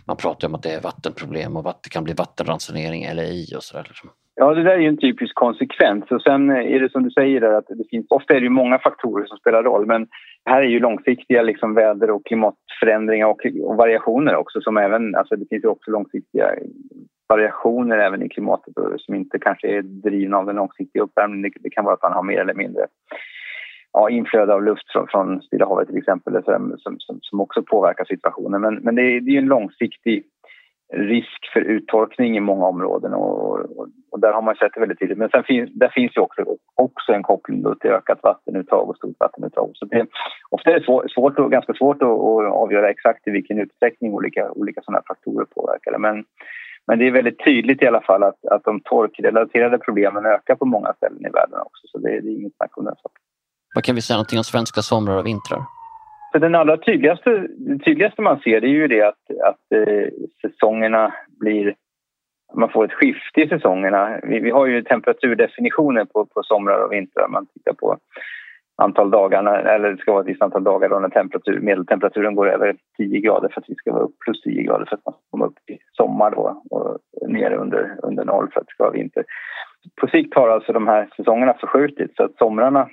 man 0.07 0.17
pratar 0.17 0.47
om 0.47 0.55
att 0.55 0.63
det 0.63 0.73
är 0.73 0.81
vattenproblem 0.81 1.57
och 1.57 1.69
att 1.69 1.83
det 1.83 1.89
kan 1.89 2.03
bli 2.03 2.13
vattenransonering 2.13 3.03
eller 3.03 3.23
i 3.23 3.53
och 3.57 3.63
sådär. 3.63 3.85
Liksom. 3.87 4.09
Ja, 4.35 4.53
det 4.53 4.63
där 4.63 4.71
är 4.71 4.79
ju 4.79 4.87
en 4.87 4.97
typisk 4.97 5.35
konsekvens. 5.35 6.11
Och 6.11 6.21
sen 6.21 6.49
är 6.49 6.79
det 6.79 6.91
som 6.91 7.03
du 7.03 7.11
säger 7.11 7.41
där 7.41 7.53
att 7.53 7.67
det 7.67 7.89
finns, 7.89 8.05
ofta 8.09 8.33
är 8.33 8.41
det 8.41 8.49
många 8.49 8.79
faktorer 8.79 9.25
som 9.25 9.37
spelar 9.37 9.63
roll 9.63 9.85
men 9.85 10.07
här 10.45 10.61
är 10.61 10.67
ju 10.67 10.79
långsiktiga 10.79 11.41
liksom 11.41 11.75
väder 11.75 12.09
och 12.11 12.25
klimatförändringar 12.25 13.27
och, 13.27 13.41
och 13.63 13.77
variationer 13.77 14.35
också 14.35 14.61
som 14.61 14.77
även, 14.77 15.15
alltså 15.15 15.35
det 15.35 15.45
finns 15.49 15.63
ju 15.63 15.67
också 15.67 15.91
långsiktiga 15.91 16.45
variationer 17.29 17.97
även 17.97 18.23
i 18.23 18.29
klimatet 18.29 18.73
som 18.97 19.15
inte 19.15 19.39
kanske 19.39 19.67
är 19.67 19.81
drivna 19.81 20.37
av 20.37 20.45
den 20.45 20.55
långsiktiga 20.55 21.03
uppvärmningen. 21.03 21.51
Det, 21.59 21.69
kan 21.69 21.85
vara 21.85 21.93
att 21.93 22.01
man 22.01 22.13
har 22.13 22.23
mer 22.23 22.39
eller 22.39 22.53
mindre 22.53 22.87
ja, 23.93 24.09
inflöde 24.09 24.53
av 24.53 24.63
luft 24.63 24.91
från, 24.91 25.07
från 25.07 25.41
Stilla 25.41 25.65
havet 25.65 25.87
till 25.87 25.97
exempel 25.97 26.43
som, 26.43 26.99
som, 26.99 27.19
som 27.21 27.41
också 27.41 27.63
påverkar 27.63 28.05
situationen. 28.05 28.61
Men, 28.61 28.75
men 28.75 28.95
det, 28.95 29.01
är, 29.01 29.21
det 29.21 29.31
är 29.31 29.37
en 29.37 29.45
långsiktig 29.45 30.23
risk 30.93 31.53
för 31.53 31.61
uttorkning 31.61 32.37
i 32.37 32.39
många 32.39 32.65
områden 32.65 33.13
och, 33.13 33.49
och, 33.49 33.87
och, 34.11 34.19
där 34.19 34.33
har 34.33 34.41
man 34.41 34.55
sett 34.55 34.73
det 34.73 34.79
väldigt 34.79 34.99
tydligt. 34.99 35.17
Men 35.17 35.29
sen 35.29 35.43
finns, 35.43 35.69
där 35.73 35.89
finns 35.89 36.17
ju 36.17 36.21
också, 36.21 36.41
också 36.75 37.13
en 37.13 37.23
koppling 37.23 37.63
till 37.81 37.89
ökat 37.89 38.19
vattenuttag 38.23 38.89
och 38.89 38.97
stort 38.97 39.19
vattenuttag. 39.19 39.71
Så 39.73 39.85
det, 39.85 40.07
ofta 40.49 40.69
är 40.69 40.79
det 40.79 40.85
svår, 40.85 41.07
svårt 41.07 41.39
och, 41.39 41.51
ganska 41.51 41.73
svårt 41.73 42.01
att, 42.01 42.09
att 42.09 42.53
avgöra 42.53 42.89
exakt 42.89 43.27
i 43.27 43.31
vilken 43.31 43.59
utsträckning 43.59 44.13
olika, 44.13 44.51
olika 44.51 44.81
sådana 44.81 45.01
faktorer 45.07 45.45
påverkar 45.45 45.91
det. 45.91 45.99
Men, 45.99 46.25
men 46.87 46.99
det 46.99 47.07
är 47.07 47.11
väldigt 47.11 47.43
tydligt 47.43 47.81
i 47.81 47.87
alla 47.87 48.01
fall 48.01 48.23
att, 48.23 48.45
att 48.45 48.63
de 48.63 48.79
torkrelaterade 48.79 49.77
problemen 49.77 50.25
ökar 50.25 50.55
på 50.55 50.65
många 50.65 50.93
ställen 50.93 51.25
i 51.25 51.29
världen 51.29 51.59
också. 51.59 51.87
Så 51.87 51.97
det, 51.97 52.09
det 52.09 52.29
är 52.29 52.39
inget 52.39 52.55
snack 52.55 52.77
om 52.77 52.85
den 52.85 52.95
saken. 52.95 53.21
Vad 53.75 53.83
kan 53.83 53.95
vi 53.95 54.01
säga 54.01 54.17
någonting 54.17 54.37
om 54.37 54.43
svenska 54.43 54.81
somrar 54.81 55.17
och 55.17 55.25
vintrar? 55.25 55.61
Så 56.31 56.39
den 56.39 56.55
allra 56.55 56.77
tydligaste, 56.77 57.47
tydligaste 57.85 58.21
man 58.21 58.39
ser 58.39 58.63
är 58.63 58.67
ju 58.67 58.87
det 58.87 59.01
att, 59.01 59.23
att 59.43 59.87
eh, 59.87 60.07
säsongerna 60.41 61.13
blir... 61.39 61.75
Man 62.53 62.69
får 62.69 62.85
ett 62.85 62.93
skifte 62.93 63.41
i 63.41 63.49
säsongerna. 63.49 64.19
Vi, 64.23 64.39
vi 64.39 64.49
har 64.49 64.65
ju 64.65 64.81
temperaturdefinitioner 64.83 66.05
på, 66.05 66.25
på 66.25 66.43
somrar 66.43 66.85
och 66.85 66.91
vintrar. 66.91 67.27
Man 67.27 67.45
tittar 67.45 67.73
på 67.73 67.97
antal 68.79 69.11
dagar, 69.11 69.57
eller 69.57 69.91
det 69.91 69.97
ska 69.97 70.11
vara 70.11 70.21
ett 70.21 70.27
visst 70.27 70.41
antal 70.41 70.63
dagar 70.63 70.89
då 70.89 70.99
när 70.99 71.09
temperatur, 71.09 71.59
medeltemperaturen 71.59 72.35
går 72.35 72.49
över 72.49 72.75
10 72.97 73.19
grader 73.19 73.49
för 73.49 73.61
att 73.61 73.69
vi 73.69 73.75
ska 73.75 73.93
vara 73.93 74.03
upp 74.03 74.19
plus 74.25 74.41
10 74.41 74.63
grader 74.63 74.85
för 74.85 74.95
att 74.95 75.05
man 75.05 75.13
ska 75.13 75.21
komma 75.31 75.45
upp 75.45 75.69
i 75.69 75.77
sommar 75.91 76.31
då 76.31 76.63
och 76.69 76.97
ner 77.29 77.51
under, 77.51 77.95
under 78.03 78.25
noll 78.25 78.49
för 78.53 78.59
att 78.59 78.67
det 78.67 78.73
ska 78.73 78.83
vara 78.83 78.93
vinter. 78.93 79.23
På 80.01 80.07
sikt 80.07 80.35
har 80.35 80.49
alltså 80.49 80.73
de 80.73 80.87
här 80.87 81.09
säsongerna 81.17 81.53
förskjutits 81.53 82.15
så 82.15 82.23
att 82.23 82.37
somrarna 82.37 82.89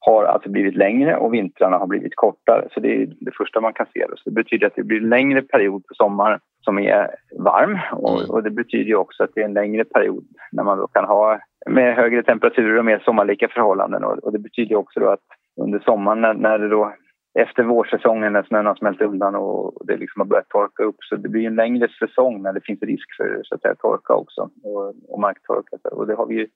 har 0.00 0.24
alltså 0.24 0.50
blivit 0.50 0.76
längre 0.76 1.16
och 1.16 1.34
vintrarna 1.34 1.78
har 1.78 1.86
blivit 1.86 2.16
kortare. 2.16 2.68
Så 2.74 2.80
det 2.80 3.02
är 3.02 3.06
det 3.20 3.36
första 3.36 3.60
man 3.60 3.72
kan 3.72 3.86
se. 3.94 4.06
Så 4.16 4.30
det 4.30 4.34
betyder 4.34 4.66
att 4.66 4.76
det 4.76 4.82
blir 4.82 5.02
en 5.02 5.08
längre 5.08 5.42
period 5.42 5.86
på 5.86 5.94
sommaren 5.94 6.40
som 6.60 6.78
är 6.78 7.10
varm 7.38 7.78
och, 7.92 8.18
mm. 8.18 8.30
och 8.30 8.42
det 8.42 8.50
betyder 8.50 8.94
också 8.94 9.24
att 9.24 9.30
det 9.34 9.40
är 9.40 9.44
en 9.44 9.54
längre 9.54 9.84
period 9.84 10.24
när 10.52 10.64
man 10.64 10.78
då 10.78 10.86
kan 10.86 11.04
ha 11.04 11.40
med 11.70 11.96
högre 11.96 12.22
temperaturer 12.22 12.78
och 12.78 12.84
mer 12.84 13.02
sommarlika 13.04 13.48
förhållanden 13.48 14.04
och, 14.04 14.18
och 14.18 14.32
det 14.32 14.38
betyder 14.38 14.76
också 14.76 15.00
då 15.00 15.08
att 15.08 15.26
under 15.60 15.78
sommaren 15.78 16.20
när, 16.20 16.34
när 16.34 16.58
det 16.58 16.68
då 16.68 16.92
efter 17.38 17.62
vårsäsongen 17.62 18.32
när 18.32 18.42
snön 18.42 18.66
har 18.66 18.74
smält 18.74 19.00
undan 19.00 19.34
och 19.34 19.86
det 19.86 19.96
liksom 19.96 20.20
har 20.20 20.26
börjat 20.26 20.48
torka 20.48 20.82
upp 20.82 20.96
så 20.98 21.16
det 21.16 21.28
blir 21.28 21.46
en 21.46 21.54
längre 21.54 21.88
säsong 21.88 22.42
när 22.42 22.52
det 22.52 22.64
finns 22.64 22.82
risk 22.82 23.16
för 23.16 23.40
så 23.44 23.54
att 23.54 23.60
säga, 23.60 23.74
torka 23.74 24.14
också 24.14 24.50
och, 24.62 24.94
och 25.08 25.20
marktorka. 25.20 25.76
Och 25.92 26.06
det 26.06 26.14
har 26.14 26.26
vi 26.26 26.34
ju 26.34 26.46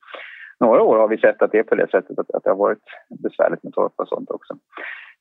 några 0.60 0.82
år 0.82 0.98
har 0.98 1.08
vi 1.08 1.18
sett 1.18 1.42
att 1.42 1.52
det 1.52 1.58
är 1.58 1.62
på 1.62 1.74
det 1.74 1.90
sättet 1.90 2.18
att, 2.18 2.30
att 2.30 2.44
det 2.44 2.50
har 2.50 2.56
varit 2.56 2.84
besvärligt 3.22 3.62
med 3.62 3.72
torka 3.72 4.02
och 4.02 4.08
sånt 4.08 4.30
också. 4.30 4.54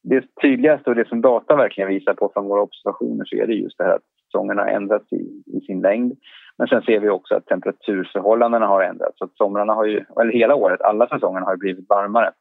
Det 0.04 0.24
tydligaste 0.42 0.90
och 0.90 0.96
det 0.96 1.08
som 1.08 1.22
data 1.22 1.56
verkligen 1.56 1.90
visar 1.90 2.14
på 2.14 2.32
från 2.34 2.46
våra 2.46 2.62
observationer 2.62 3.26
så 3.26 3.36
är 3.36 3.48
det 3.48 3.54
just 3.54 3.78
det 3.78 3.84
här 3.84 3.96
att 3.96 4.08
säsongerna 4.32 4.62
har 4.62 4.70
ändrats 4.70 5.14
i, 5.14 5.44
i 5.46 5.62
sin 5.66 5.82
längd. 5.82 6.18
Men 6.58 6.68
sen 6.68 6.82
ser 6.82 7.00
vi 7.00 7.10
också 7.10 7.36
att 7.36 7.46
temperaturförhållandena 7.46 8.68
har 8.68 8.84
ändrats. 8.84 9.18
Så 9.18 9.26
att 9.26 9.38
somrarna 9.38 9.74
har 9.74 9.86
ju, 9.86 10.06
eller 10.22 10.34
hela 10.34 10.56
året, 10.56 10.82
alla 10.82 11.08
säsongerna 11.08 11.46
har 11.46 11.58
blivit 11.58 11.90
varmare. 11.90 12.32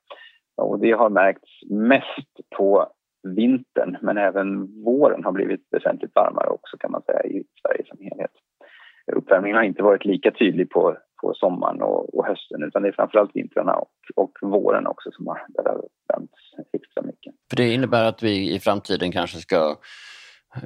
Och 0.57 0.81
det 0.81 0.93
har 0.93 1.11
märkts 1.11 1.51
mest 1.71 2.51
på 2.57 2.87
vintern 3.37 3.97
men 4.01 4.19
även 4.19 4.83
våren 4.85 5.25
har 5.25 5.33
blivit 5.33 5.61
väsentligt 5.71 6.15
varmare 6.15 6.49
också 6.49 6.77
kan 6.77 6.91
man 6.91 7.03
säga 7.03 7.23
i 7.23 7.45
Sverige 7.63 7.85
som 7.89 7.99
helhet. 7.99 8.31
Uppvärmningen 9.13 9.57
har 9.57 9.65
inte 9.65 9.83
varit 9.83 10.05
lika 10.05 10.31
tydlig 10.31 10.71
på 10.71 10.97
på 11.23 11.35
sommaren 11.35 11.83
och, 11.83 12.19
och, 12.19 12.27
hösten 12.27 12.63
utan 12.63 12.83
det 12.83 12.89
är 12.89 12.93
framförallt 12.93 13.31
vintrarna 13.35 13.75
och, 13.75 13.91
och 14.17 14.33
våren 14.43 14.87
också 14.87 15.11
som 15.13 15.27
har, 15.27 15.39
där 15.49 15.63
det 15.63 15.71
har 15.71 15.81
extra 16.73 17.03
mycket. 17.03 17.35
För 17.51 17.57
det 17.57 17.75
innebär 17.75 18.05
att 18.05 18.23
vi 18.23 18.55
i 18.55 18.59
framtiden 18.59 19.13
kanske 19.13 19.39
ska 19.39 19.77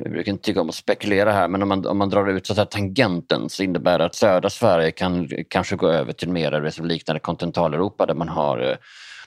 vi 0.04 0.10
brukar 0.10 0.32
inte 0.32 0.44
tycka 0.44 0.60
om 0.60 0.68
att 0.68 0.74
spekulera 0.74 1.30
här, 1.32 1.48
men 1.48 1.62
om 1.62 1.68
man, 1.68 1.86
om 1.86 1.98
man 1.98 2.08
drar 2.08 2.30
ut 2.30 2.46
så 2.46 2.54
här 2.54 2.64
tangenten 2.64 3.48
så 3.48 3.62
innebär 3.62 3.98
det 3.98 4.04
att 4.04 4.14
södra 4.14 4.50
Sverige 4.50 4.90
kan 4.90 5.28
kanske 5.48 5.76
gå 5.76 5.88
över 5.88 6.12
till 6.12 6.28
mer 6.28 6.50
det 6.50 6.70
som 6.70 6.86
liknar 6.86 7.18
kontinentaleuropa 7.18 8.06
där 8.06 8.14
man 8.14 8.28
har 8.28 8.58
eh, 8.58 8.76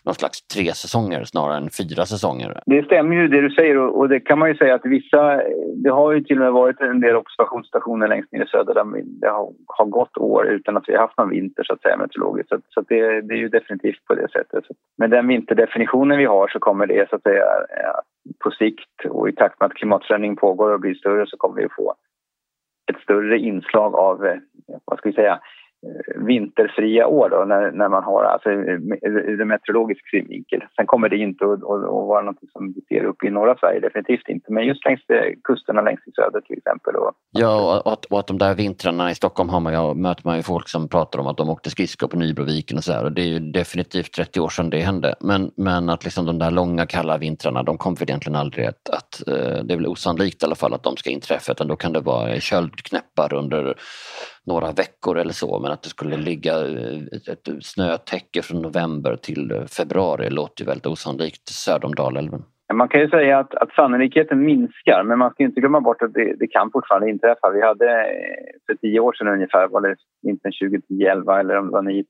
någon 0.08 0.16
slags 0.16 0.48
tre 0.48 0.74
säsonger 0.74 1.24
snarare 1.24 1.58
än 1.58 1.70
fyra 1.70 2.06
säsonger. 2.06 2.62
Det 2.66 2.86
stämmer 2.86 3.16
ju 3.16 3.28
det 3.28 3.42
du 3.42 3.50
säger 3.50 3.78
och 3.78 4.10
det 4.10 4.20
kan 4.20 4.40
man 4.40 4.50
ju 4.50 4.56
säga 4.56 4.76
att 4.76 4.86
vissa, 4.86 5.42
det 5.84 5.90
har 5.90 6.12
ju 6.12 6.22
till 6.24 6.38
och 6.38 6.44
med 6.44 6.52
varit 6.52 6.82
en 6.82 7.00
del 7.00 7.16
observationsstationer 7.16 8.08
längst 8.08 8.32
ner 8.32 8.44
i 8.44 8.48
söder 8.48 8.74
där 8.74 8.86
det 9.22 9.30
har, 9.30 9.54
har 9.66 9.86
gått 9.86 10.18
år 10.18 10.48
utan 10.48 10.78
att 10.78 10.84
vi 10.88 10.94
har 10.94 11.02
haft 11.02 11.18
någon 11.18 11.30
vinter 11.30 11.64
så 11.64 11.74
att 11.74 11.82
säga 11.82 11.98
meteorologiskt. 11.98 12.50
Så, 12.50 12.58
så 12.70 12.82
det, 12.82 13.22
det, 13.22 13.34
är 13.34 13.38
ju 13.38 13.50
definitivt 13.50 14.06
på 14.06 14.16
det 14.16 14.28
sättet. 14.32 14.66
Så 14.66 14.74
med 14.98 15.10
den 15.10 15.28
vinterdefinitionen 15.28 16.18
vi 16.18 16.26
har 16.26 16.48
så 16.48 16.60
kommer 16.60 16.88
det 16.88 17.10
så 17.10 17.16
att 17.16 17.24
säga 17.24 17.46
eh, 17.78 18.00
på 18.44 18.52
sikt 18.52 19.06
och 19.10 19.30
i 19.30 19.34
takt 19.34 19.60
med 19.60 19.68
att 19.68 19.74
klimatförändringen 19.74 20.36
pågår 20.36 20.72
och 20.72 20.80
blir 20.80 20.96
större 20.96 21.28
så 21.28 21.38
kommer 21.38 21.56
vi 21.56 21.66
att 21.66 21.76
få 21.76 21.96
ett 22.92 23.02
större 23.02 23.40
inslag 23.40 23.96
av, 23.96 24.26
eh, 24.26 24.38
vad 24.86 25.00
ska 25.00 25.10
vi 25.10 25.16
säga, 25.16 25.40
vinterfria 26.16 27.08
år 27.08 27.30
då, 27.30 27.46
när, 27.46 27.72
när 27.72 27.90
man 27.90 28.04
har, 28.04 28.24
alltså 28.24 28.50
ur 28.50 29.42
en 29.42 29.48
meteorologisk 29.48 30.10
synvinkel. 30.10 30.64
Sen 30.76 30.86
kommer 30.86 31.10
det 31.10 31.18
inte 31.18 31.46
att, 31.46 31.52
att, 31.52 31.84
att 31.84 32.08
vara 32.08 32.22
något 32.22 32.52
som 32.52 32.74
vi 32.74 32.82
ser 32.82 33.04
uppe 33.04 33.28
i 33.28 33.30
norra 33.30 33.58
Sverige, 33.58 33.80
definitivt 33.80 34.28
inte. 34.28 34.54
Men 34.54 34.66
just 34.66 34.86
längs 34.86 35.10
eh, 35.10 35.34
kusterna 35.44 35.82
längs 35.82 36.00
i 36.08 36.12
söder 36.12 36.42
till 36.42 36.58
exempel. 36.58 36.96
Och, 36.96 37.12
ja, 37.32 37.82
och 37.86 37.94
att, 37.94 38.06
och 38.06 38.20
att 38.20 38.28
de 38.28 38.38
där 38.38 38.56
vintrarna 38.56 39.12
i 39.12 39.16
Stockholm 39.16 39.50
har 39.50 39.60
man 39.60 39.74
ja, 39.74 39.94
möter 39.94 40.22
man 40.26 40.38
ju 40.38 40.44
folk 40.44 40.70
som 40.70 40.90
pratar 40.90 41.20
om 41.20 41.28
att 41.28 41.38
de 41.38 41.50
åkte 41.50 41.70
skridskor 41.70 42.08
på 42.08 42.18
Nybroviken 42.18 42.78
och 42.78 42.84
så 42.84 42.92
där 42.92 43.04
Och 43.04 43.12
det 43.12 43.22
är 43.22 43.26
ju 43.26 43.40
definitivt 43.40 44.12
30 44.14 44.40
år 44.40 44.50
sedan 44.50 44.70
det 44.70 44.80
hände. 44.80 45.16
Men, 45.20 45.52
men 45.56 45.90
att 45.90 46.04
liksom 46.04 46.26
de 46.26 46.40
där 46.40 46.52
långa 46.52 46.86
kalla 46.86 47.18
vintrarna, 47.18 47.64
de 47.64 47.78
kommer 47.78 47.98
väl 47.98 48.10
egentligen 48.10 48.36
aldrig 48.36 48.66
att, 48.66 48.90
att 48.90 49.28
eh, 49.28 49.64
det 49.64 49.74
är 49.74 49.78
väl 49.78 49.88
osannolikt 49.88 50.44
i 50.44 50.46
alla 50.46 50.56
fall 50.56 50.74
att 50.74 50.84
de 50.84 50.98
ska 50.98 51.10
inträffa, 51.10 51.52
utan 51.52 51.68
då 51.68 51.76
kan 51.76 51.94
det 51.94 52.00
vara 52.00 52.40
köldknäppar 52.40 53.34
under 53.34 53.76
några 54.48 54.72
veckor 54.72 55.18
eller 55.18 55.34
så 55.34 55.60
men 55.60 55.72
att 55.72 55.84
det 55.84 55.90
skulle 55.90 56.18
ligga 56.18 56.68
eh, 56.68 57.02
ett 57.28 57.50
snötäcke 57.62 58.42
från 58.42 58.62
november 58.62 59.16
till 59.16 59.64
februari 59.68 60.30
låter 60.30 60.64
ju 60.64 60.68
väldigt 60.68 60.86
osannolikt 60.86 61.50
söder 61.50 61.86
om 61.86 61.96
Dalälven. 61.96 62.44
Man 62.74 62.88
kan 62.88 63.02
ju 63.02 63.10
säga 63.10 63.40
att, 63.40 63.56
att 63.56 63.74
sannolikheten 63.74 64.46
minskar 64.46 65.04
men 65.04 65.20
man 65.20 65.32
ska 65.32 65.44
inte 65.44 65.60
glömma 65.60 65.82
bort 65.82 66.02
att 66.02 66.14
det, 66.14 66.34
det, 66.40 66.48
kan 66.48 66.72
fortfarande 66.72 67.10
inträffa. 67.10 67.50
Vi 67.50 67.62
hade 67.62 67.90
eh, 68.02 68.46
för 68.66 68.76
tio 68.76 69.00
år 69.00 69.14
sedan 69.14 69.28
ungefär, 69.28 69.68
var 69.68 69.82
det 69.82 69.96
vintern 70.22 70.52
2010-11 70.52 71.40
eller 71.40 71.58
om 71.58 71.66
det 71.66 71.72
var 71.72 71.82
9-10, 71.82 72.04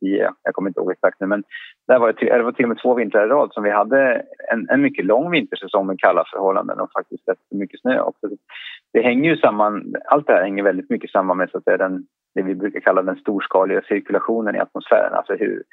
jag 0.44 0.54
kommer 0.54 0.70
inte 0.70 0.80
ihåg 0.80 0.92
exakt 0.92 1.20
nu 1.20 1.28
men 1.28 1.44
där 1.88 2.00
var 2.00 2.14
det, 2.14 2.38
det 2.38 2.44
var 2.44 2.52
till 2.52 2.66
och 2.66 2.70
med 2.70 2.82
två 2.82 2.94
vintrar 2.94 3.26
i 3.26 3.30
rad 3.30 3.54
som 3.54 3.64
vi 3.64 3.72
hade 3.72 4.24
en, 4.52 4.70
en 4.70 4.82
mycket 4.82 5.06
lång 5.06 5.32
vintersäsong 5.32 5.88
med 5.88 6.00
kalla 6.00 6.24
förhållanden 6.34 6.80
och 6.80 6.92
faktiskt 6.92 7.28
rätt 7.28 7.38
mycket 7.52 7.82
snö 7.82 8.00
också. 8.00 8.30
Det 8.94 9.02
hänger 9.02 9.30
ju 9.30 9.38
samman, 9.38 9.94
allt 10.06 10.28
det 10.28 10.34
här 10.34 10.44
hänger 10.44 10.64
väldigt 10.64 10.90
mycket 10.90 11.12
samman 11.12 11.38
med 11.38 11.50
så 11.50 11.58
att 11.58 11.64
säga, 11.64 11.78
den 11.78 12.04
det 12.38 12.44
vi 12.44 12.56
brukar 12.56 12.80
kalla 12.80 13.02
den 13.02 13.16
storskaliga 13.16 13.82
cirkulationen 13.82 14.56
i 14.56 14.60
atmosfären. 14.60 15.14
Alltså 15.14 15.34
hur, 15.34 15.64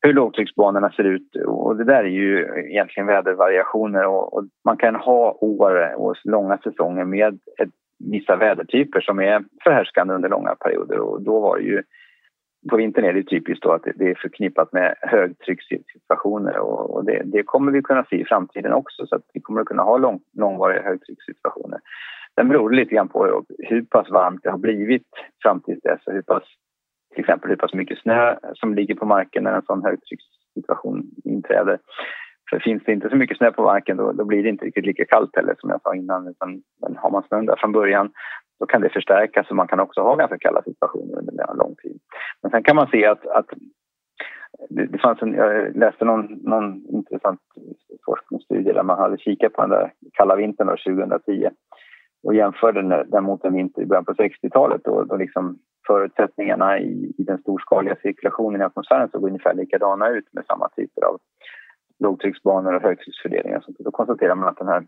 hur 0.00 0.12
lågtrycksbanorna 0.12 0.90
ser 0.90 1.04
ut. 1.04 1.36
Och 1.46 1.76
det 1.76 1.84
där 1.84 2.04
är 2.04 2.08
ju 2.08 2.46
egentligen 2.70 3.06
vädervariationer 3.06 4.06
och, 4.06 4.34
och 4.34 4.44
man 4.64 4.76
kan 4.76 4.94
ha 4.94 5.38
år 5.40 5.94
och 5.96 6.16
långa 6.24 6.58
säsonger 6.58 7.04
med 7.04 7.38
ett, 7.58 7.70
vissa 7.98 8.36
vädertyper 8.36 9.00
som 9.00 9.18
är 9.18 9.44
förhärskande 9.64 10.14
under 10.14 10.28
långa 10.28 10.54
perioder 10.54 10.98
och 10.98 11.22
då 11.22 11.40
var 11.40 11.58
det 11.58 11.64
ju 11.64 11.82
på 12.70 12.76
vintern 12.76 13.04
är 13.04 13.12
det 13.12 13.22
typiskt 13.22 13.62
då 13.62 13.72
att 13.72 13.86
det 13.94 14.10
är 14.10 14.14
förknippat 14.14 14.72
med 14.72 14.94
högtryckssituationer 15.00 16.58
och, 16.58 16.94
och 16.94 17.04
det, 17.04 17.22
det, 17.24 17.42
kommer 17.42 17.72
vi 17.72 17.82
kunna 17.82 18.04
se 18.04 18.16
i 18.16 18.24
framtiden 18.24 18.72
också 18.72 19.06
så 19.06 19.16
att 19.16 19.22
vi 19.34 19.40
kommer 19.40 19.60
att 19.60 19.66
kunna 19.66 19.82
ha 19.82 19.96
lång, 19.96 20.20
långvariga 20.32 20.82
högtryckssituationer. 20.82 21.78
Sen 22.34 22.48
beror 22.48 22.70
det 22.70 22.76
lite 22.76 22.94
grann 22.94 23.08
på 23.08 23.44
hur 23.58 23.82
pass 23.82 24.10
varmt 24.10 24.40
det 24.42 24.50
har 24.50 24.58
blivit 24.58 25.08
fram 25.42 25.60
till 25.60 25.78
dess 25.82 26.06
och 26.06 26.12
hur 26.12 26.22
pass, 26.22 26.42
till 27.18 27.24
exempel 27.24 27.50
hur 27.50 27.56
pass 27.56 27.74
mycket 27.74 27.98
snö 27.98 28.36
som 28.54 28.74
ligger 28.74 28.94
på 28.94 29.06
marken 29.06 29.44
när 29.44 29.52
en 29.52 29.62
sån 29.62 29.84
högtryckssituation 29.84 31.02
inträder. 31.24 31.78
För 32.50 32.58
finns 32.58 32.82
det 32.84 32.92
inte 32.92 33.08
så 33.08 33.16
mycket 33.16 33.36
snö 33.36 33.52
på 33.52 33.62
marken 33.62 33.96
då, 33.96 34.12
då 34.12 34.24
blir 34.24 34.42
det 34.42 34.48
inte 34.48 34.64
riktigt 34.64 34.86
lika 34.86 35.04
kallt 35.04 35.36
heller 35.36 35.54
som 35.58 35.70
jag 35.70 35.82
sa 35.82 35.94
innan. 35.94 36.28
Utan, 36.28 36.62
men 36.80 36.96
har 36.96 37.10
man 37.10 37.22
snön 37.22 37.46
där 37.46 37.56
från 37.56 37.72
början 37.72 38.10
då 38.60 38.66
kan 38.66 38.80
det 38.80 38.88
förstärkas 38.88 39.50
och 39.50 39.56
man 39.56 39.68
kan 39.68 39.80
också 39.80 40.00
ha 40.00 40.14
ganska 40.14 40.38
kalla 40.38 40.62
situationer 40.62 41.18
under 41.18 41.50
en 41.50 41.56
lång 41.56 41.74
tid. 41.82 41.98
Men 42.42 42.50
sen 42.50 42.62
kan 42.62 42.76
man 42.76 42.88
se 42.88 43.06
att, 43.06 43.26
att 43.26 43.46
det, 44.68 44.86
det 44.86 44.98
fanns 44.98 45.22
en, 45.22 45.34
jag 45.34 45.76
läste 45.76 46.04
någon, 46.04 46.24
någon 46.24 46.86
intressant 46.86 47.40
forskningsstudie 48.06 48.72
där 48.72 48.82
man 48.82 48.98
hade 48.98 49.18
kikat 49.18 49.52
på 49.52 49.60
den 49.60 49.70
där 49.70 49.92
kalla 50.12 50.36
vintern 50.36 50.68
2010 50.68 51.48
och 52.22 52.34
jämförde 52.34 53.04
den 53.04 53.24
mot 53.24 53.44
en 53.44 53.54
vinter 53.54 53.82
i 53.82 53.86
början 53.86 54.04
på 54.04 54.12
60-talet 54.12 54.80
då, 54.84 55.04
då 55.04 55.16
liksom 55.16 55.58
förutsättningarna 55.88 56.78
i, 56.78 57.14
i, 57.18 57.22
den 57.22 57.38
storskaliga 57.38 57.96
cirkulationen 58.02 58.60
i 58.60 58.64
atmosfären 58.64 59.08
såg 59.10 59.24
ungefär 59.24 59.54
likadana 59.54 60.08
ut 60.08 60.28
med 60.32 60.44
samma 60.46 60.68
typer 60.68 61.02
av 61.04 61.18
lågtrycksbanor 61.98 62.74
och 62.74 62.82
högtrycksfördelningar. 62.82 63.60
Så 63.60 63.72
då 63.78 63.90
konstaterar 63.90 64.34
man 64.34 64.48
att 64.48 64.58
den 64.58 64.68
här 64.68 64.86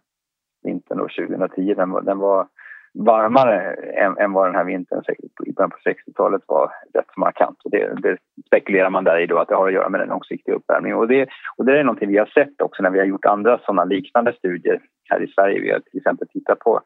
vintern 0.63 0.99
då, 0.99 1.09
2010 1.09 1.75
den 1.75 1.91
var, 1.91 2.03
den 2.03 2.19
var 2.19 2.47
varmare 2.95 3.75
än, 3.75 4.19
än, 4.19 4.33
vad 4.33 4.47
den 4.47 4.55
här 4.55 4.65
vintern 4.65 5.03
i 5.47 5.53
början 5.53 5.71
på 5.71 5.77
60-talet 5.77 6.43
var 6.47 6.73
rätt 6.95 7.17
markant. 7.17 7.59
Och 7.65 7.71
det, 7.71 7.95
det 8.03 8.17
spekulerar 8.47 8.91
man 8.91 9.05
där 9.05 9.19
i 9.19 9.27
då 9.27 9.39
att 9.39 9.49
det 9.49 9.55
har 9.55 9.69
att 9.69 9.75
göra 9.75 9.89
med 9.89 10.01
den 10.01 10.09
långsiktiga 10.09 10.55
uppvärmningen. 10.55 10.99
Och 10.99 11.09
det, 11.09 11.29
och 11.57 11.65
det 11.65 11.79
är 11.79 11.85
någonting 11.85 12.09
vi 12.09 12.19
har 12.19 12.27
sett 12.27 12.61
också 12.61 12.83
när 12.83 12.91
vi 12.91 12.99
har 12.99 13.07
gjort 13.07 13.25
andra 13.25 13.59
sådana 13.59 13.85
liknande 13.85 14.33
studier 14.33 14.81
här 15.11 15.23
i 15.23 15.29
Sverige. 15.29 15.61
Vi 15.61 15.71
har 15.71 15.81
till 15.81 15.99
exempel 15.99 16.29
tittat 16.29 16.59
på 16.59 16.81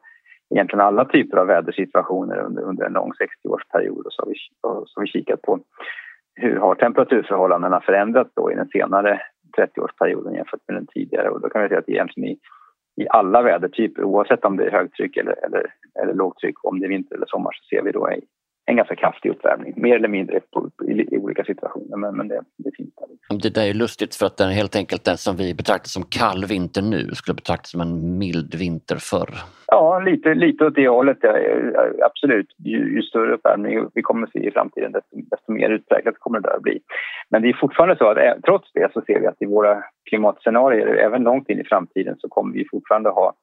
egentligen 0.49 0.85
alla 0.85 1.05
typer 1.05 1.37
av 1.37 1.47
vädersituationer 1.47 2.37
under, 2.37 2.61
under 2.61 2.85
en 2.85 2.93
lång 2.93 3.11
60-årsperiod 3.11 4.05
och 4.05 4.13
så 4.13 4.21
har, 4.21 4.29
vi, 4.29 4.35
så 4.61 4.99
har 4.99 5.01
vi 5.01 5.07
kikat 5.07 5.41
på 5.41 5.59
hur 6.35 6.55
har 6.55 6.75
temperaturförhållandena 6.75 7.81
förändrats 7.81 8.31
då 8.35 8.51
i 8.51 8.55
den 8.55 8.67
senare 8.67 9.21
30-årsperioden 9.57 10.35
jämfört 10.35 10.59
med 10.67 10.77
den 10.77 10.87
tidigare? 10.87 11.29
Och 11.29 11.41
då 11.41 11.49
kan 11.49 11.61
vi 11.61 11.67
säga 11.67 11.79
att 11.79 11.89
egentligen 11.89 12.29
i, 12.29 12.37
i 13.01 13.07
alla 13.09 13.41
vädertyper 13.41 14.03
oavsett 14.03 14.45
om 14.45 14.57
det 14.57 14.65
är 14.65 14.71
högtryck 14.71 15.17
eller, 15.17 15.45
eller, 15.45 15.73
eller 16.01 16.13
lågtryck, 16.13 16.65
om 16.65 16.79
det 16.79 16.85
är 16.85 16.89
vinter 16.89 17.15
eller 17.15 17.25
sommar 17.25 17.51
så 17.51 17.63
ser 17.75 17.81
vi 17.81 17.91
då 17.91 18.07
en 18.65 18.75
ganska 18.75 18.95
kraftig 18.95 19.29
uppvärmning, 19.29 19.73
mer 19.77 19.95
eller 19.95 20.07
mindre 20.07 20.39
på, 20.39 20.69
i, 20.87 21.15
i, 21.15 21.17
olika 21.17 21.43
situationer, 21.43 21.97
men, 21.97 22.17
men 22.17 22.27
det, 22.27 22.41
det 22.57 22.71
finns 22.77 22.95
där. 22.95 23.07
Liksom. 23.09 23.37
Det 23.39 23.53
där 23.53 23.69
är 23.69 23.73
lustigt 23.73 24.15
för 24.15 24.25
att 24.25 24.37
den 24.37 24.49
helt 24.49 24.75
enkelt 24.75 25.03
den 25.05 25.17
som 25.17 25.35
vi 25.35 25.53
betraktar 25.53 25.87
som 25.87 26.03
kall 26.03 26.45
vinter 26.45 26.81
nu 26.81 27.09
skulle 27.13 27.35
betraktas 27.35 27.71
som 27.71 27.81
en 27.81 28.17
mild 28.17 28.55
vinter 28.55 28.97
förr. 28.99 29.29
Ja, 29.67 29.99
lite, 29.99 30.33
lite 30.33 30.65
åt 30.65 30.75
det 30.75 30.87
hållet, 30.87 31.17
ja, 31.21 31.37
absolut. 32.05 32.47
Ju, 32.57 32.95
ju, 32.95 33.01
större 33.01 33.33
uppvärmning 33.33 33.89
vi 33.93 34.01
kommer 34.01 34.27
att 34.27 34.33
se 34.33 34.47
i 34.47 34.51
framtiden 34.51 34.91
desto, 34.91 35.15
desto 35.31 35.51
mer 35.51 35.69
utpräglat 35.69 36.15
kommer 36.19 36.39
det 36.39 36.53
att 36.53 36.61
bli. 36.61 36.79
Men 37.29 37.41
det 37.41 37.49
är 37.49 37.53
fortfarande 37.53 37.97
så 37.97 38.07
att 38.07 38.17
eh, 38.17 38.33
trots 38.45 38.71
det 38.73 38.93
så 38.93 39.01
ser 39.01 39.19
vi 39.19 39.27
att 39.27 39.41
i 39.41 39.45
våra 39.45 39.83
klimatscenarier, 40.09 40.87
även 40.87 41.23
långt 41.23 41.49
in 41.49 41.59
i 41.59 41.63
framtiden, 41.63 42.15
så 42.19 42.29
kommer 42.29 42.53
vi 42.53 42.67
fortfarande 42.71 43.09
ha 43.09 43.33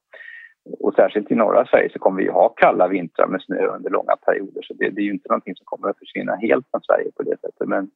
och 0.79 0.93
särskilt 0.93 1.31
i 1.31 1.35
norra 1.35 1.65
Sverige 1.65 1.89
så 1.93 1.99
kommer 1.99 2.23
vi 2.23 2.29
ha 2.29 2.49
kalla 2.49 2.87
vintrar 2.87 3.27
med 3.27 3.41
snö 3.41 3.67
under 3.67 3.89
långa 3.89 4.15
perioder. 4.25 4.61
Så 4.61 4.73
det, 4.73 4.89
det 4.89 5.01
är 5.01 5.05
ju 5.05 5.11
inte 5.11 5.29
någonting 5.29 5.55
som 5.55 5.65
kommer 5.65 5.89
att 5.89 5.99
försvinna 5.99 6.35
helt 6.35 6.65
från 6.71 6.81
Sverige 6.81 7.11
på 7.15 7.23
det 7.23 7.37
sättet. 7.41 7.67
Men, 7.67 7.89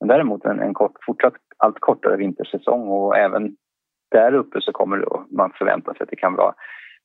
men 0.00 0.08
däremot 0.08 0.44
en, 0.44 0.60
en 0.60 0.74
kort, 0.74 0.92
fortsatt 1.06 1.34
allt 1.56 1.80
kortare 1.80 2.16
vintersäsong 2.16 2.88
och 2.88 3.16
även 3.16 3.56
där 4.10 4.34
uppe 4.34 4.60
så 4.60 4.72
kommer 4.72 4.96
då 4.96 5.26
man 5.30 5.52
förvänta 5.58 5.94
sig 5.94 6.02
att 6.02 6.10
det 6.10 6.16
kan 6.16 6.34
vara 6.34 6.54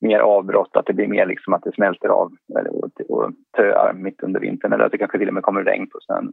mer 0.00 0.18
avbrott, 0.18 0.76
att 0.76 0.86
det 0.86 0.92
blir 0.92 1.08
mer 1.08 1.26
liksom 1.26 1.52
att 1.52 1.62
det 1.62 1.74
smälter 1.74 2.08
av 2.08 2.32
och, 2.70 3.00
och 3.08 3.30
töar 3.56 3.92
mitt 3.92 4.22
under 4.22 4.40
vintern 4.40 4.72
eller 4.72 4.84
att 4.84 4.92
det 4.92 4.98
kanske 4.98 5.18
till 5.18 5.28
och 5.28 5.34
med 5.34 5.42
kommer 5.42 5.64
regn 5.64 5.86
på 5.86 5.98
snön. 6.00 6.32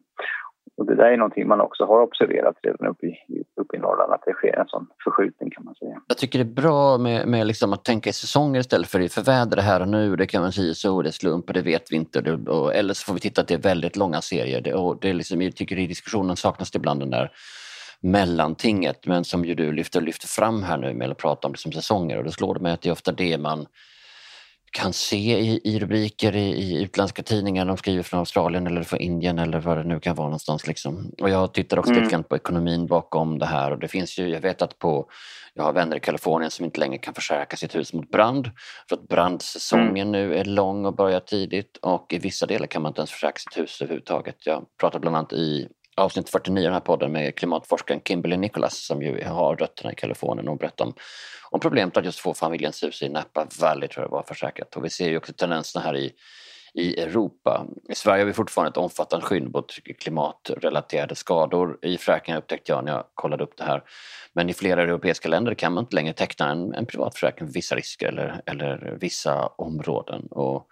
Och 0.78 0.86
det 0.86 0.96
där 0.96 1.06
är 1.06 1.18
någonting 1.18 1.48
man 1.48 1.62
också 1.62 1.86
har 1.86 2.02
observerat 2.02 2.56
redan 2.64 2.88
uppe 2.88 3.06
i, 3.06 3.18
uppe 3.62 3.78
i 3.78 3.80
Norrland, 3.80 4.14
att 4.14 4.24
det 4.26 4.34
sker 4.34 4.60
en 4.60 4.68
sån 4.68 4.88
förskjutning 5.04 5.52
kan 5.52 5.66
man 5.66 5.76
säga. 5.76 6.02
Jag 6.08 6.18
tycker 6.18 6.40
det 6.40 6.46
är 6.46 6.54
bra 6.62 6.98
med, 6.98 7.28
med 7.28 7.48
liksom 7.48 7.74
att 7.74 7.84
tänka 7.84 8.10
i 8.10 8.14
säsonger 8.14 8.60
istället 8.60 8.88
för, 8.88 9.08
för 9.08 9.22
väder 9.22 9.58
här 9.58 9.82
och 9.82 9.88
nu, 9.88 10.16
det 10.16 10.26
kan 10.26 10.42
man 10.42 10.52
säga 10.52 10.74
så, 10.74 11.02
det 11.02 11.10
är 11.10 11.12
slump 11.12 11.48
och 11.48 11.54
det 11.54 11.62
vet 11.62 11.92
vi 11.92 11.96
inte. 11.96 12.22
Det, 12.22 12.52
och, 12.52 12.76
eller 12.76 12.94
så 12.94 13.06
får 13.06 13.14
vi 13.14 13.20
titta 13.20 13.42
att 13.42 13.48
det 13.48 13.54
är 13.54 13.58
väldigt 13.58 13.96
långa 13.96 14.22
serier. 14.22 14.62
Det, 14.62 14.74
och 14.74 14.98
det 15.02 15.10
är 15.10 15.14
liksom, 15.14 15.42
jag 15.42 15.56
tycker 15.56 15.80
i 15.80 15.88
diskussionen 15.88 16.36
saknas 16.36 16.72
det 16.72 16.78
ibland 16.78 17.00
den 17.00 17.10
där 17.10 17.32
mellantinget, 18.02 19.06
men 19.06 19.24
som 19.24 19.46
ju 19.46 19.56
du 19.56 19.72
lyfter, 19.72 20.02
lyfter 20.02 20.28
fram 20.28 20.64
här 20.64 20.78
nu 20.78 20.94
med 20.94 21.12
att 21.12 21.18
prata 21.18 21.48
om 21.48 21.52
det 21.52 21.60
som 21.60 21.72
säsonger 21.72 22.18
och 22.18 22.24
då 22.24 22.32
slår 22.32 22.54
det 22.54 22.60
mig 22.60 22.74
att 22.74 22.82
det 22.82 22.90
är 22.90 22.94
ofta 22.94 23.12
det 23.12 23.38
man 23.38 23.66
kan 24.72 24.94
se 24.94 25.40
i, 25.40 25.62
i 25.64 25.80
rubriker 25.80 26.36
i, 26.36 26.50
i, 26.50 26.84
utländska 26.84 27.24
tidningar. 27.24 27.66
De 27.66 27.78
skriver 27.78 28.04
från 28.04 28.20
Australien 28.20 28.68
eller 28.68 28.84
från 28.84 29.00
Indien 29.00 29.40
eller 29.40 29.60
vad 29.60 29.78
det 29.78 29.84
nu 29.84 30.00
kan 30.00 30.16
vara 30.16 30.28
någonstans. 30.28 30.68
Liksom. 30.68 31.12
Och 31.22 31.30
jag 31.30 31.54
tittar 31.54 31.80
också 31.80 31.92
mm. 31.92 32.04
lite 32.04 32.14
grann 32.14 32.24
på 32.24 32.36
ekonomin 32.36 32.88
bakom 32.88 33.40
det 33.40 33.46
här 33.46 33.72
och 33.72 33.80
det 33.80 33.88
finns 33.88 34.20
ju, 34.20 34.30
jag 34.30 34.42
vet 34.42 34.62
att 34.62 34.80
på, 34.80 35.10
jag 35.54 35.64
har 35.64 35.74
vänner 35.74 35.98
i 35.98 36.00
Kalifornien 36.00 36.52
som 36.52 36.66
inte 36.66 36.80
längre 36.80 36.98
kan 36.98 37.14
försäkra 37.14 37.58
sitt 37.58 37.76
hus 37.76 37.94
mot 37.94 38.12
brand 38.12 38.52
för 38.90 38.96
att 38.96 39.08
brandsäsongen 39.08 40.08
mm. 40.08 40.12
nu 40.12 40.36
är 40.36 40.46
lång 40.46 40.86
och 40.86 40.96
börjar 40.96 41.20
tidigt 41.20 41.78
och 41.78 42.14
i 42.14 42.18
vissa 42.18 42.46
delar 42.46 42.68
kan 42.68 42.82
man 42.82 42.90
inte 42.90 43.00
ens 43.00 43.12
försäkra 43.12 43.38
sitt 43.38 43.64
hus 43.64 43.82
överhuvudtaget. 43.82 44.46
Jag 44.46 44.66
pratar 44.80 45.00
bland 45.00 45.16
annat 45.16 45.34
i 45.34 45.68
avsnitt 46.00 46.30
49 46.30 46.62
i 46.62 46.64
den 46.64 46.74
här 46.74 46.80
podden 46.80 47.12
med 47.12 47.36
klimatforskaren 47.36 48.02
Kimberly 48.06 48.38
Nicholas 48.38 48.86
som 48.86 49.02
ju 49.02 49.24
har 49.24 49.56
rötterna 49.56 49.91
i 49.91 49.95
Kalifornien 49.95 50.47
och 50.47 50.58
berättar 50.58 50.86
om, 50.86 50.93
om 51.52 51.60
problemet 51.60 51.97
att 51.97 52.06
just 52.06 52.20
få 52.20 52.34
familjens 52.34 52.84
hus 52.84 53.02
i 53.02 53.10
Napa 53.10 53.47
Valley 53.62 53.88
tror 53.89 54.06
jag 54.06 54.12
var 54.12 54.24
försäkrat. 54.24 54.76
Och 54.76 54.86
vi 54.86 54.89
ser 54.89 55.10
ju 55.10 55.18
också 55.18 55.34
tendenserna 55.34 55.86
här 55.86 55.95
i, 55.95 56.12
i 56.74 57.02
Europa. 57.02 57.66
I 57.89 57.95
Sverige 57.95 58.22
har 58.22 58.26
vi 58.26 58.34
fortfarande 58.34 58.70
ett 58.70 58.78
omfattande 58.78 59.26
skydd 59.26 59.52
mot 59.52 59.76
klimatrelaterade 60.00 61.16
skador 61.16 61.80
i 61.82 61.97
försäkringar 61.97 62.39
upptäckte 62.39 62.72
jag 62.72 62.86
när 62.86 62.91
jag 62.91 63.06
kollade 63.14 63.43
upp 63.43 63.58
det 63.58 63.64
här. 63.64 63.84
Men 64.34 64.50
i 64.50 64.54
flera 64.54 64.82
europeiska 64.82 65.30
länder 65.30 65.54
kan 65.54 65.74
man 65.74 65.84
inte 65.84 65.95
längre 65.95 66.14
teckna 66.14 66.52
en, 66.52 66.74
en 66.74 66.86
privat 66.86 67.14
försäkring 67.14 67.47
för 67.47 67.54
vissa 67.54 67.76
risker 67.76 68.08
eller, 68.08 68.41
eller 68.45 68.97
vissa 69.00 69.47
områden. 69.47 70.28
Och 70.32 70.68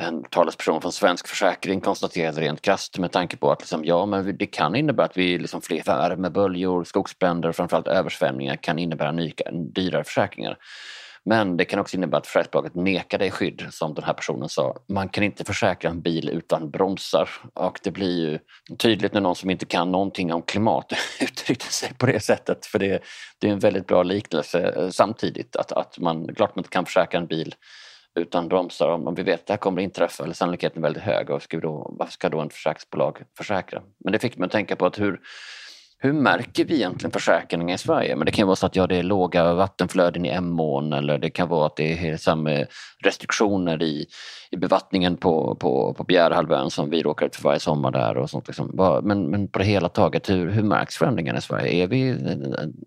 en 0.00 0.24
talesperson 0.24 0.80
från 0.80 0.92
Svensk 0.92 1.28
Försäkring 1.28 1.80
konstaterade 1.80 2.40
rent 2.40 2.62
krasst 2.62 2.98
med 2.98 3.12
tanke 3.12 3.36
på 3.36 3.52
att 3.52 3.60
liksom, 3.60 3.84
ja, 3.84 4.06
men 4.06 4.36
det 4.38 4.46
kan 4.46 4.76
innebära 4.76 5.06
att 5.06 5.16
vi 5.16 5.38
liksom 5.38 5.62
fler 5.62 5.82
värmeböljor, 5.82 6.84
skogsbränder 6.84 7.48
och 7.48 7.56
framförallt 7.56 7.88
översvämningar 7.88 8.56
kan 8.56 8.78
innebära 8.78 9.12
nya, 9.12 9.32
dyrare 9.74 10.04
försäkringar. 10.04 10.58
Men 11.24 11.56
det 11.56 11.64
kan 11.64 11.78
också 11.78 11.96
innebära 11.96 12.18
att 12.18 12.26
försäkringsbolaget 12.26 12.74
nekar 12.74 13.18
dig 13.18 13.30
skydd, 13.30 13.66
som 13.70 13.94
den 13.94 14.04
här 14.04 14.12
personen 14.12 14.48
sa. 14.48 14.76
Man 14.88 15.08
kan 15.08 15.24
inte 15.24 15.44
försäkra 15.44 15.90
en 15.90 16.00
bil 16.00 16.28
utan 16.28 16.70
bromsar 16.70 17.28
och 17.54 17.80
det 17.82 17.90
blir 17.90 18.30
ju 18.30 18.38
tydligt 18.76 19.14
när 19.14 19.20
någon 19.20 19.36
som 19.36 19.50
inte 19.50 19.66
kan 19.66 19.92
någonting 19.92 20.32
om 20.32 20.42
klimat 20.42 20.92
uttrycker 21.20 21.68
sig 21.68 21.94
på 21.98 22.06
det 22.06 22.20
sättet. 22.20 22.66
För 22.66 22.78
det, 22.78 23.02
det 23.38 23.48
är 23.48 23.52
en 23.52 23.58
väldigt 23.58 23.86
bra 23.86 24.02
liknelse 24.02 24.74
eh, 24.76 24.88
samtidigt 24.88 25.56
att, 25.56 25.72
att 25.72 25.98
man, 25.98 26.34
klart 26.34 26.56
man 26.56 26.60
inte 26.60 26.70
kan 26.70 26.86
försäkra 26.86 27.20
en 27.20 27.26
bil 27.26 27.54
utan 28.14 28.48
bromsar 28.48 28.88
om, 28.88 29.14
vi 29.14 29.22
vet 29.22 29.40
att 29.40 29.46
det 29.46 29.52
här 29.52 29.58
kommer 29.58 29.82
att 29.82 29.84
inträffa 29.84 30.24
eller 30.24 30.34
sannolikheten 30.34 30.78
är 30.78 30.82
väldigt 30.82 31.02
hög 31.02 31.30
och 31.30 31.42
ska 31.42 31.60
då, 31.60 31.94
varför 31.98 32.12
ska 32.12 32.28
då 32.28 32.40
en 32.40 32.50
försäkringsbolag 32.50 33.22
försäkra? 33.36 33.82
Men 34.04 34.12
det 34.12 34.18
fick 34.18 34.36
mig 34.36 34.46
att 34.46 34.52
tänka 34.52 34.76
på 34.76 34.86
att 34.86 35.00
hur, 35.00 35.20
hur 35.98 36.12
märker 36.12 36.64
vi 36.64 36.74
egentligen 36.74 37.12
försäkringar 37.12 37.74
i 37.74 37.78
Sverige? 37.78 38.16
Men 38.16 38.26
det 38.26 38.32
kan 38.32 38.46
vara 38.46 38.56
så 38.56 38.66
att 38.66 38.76
ja, 38.76 38.86
det 38.86 38.96
är 38.96 39.02
låga 39.02 39.54
vattenflöden 39.54 40.26
i 40.26 40.28
Emån 40.28 40.92
eller 40.92 41.18
det 41.18 41.30
kan 41.30 41.48
vara 41.48 41.66
att 41.66 41.76
det 41.76 42.08
är 42.08 42.16
samma 42.16 42.50
restriktioner 43.04 43.82
i, 43.82 44.06
i 44.50 44.56
bevattningen 44.56 45.16
på, 45.16 45.54
på, 45.54 45.94
på 45.94 46.04
Bjärehalvön 46.04 46.70
som 46.70 46.90
vi 46.90 47.02
råkar 47.02 47.26
ut 47.26 47.36
för 47.36 47.42
varje 47.42 47.60
sommar 47.60 47.90
där. 47.90 48.16
Och 48.16 48.30
sånt 48.30 48.46
liksom. 48.46 49.00
men, 49.02 49.30
men 49.30 49.48
på 49.48 49.58
det 49.58 49.64
hela 49.64 49.88
taget, 49.88 50.30
hur, 50.30 50.50
hur 50.50 50.62
märks 50.62 50.96
förändringarna 50.96 51.38
i 51.38 51.42
Sverige? 51.42 51.82
Är 51.82 51.86
vi 51.86 52.10
eh, 52.10 52.16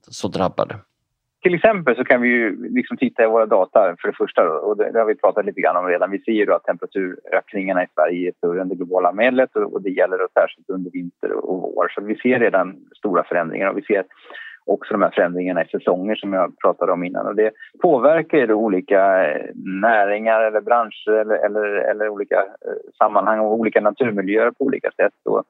så 0.08 0.28
drabbade? 0.28 0.80
Till 1.44 1.56
exempel 1.56 1.96
så 1.96 2.04
kan 2.04 2.22
vi 2.22 2.28
ju 2.28 2.74
liksom 2.74 2.98
titta 2.98 3.24
i 3.24 3.28
våra 3.28 3.46
data 3.46 3.96
för 4.02 4.08
det 4.08 4.18
första 4.18 4.50
och 4.50 4.78
det, 4.78 5.00
har 5.00 5.06
vi 5.06 5.16
pratat 5.16 5.46
lite 5.46 5.62
grann 5.62 5.78
om 5.78 5.88
redan. 5.88 6.12
Vi 6.12 6.20
ser 6.20 6.32
ju 6.32 6.54
att 6.54 6.64
temperaturökningarna 6.64 7.84
i 7.84 7.88
Sverige 7.96 8.28
är 8.28 8.34
större 8.34 8.62
än 8.62 8.70
det 8.70 8.76
globala 8.76 9.12
medlet 9.12 9.56
och, 9.56 9.82
det 9.82 9.90
gäller 9.90 10.18
då 10.18 10.28
särskilt 10.34 10.70
under 10.70 10.92
vinter 10.92 11.32
och 11.32 11.62
vår. 11.62 11.88
Så 11.96 12.02
vi 12.02 12.16
ser 12.16 12.40
redan 12.40 12.76
stora 12.98 13.24
förändringar 13.24 13.70
och 13.70 13.78
vi 13.78 13.82
ser 13.82 14.04
också 14.66 14.94
de 14.94 15.02
här 15.02 15.12
förändringarna 15.12 15.64
i 15.64 15.68
säsonger 15.68 16.16
som 16.16 16.34
jag 16.34 16.60
pratade 16.60 16.92
om 16.92 17.04
innan. 17.04 17.28
Och 17.28 17.36
det 17.36 17.52
påverkar 17.82 18.38
ju 18.38 18.54
olika 18.54 19.32
eh, 19.32 19.50
näringar 19.56 20.42
eller 20.42 20.62
branscher 20.62 21.12
eller, 21.12 21.46
eller, 21.46 21.66
eller 21.66 22.10
olika 22.10 22.36
eh, 22.36 22.92
sammanhang 22.98 23.40
och 23.40 23.54
olika 23.54 23.82
naturmiljöer 23.82 24.52
på 24.52 24.64
olika 24.64 24.92
sätt. 24.92 25.14
Och 25.26 25.44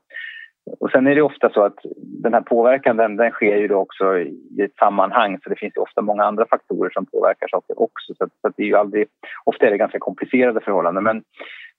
och 0.80 0.92
sen 0.92 1.08
är 1.08 1.16
det 1.16 1.22
ofta 1.22 1.50
så 1.50 1.62
att 1.66 1.80
den 2.24 2.34
här 2.34 2.42
påverkan 2.42 2.98
den, 2.98 3.16
den 3.16 3.32
sker 3.32 3.58
ju 3.58 3.68
då 3.68 3.76
också 3.76 4.18
i 4.18 4.62
ett 4.62 4.76
sammanhang 4.76 5.40
så 5.44 5.50
det 5.50 5.56
finns 5.56 5.78
ju 5.78 5.82
ofta 5.82 6.02
många 6.02 6.24
andra 6.24 6.46
faktorer 6.46 6.90
som 6.90 7.06
påverkar 7.06 7.48
saker 7.48 7.82
också. 7.82 8.14
Så, 8.18 8.24
att, 8.24 8.32
så 8.42 8.48
att 8.48 8.54
det 8.58 8.64
är 8.64 8.68
ju 8.68 8.76
aldrig, 8.76 9.08
ofta 9.46 9.66
är 9.66 9.72
det 9.72 9.78
ganska 9.78 10.00
komplicerade 10.00 10.62
förhållanden 10.62 11.04
men 11.04 11.24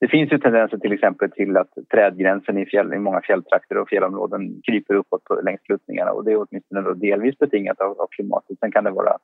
det 0.00 0.08
finns 0.08 0.32
ju 0.32 0.38
tendenser 0.38 0.78
till 0.78 0.92
exempel 0.92 1.30
till 1.30 1.56
att 1.56 1.70
trädgränsen 1.92 2.58
i, 2.58 2.66
fjäll, 2.66 2.94
i 2.94 2.98
många 2.98 3.20
fjälltrakter 3.20 3.78
och 3.78 3.88
fjällområden 3.88 4.62
kryper 4.66 4.94
uppåt 4.94 5.24
på, 5.24 5.34
längs 5.34 5.60
sluttningarna 5.66 6.10
och 6.12 6.24
det 6.24 6.32
är 6.32 6.46
åtminstone 6.46 6.80
då 6.80 6.94
delvis 6.94 7.38
betingat 7.38 7.80
av, 7.80 8.00
av 8.00 8.06
klimatet. 8.10 8.58
Sen 8.58 8.72
kan 8.72 8.84
det 8.84 8.90
vara 8.90 9.16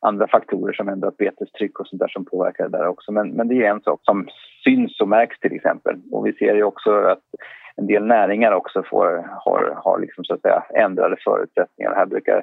andra 0.00 0.26
faktorer 0.26 0.72
som 0.72 0.88
ändrat 0.88 1.16
betestryck 1.16 1.80
och 1.80 1.86
sånt 1.86 2.00
där 2.00 2.08
som 2.08 2.24
påverkar 2.24 2.68
det 2.68 2.78
där 2.78 2.86
också. 2.86 3.12
Men, 3.12 3.30
men 3.30 3.48
det 3.48 3.54
är 3.54 3.70
en 3.70 3.80
sak 3.80 4.00
som 4.02 4.28
syns 4.64 5.00
och 5.00 5.08
märks 5.08 5.40
till 5.40 5.52
exempel. 5.52 5.96
Och 6.12 6.26
vi 6.26 6.32
ser 6.32 6.54
ju 6.54 6.62
också 6.62 6.90
att 6.90 7.22
en 7.76 7.86
del 7.86 8.04
näringar 8.04 8.52
också 8.52 8.82
får, 8.90 9.28
har, 9.44 9.74
har 9.84 9.98
liksom 9.98 10.24
så 10.24 10.34
att 10.34 10.40
säga 10.40 10.64
ändrade 10.74 11.16
förutsättningar. 11.24 11.94
Här 11.94 12.06
brukar 12.06 12.42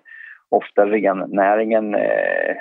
ofta 0.50 0.86
rennäringen 0.86 1.96
eh, 1.96 2.56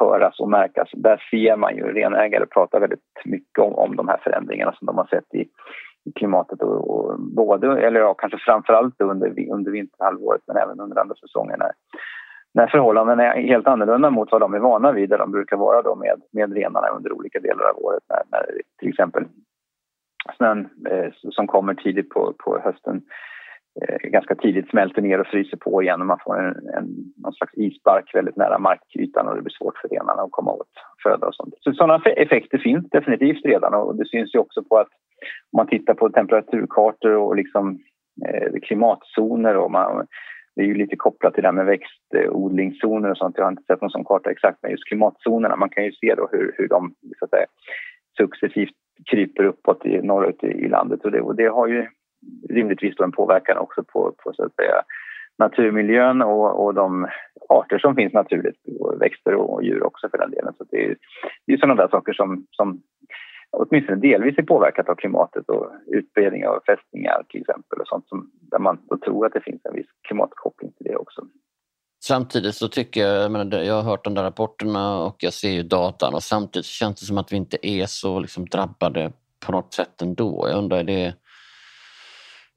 höras 0.00 0.40
och 0.40 0.50
märkas. 0.50 0.88
Där 0.92 1.22
ser 1.30 1.56
man 1.56 1.76
ju 1.76 1.82
renägare 1.82 2.46
pratar 2.46 2.80
väldigt 2.80 3.00
mycket 3.24 3.58
om, 3.58 3.74
om 3.74 3.96
de 3.96 4.08
här 4.08 4.20
förändringarna 4.24 4.72
som 4.72 4.86
de 4.86 4.98
har 4.98 5.06
sett 5.06 5.34
i, 5.34 5.40
i 6.04 6.12
klimatet 6.14 6.62
och, 6.62 6.90
och, 6.90 7.20
både, 7.20 7.86
eller 7.86 8.00
ja, 8.00 8.14
kanske 8.14 8.38
framförallt 8.38 9.00
under, 9.00 9.50
under 9.50 9.70
vinterhalvåret 9.70 10.40
men 10.46 10.56
även 10.56 10.80
under 10.80 11.00
andra 11.00 11.14
säsonger 11.14 11.56
när, 11.56 11.70
när 12.54 12.66
förhållandena 12.66 13.34
är 13.34 13.42
helt 13.42 13.66
annorlunda 13.66 14.10
mot 14.10 14.32
vad 14.32 14.40
de 14.40 14.54
är 14.54 14.58
vana 14.58 14.92
vid 14.92 15.08
där 15.08 15.18
de 15.18 15.30
brukar 15.30 15.56
vara 15.56 15.82
då 15.82 15.94
med, 15.94 16.22
med 16.32 16.52
renarna 16.52 16.88
under 16.88 17.12
olika 17.12 17.40
delar 17.40 17.64
av 17.64 17.84
året 17.84 18.02
när, 18.08 18.22
när 18.30 18.46
till 18.78 18.88
exempel 18.88 19.24
snön 20.36 20.68
eh, 20.90 21.12
som 21.30 21.46
kommer 21.46 21.74
tidigt 21.74 22.08
på, 22.08 22.34
på 22.38 22.58
hösten 22.64 23.02
eh, 23.82 24.10
ganska 24.10 24.34
tidigt 24.34 24.70
smälter 24.70 25.02
ner 25.02 25.20
och 25.20 25.26
fryser 25.26 25.56
på 25.56 25.82
igen 25.82 26.00
och 26.00 26.06
man 26.06 26.18
får 26.24 26.38
en, 26.38 26.54
en, 26.76 26.86
någon 27.16 27.32
slags 27.32 27.54
isbark 27.54 28.14
väldigt 28.14 28.36
nära 28.36 28.58
markytan 28.58 29.28
och 29.28 29.36
det 29.36 29.42
blir 29.42 29.54
svårt 29.58 29.78
för 29.78 29.88
renarna 29.88 30.22
att 30.22 30.30
komma 30.30 30.52
åt 30.52 30.72
föda 31.02 31.26
och 31.26 31.34
sånt. 31.34 31.54
Så 31.60 31.72
sådana 31.72 32.02
effekter 32.04 32.58
finns 32.58 32.90
definitivt 32.90 33.44
redan 33.44 33.74
och 33.74 33.96
det 33.96 34.08
syns 34.08 34.34
ju 34.34 34.38
också 34.38 34.64
på 34.64 34.78
att 34.78 34.88
om 35.52 35.56
man 35.56 35.66
tittar 35.66 35.94
på 35.94 36.08
temperaturkartor 36.08 37.14
och 37.16 37.36
liksom 37.36 37.78
eh, 38.28 38.52
klimatzoner 38.62 39.56
och 39.56 39.70
man, 39.70 40.06
det 40.56 40.62
är 40.62 40.66
ju 40.66 40.74
lite 40.74 40.96
kopplat 40.96 41.34
till 41.34 41.42
det 41.42 41.48
här 41.48 41.52
med 41.52 41.66
växtodlingszoner 41.66 43.10
och 43.10 43.16
sånt. 43.16 43.34
Jag 43.38 43.44
har 43.44 43.50
inte 43.50 43.62
sett 43.62 43.80
någon 43.80 43.90
sån 43.90 44.04
karta 44.04 44.30
exakt, 44.30 44.58
men 44.62 44.70
just 44.70 44.88
klimatzonerna, 44.88 45.56
man 45.56 45.68
kan 45.68 45.84
ju 45.84 45.92
se 45.92 46.14
då 46.14 46.28
hur, 46.32 46.54
hur 46.58 46.68
de 46.68 46.94
så 47.18 47.24
att 47.24 47.30
säga, 47.30 47.46
successivt 48.18 48.76
kryper 49.10 49.44
uppåt 49.44 49.86
i, 49.86 50.02
norrut 50.02 50.44
i 50.44 50.68
landet 50.68 51.04
och 51.04 51.10
det, 51.10 51.20
och 51.20 51.36
det 51.36 51.46
har 51.46 51.66
ju 51.66 51.86
rimligtvis 52.48 52.96
då 52.96 53.04
en 53.04 53.12
påverkan 53.12 53.58
också 53.58 53.84
på, 53.84 54.14
på 54.18 54.32
så 54.32 54.44
att 54.44 54.54
säga, 54.54 54.82
naturmiljön 55.38 56.22
och, 56.22 56.64
och 56.64 56.74
de 56.74 57.08
arter 57.48 57.78
som 57.78 57.94
finns 57.94 58.12
naturligt, 58.12 58.60
och 58.80 59.02
växter 59.02 59.34
och 59.34 59.64
djur 59.64 59.82
också 59.82 60.08
för 60.08 60.18
den 60.18 60.30
delen. 60.30 60.52
Så 60.58 60.64
det 60.70 60.84
är, 60.84 60.96
det 61.46 61.52
är 61.52 61.56
sådana 61.56 61.82
där 61.82 61.88
saker 61.88 62.12
som, 62.12 62.46
som 62.50 62.82
åtminstone 63.50 64.00
delvis 64.00 64.38
är 64.38 64.42
påverkat 64.42 64.88
av 64.88 64.94
klimatet 64.94 65.48
och 65.48 65.70
utbredning 65.86 66.46
av 66.46 66.60
fästningar 66.66 67.22
till 67.28 67.40
exempel 67.40 67.80
och 67.80 67.88
sånt 67.88 68.08
som, 68.08 68.30
där 68.50 68.58
man 68.58 68.78
då 68.88 68.98
tror 68.98 69.26
att 69.26 69.32
det 69.32 69.40
finns 69.40 69.64
en 69.64 69.74
viss 69.74 69.90
klimatkoppling 70.08 70.72
till 70.72 70.86
det 70.86 70.96
också. 70.96 71.26
Samtidigt 72.04 72.54
så 72.54 72.68
tycker 72.68 73.00
jag, 73.06 73.22
jag, 73.22 73.32
menar, 73.32 73.58
jag 73.58 73.74
har 73.74 73.82
hört 73.82 74.04
de 74.04 74.14
där 74.14 74.22
rapporterna 74.22 74.98
och 74.98 75.16
jag 75.18 75.32
ser 75.32 75.50
ju 75.50 75.62
datan 75.62 76.14
och 76.14 76.22
samtidigt 76.22 76.66
känns 76.66 77.00
det 77.00 77.06
som 77.06 77.18
att 77.18 77.32
vi 77.32 77.36
inte 77.36 77.68
är 77.68 77.86
så 77.86 78.20
liksom 78.20 78.46
drabbade 78.46 79.12
på 79.40 79.52
något 79.52 79.74
sätt 79.74 80.02
ändå. 80.02 80.48
Jag 80.48 80.58
undrar, 80.58 80.78
är 80.78 80.84
det, 80.84 81.14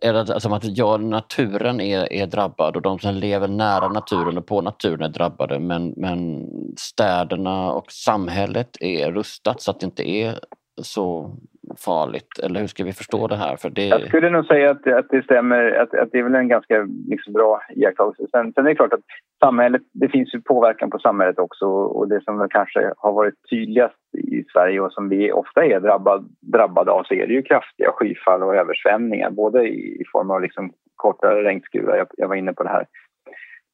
är 0.02 0.14
det 0.14 0.20
alltså 0.20 0.50
att 0.50 0.78
ja, 0.78 0.98
naturen 0.98 1.82
är, 1.82 2.14
är 2.14 2.28
drabbad 2.28 2.76
och 2.76 2.82
de 2.82 3.00
som 3.00 3.16
lever 3.16 3.48
nära 3.48 3.88
naturen 3.88 4.38
och 4.38 4.46
på 4.48 4.62
naturen 4.62 5.02
är 5.02 5.10
drabbade 5.10 5.60
men, 5.60 5.94
men 5.98 6.46
städerna 6.78 7.72
och 7.72 7.92
samhället 7.92 8.78
är 8.80 9.12
rustat 9.12 9.62
så 9.62 9.72
att 9.72 9.80
det 9.80 9.86
inte 9.86 10.10
är 10.10 10.40
så 10.82 11.38
farligt? 11.78 12.40
Eller 12.44 12.60
hur 12.60 12.68
ska 12.68 12.84
vi 12.84 12.94
förstå 12.94 13.28
det 13.28 13.36
här? 13.36 13.56
För 13.56 13.70
det... 13.70 13.88
Jag 13.88 14.08
skulle 14.08 14.30
nog 14.30 14.46
säga 14.46 14.72
att, 14.72 14.88
att 14.88 15.10
det 15.10 15.24
stämmer, 15.24 15.72
att, 15.72 15.94
att 15.94 16.12
det 16.12 16.20
är 16.20 16.24
väl 16.24 16.36
en 16.36 16.48
ganska 16.48 16.88
liksom, 17.08 17.34
bra 17.34 17.62
iakttagelse. 17.76 18.24
Sen, 18.32 18.54
sen 18.54 18.66
är 18.66 18.70
det 18.70 18.76
klart 18.76 18.94
att 18.94 19.06
samhället, 19.40 19.82
det 19.94 20.10
finns 20.10 20.34
ju 20.34 20.42
påverkan 20.42 20.90
på 20.90 21.00
samhället 21.00 21.40
också 21.40 21.66
och 21.66 22.08
det 22.08 22.24
som 22.24 22.48
kanske 22.50 22.94
har 22.98 23.14
varit 23.14 23.34
tydligast 23.50 24.16
i 24.18 24.44
Sverige 24.54 24.80
och 24.80 24.94
som 24.94 25.10
vi 25.10 25.32
ofta 25.32 25.66
är 25.66 25.80
drabbad, 25.80 26.30
drabbade 26.42 26.92
av 26.92 27.04
så 27.04 27.14
är 27.14 27.28
det 27.28 27.34
ju 27.34 27.42
kraftiga 27.42 27.92
skyfall 27.92 28.44
och 28.44 28.56
översvämningar 28.56 29.30
både 29.30 29.68
i, 29.68 30.02
i 30.02 30.04
form 30.12 30.32
av 30.32 30.42
liksom 30.42 30.74
kortare 30.96 31.44
regnskurar, 31.44 31.98
jag, 31.98 32.08
jag 32.18 32.28
var 32.28 32.36
inne 32.36 32.54
på 32.54 32.64
det 32.64 32.70
här 32.70 32.86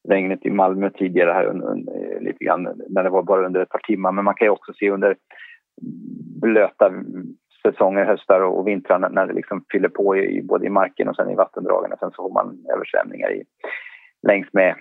regnet 0.07 0.45
i 0.45 0.49
Malmö 0.49 0.89
tidigare 0.89 1.31
här 1.31 1.53
lite 2.21 2.43
grann 2.43 2.69
när 2.89 3.03
det 3.03 3.09
var 3.09 3.23
bara 3.23 3.45
under 3.45 3.61
ett 3.61 3.69
par 3.69 3.79
timmar 3.79 4.11
men 4.11 4.25
man 4.25 4.35
kan 4.35 4.45
ju 4.45 4.49
också 4.49 4.73
se 4.73 4.91
under 4.91 5.15
blöta 6.41 6.93
säsonger, 7.71 8.05
höstar 8.05 8.41
och 8.41 8.67
vintrar 8.67 8.99
när 9.09 9.27
det 9.27 9.33
liksom 9.33 9.65
fyller 9.71 9.89
på 9.89 10.17
i, 10.17 10.41
både 10.43 10.65
i 10.65 10.69
marken 10.69 11.07
och 11.07 11.15
sen 11.15 11.29
i 11.29 11.35
vattendragen. 11.35 11.93
Och 11.93 11.99
sen 11.99 12.11
så 12.11 12.23
får 12.23 12.33
man 12.33 12.57
översvämningar 12.73 13.31
i, 13.31 13.43
längs 14.27 14.47
med 14.53 14.75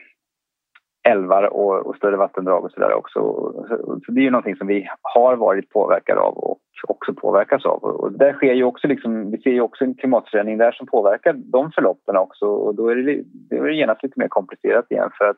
älvar 1.08 1.42
och, 1.42 1.86
och 1.86 1.96
större 1.96 2.16
vattendrag 2.16 2.64
och 2.64 2.70
så 2.70 2.80
där 2.80 2.94
också. 2.94 3.20
Så, 3.68 4.00
så, 4.06 4.12
det 4.12 4.20
är 4.20 4.24
ju 4.24 4.30
någonting 4.30 4.56
som 4.56 4.66
vi 4.66 4.88
har 5.02 5.36
varit 5.36 5.70
påverkade 5.70 6.20
av 6.20 6.34
och 6.38 6.58
också 6.88 7.14
påverkas 7.14 7.64
av. 7.64 7.84
Och 7.84 8.12
där 8.12 8.32
sker 8.32 8.52
ju 8.52 8.64
också 8.64 8.88
liksom, 8.88 9.30
vi 9.30 9.38
ser 9.38 9.50
ju 9.50 9.60
också 9.60 9.84
en 9.84 9.94
klimatförändring 9.94 10.58
där 10.58 10.72
som 10.72 10.86
påverkar 10.86 11.32
de 11.32 11.72
förloppen 11.72 12.16
också 12.16 12.46
och 12.46 12.74
då 12.74 12.88
är 12.88 12.96
det, 12.96 13.22
det 13.50 13.56
är 13.56 13.68
genast 13.68 14.02
lite 14.02 14.20
mer 14.20 14.28
komplicerat 14.28 14.90
igen 14.90 15.10
för 15.18 15.24
att 15.24 15.36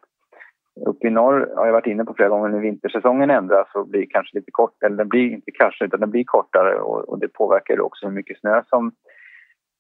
Uppe 0.87 1.07
i 1.07 1.11
norr 1.11 1.53
har 1.57 1.67
jag 1.67 1.73
varit 1.73 1.87
inne 1.87 2.05
på 2.05 2.15
flera 2.15 2.29
gånger 2.29 2.49
när 2.49 2.61
vintersäsongen 2.61 3.31
ändras 3.31 3.69
så 3.73 3.85
blir 3.85 4.07
kanske 4.11 4.39
lite 4.39 4.51
kort, 4.51 4.83
eller 4.83 4.97
den 4.97 5.09
blir 5.09 5.31
inte 5.31 5.51
kanske 5.51 5.85
utan 5.85 6.01
den 6.01 6.11
blir 6.11 6.25
kortare 6.25 6.81
och, 6.81 7.09
och 7.09 7.19
det 7.19 7.29
påverkar 7.29 7.81
också 7.81 8.07
hur 8.07 8.15
mycket 8.15 8.41
snö 8.41 8.63
som 8.67 8.93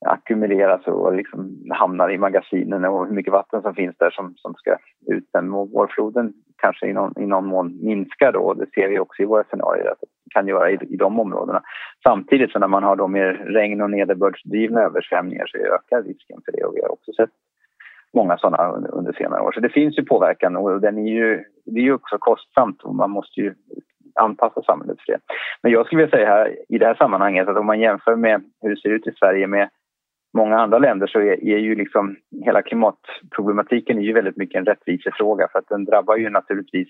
ackumuleras 0.06 0.86
och 0.86 1.14
liksom 1.14 1.64
hamnar 1.70 2.10
i 2.10 2.18
magasinen 2.18 2.84
och 2.84 3.06
hur 3.06 3.14
mycket 3.14 3.32
vatten 3.32 3.62
som 3.62 3.74
finns 3.74 3.96
där 3.98 4.10
som, 4.10 4.34
som 4.36 4.54
ska 4.54 4.76
ut. 5.06 5.28
Men 5.32 5.50
vårfloden 5.50 6.32
kanske 6.56 6.86
i 6.86 6.92
någon, 6.92 7.12
i 7.22 7.26
någon 7.26 7.46
mån 7.46 7.78
minskar 7.82 8.32
då. 8.32 8.54
Det 8.54 8.66
ser 8.74 8.88
vi 8.88 8.98
också 8.98 9.22
i 9.22 9.26
våra 9.26 9.44
scenarier 9.44 9.90
att 9.90 10.00
det 10.00 10.30
kan 10.34 10.46
göra 10.46 10.70
i, 10.70 10.74
i 10.74 10.96
de 10.96 11.20
områdena. 11.20 11.62
Samtidigt 12.02 12.52
så 12.52 12.58
när 12.58 12.68
man 12.68 12.82
har 12.82 12.96
då 12.96 13.08
mer 13.08 13.32
regn 13.32 13.80
och 13.80 13.90
nederbördsdrivna 13.90 14.80
översvämningar 14.80 15.46
så 15.46 15.58
ökar 15.58 16.02
risken 16.02 16.40
för 16.44 16.52
det 16.52 16.64
och 16.64 16.76
vi 16.76 16.82
har 16.82 16.92
också 16.92 17.12
sett 17.12 17.30
många 18.14 18.38
sådana 18.38 18.72
under, 18.72 19.12
senare 19.12 19.42
år. 19.42 19.52
Så 19.52 19.60
det 19.60 19.68
finns 19.68 19.98
ju 19.98 20.04
påverkan 20.04 20.56
och 20.56 20.80
den 20.80 20.98
är 20.98 21.12
ju, 21.12 21.44
det 21.64 21.80
är 21.80 21.84
ju 21.84 21.94
också 21.94 22.18
kostsamt 22.18 22.82
och 22.82 22.94
man 22.94 23.10
måste 23.10 23.40
ju 23.40 23.54
anpassa 24.14 24.62
samhället 24.62 24.98
för 25.00 25.12
det. 25.12 25.18
Men 25.62 25.72
jag 25.72 25.86
skulle 25.86 26.02
vilja 26.02 26.16
säga 26.16 26.28
här 26.28 26.56
i 26.68 26.78
det 26.78 26.86
här 26.86 26.94
sammanhanget 26.94 27.48
att 27.48 27.56
om 27.56 27.66
man 27.66 27.80
jämför 27.80 28.16
med 28.16 28.44
hur 28.62 28.70
det 28.70 28.80
ser 28.80 28.88
ut 28.88 29.06
i 29.06 29.12
Sverige 29.12 29.46
med 29.46 29.68
många 30.36 30.58
andra 30.58 30.78
länder 30.78 31.06
så 31.06 31.18
är, 31.18 31.44
är 31.44 31.58
ju 31.58 31.74
liksom 31.74 32.16
hela 32.44 32.62
klimatproblematiken 32.62 33.98
är 33.98 34.02
ju 34.02 34.12
väldigt 34.12 34.36
mycket 34.36 34.58
en 34.58 34.66
rättvisefråga 34.66 35.48
för 35.52 35.58
att 35.58 35.68
den 35.68 35.84
drabbar 35.84 36.16
ju 36.16 36.30
naturligtvis 36.30 36.88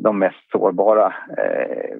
de 0.00 0.18
mest 0.18 0.50
sårbara 0.50 1.14
eh, 1.38 1.96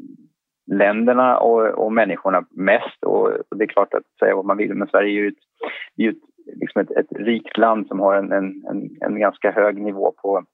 länderna 0.71 1.39
och, 1.39 1.85
och 1.85 1.93
människorna 1.93 2.45
mest. 2.51 3.05
Och, 3.07 3.27
och, 3.27 3.57
det 3.57 3.65
är 3.65 3.69
klart 3.69 3.95
att 3.95 4.19
säga 4.19 4.37
vad 4.37 4.45
man 4.45 4.57
vill, 4.57 4.75
men 4.75 4.89
Sverige 4.89 5.11
är 5.11 5.23
ju 5.23 5.29
ett, 5.29 5.35
är 5.97 6.09
ett, 6.09 6.17
liksom 6.55 6.83
ett, 6.83 6.91
ett 6.91 7.13
rikt 7.13 7.59
land 7.59 7.87
som 7.87 8.01
har 8.01 8.15
en, 8.15 8.33
en, 8.33 8.65
en, 8.71 8.91
en, 9.01 9.21
ganska 9.21 9.51
hög 9.51 9.83
nivå 9.83 10.15
på 10.23 10.45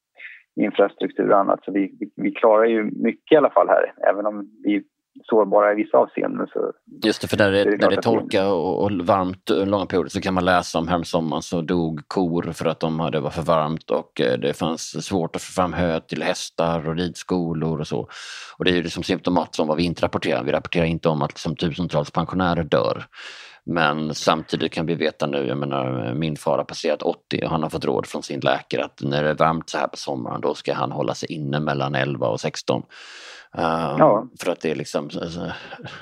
infrastruktur 0.61 1.31
och 1.31 1.39
annat. 1.39 1.65
Så 1.65 1.73
vi, 1.73 1.97
vi, 2.01 2.11
vi 2.17 2.31
klarar 2.31 2.65
ju 2.65 2.83
mycket 2.85 3.33
i 3.33 3.37
alla 3.37 3.51
fall 3.51 3.69
här, 3.69 3.95
även 4.11 4.27
om 4.27 4.51
vi 4.63 4.83
sårbara 5.23 5.73
i 5.73 5.75
vissa 5.75 5.99
avseenden. 5.99 6.47
Så 6.53 6.73
Just 7.05 7.23
det, 7.23 7.29
för 7.29 7.37
där 7.37 7.51
det, 7.51 7.77
där 7.77 7.91
det 7.91 7.97
är 7.97 8.03
torka 8.03 8.49
och, 8.49 8.83
och 8.83 8.93
varmt 8.93 9.51
långa 9.51 9.87
perioder 9.87 10.11
så 10.11 10.21
kan 10.21 10.35
man 10.35 10.45
läsa 10.45 10.79
om 10.79 10.89
häromsommaren 10.89 11.43
så 11.43 11.61
dog 11.61 12.09
kor 12.09 12.53
för 12.53 12.67
att 12.67 12.81
de, 12.81 13.09
det 13.13 13.21
var 13.21 13.31
för 13.31 13.43
varmt 13.43 13.91
och 13.91 14.21
eh, 14.21 14.39
det 14.39 14.55
fanns 14.55 15.07
svårt 15.07 15.37
att 15.37 15.43
få 15.43 15.53
fram 15.53 15.73
hö 15.73 16.01
till 16.01 16.23
hästar 16.23 16.89
och 16.89 16.97
ridskolor 16.97 17.81
och 17.81 17.87
så. 17.87 18.09
Och 18.59 18.65
det 18.65 18.71
är 18.71 18.75
ju 18.75 18.83
liksom 18.83 19.03
symptomat 19.03 19.55
som 19.55 19.69
vad 19.69 19.77
vi 19.77 19.85
inte 19.85 20.03
rapporterar. 20.03 20.45
Vi 20.45 20.53
rapporterar 20.53 20.85
inte 20.85 21.09
om 21.09 21.23
att 21.23 21.31
liksom 21.31 21.57
tusentals 21.57 22.11
pensionärer 22.11 22.63
dör. 22.63 23.05
Men 23.67 24.15
samtidigt 24.15 24.73
kan 24.73 24.87
vi 24.87 24.95
veta 24.95 25.27
nu, 25.27 25.47
jag 25.47 25.59
menar 25.59 26.15
min 26.15 26.37
far 26.37 26.59
har 26.59 26.65
passerat 26.65 27.03
80 27.03 27.41
och 27.45 27.51
han 27.51 27.63
har 27.63 27.71
fått 27.71 27.85
råd 27.85 28.07
från 28.07 28.23
sin 28.23 28.41
läkare 28.41 28.85
att 28.85 29.01
när 29.03 29.25
det 29.25 29.31
är 29.31 29.35
varmt 29.35 29.71
så 29.71 29.79
här 29.79 29.89
på 29.89 29.97
sommaren 29.97 30.41
då 30.41 30.55
ska 30.55 30.75
han 30.75 30.93
hålla 30.93 31.15
sig 31.15 31.33
inne 31.33 31.61
mellan 31.61 31.95
11 31.95 32.29
och 32.29 32.41
16. 32.41 32.83
Uh, 33.59 33.97
ja. 33.99 34.29
För 34.41 34.53
att 34.53 34.61
det 34.61 34.71
är 34.71 34.75
liksom, 34.75 35.05
alltså, 35.05 35.53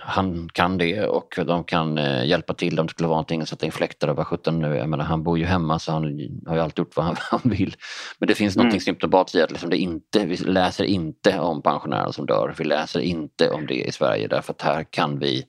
han 0.00 0.48
kan 0.52 0.78
det 0.78 1.06
och 1.06 1.38
de 1.46 1.64
kan 1.64 1.98
uh, 1.98 2.26
hjälpa 2.26 2.54
till 2.54 2.80
om 2.80 2.86
det 2.86 2.90
skulle 2.90 3.08
vara 3.08 3.16
någonting, 3.16 3.46
sätta 3.46 3.66
in 3.66 3.72
fläktar 3.72 4.08
och 4.08 4.16
vad 4.16 4.26
sjutton 4.26 4.58
nu 4.58 4.76
Jag 4.76 4.88
menar, 4.88 5.04
han 5.04 5.22
bor 5.22 5.38
ju 5.38 5.44
hemma 5.44 5.78
så 5.78 5.92
han 5.92 6.04
har 6.46 6.54
ju 6.54 6.60
alltid 6.60 6.78
gjort 6.78 6.96
vad 6.96 7.06
han, 7.06 7.16
han 7.30 7.40
vill. 7.44 7.76
Men 8.18 8.28
det 8.28 8.34
finns 8.34 8.56
mm. 8.56 8.64
någonting 8.64 8.80
symptomatiskt 8.80 9.34
i 9.34 9.42
att 9.42 9.50
liksom 9.50 9.70
det 9.70 9.76
inte, 9.76 10.26
vi 10.26 10.36
läser 10.36 10.84
inte 10.84 11.38
om 11.38 11.62
pensionärer 11.62 12.12
som 12.12 12.26
dör. 12.26 12.54
Vi 12.58 12.64
läser 12.64 13.00
inte 13.00 13.50
om 13.50 13.66
det 13.66 13.74
i 13.74 13.92
Sverige 13.92 14.28
därför 14.28 14.52
att 14.52 14.62
här 14.62 14.84
kan 14.90 15.18
vi 15.18 15.44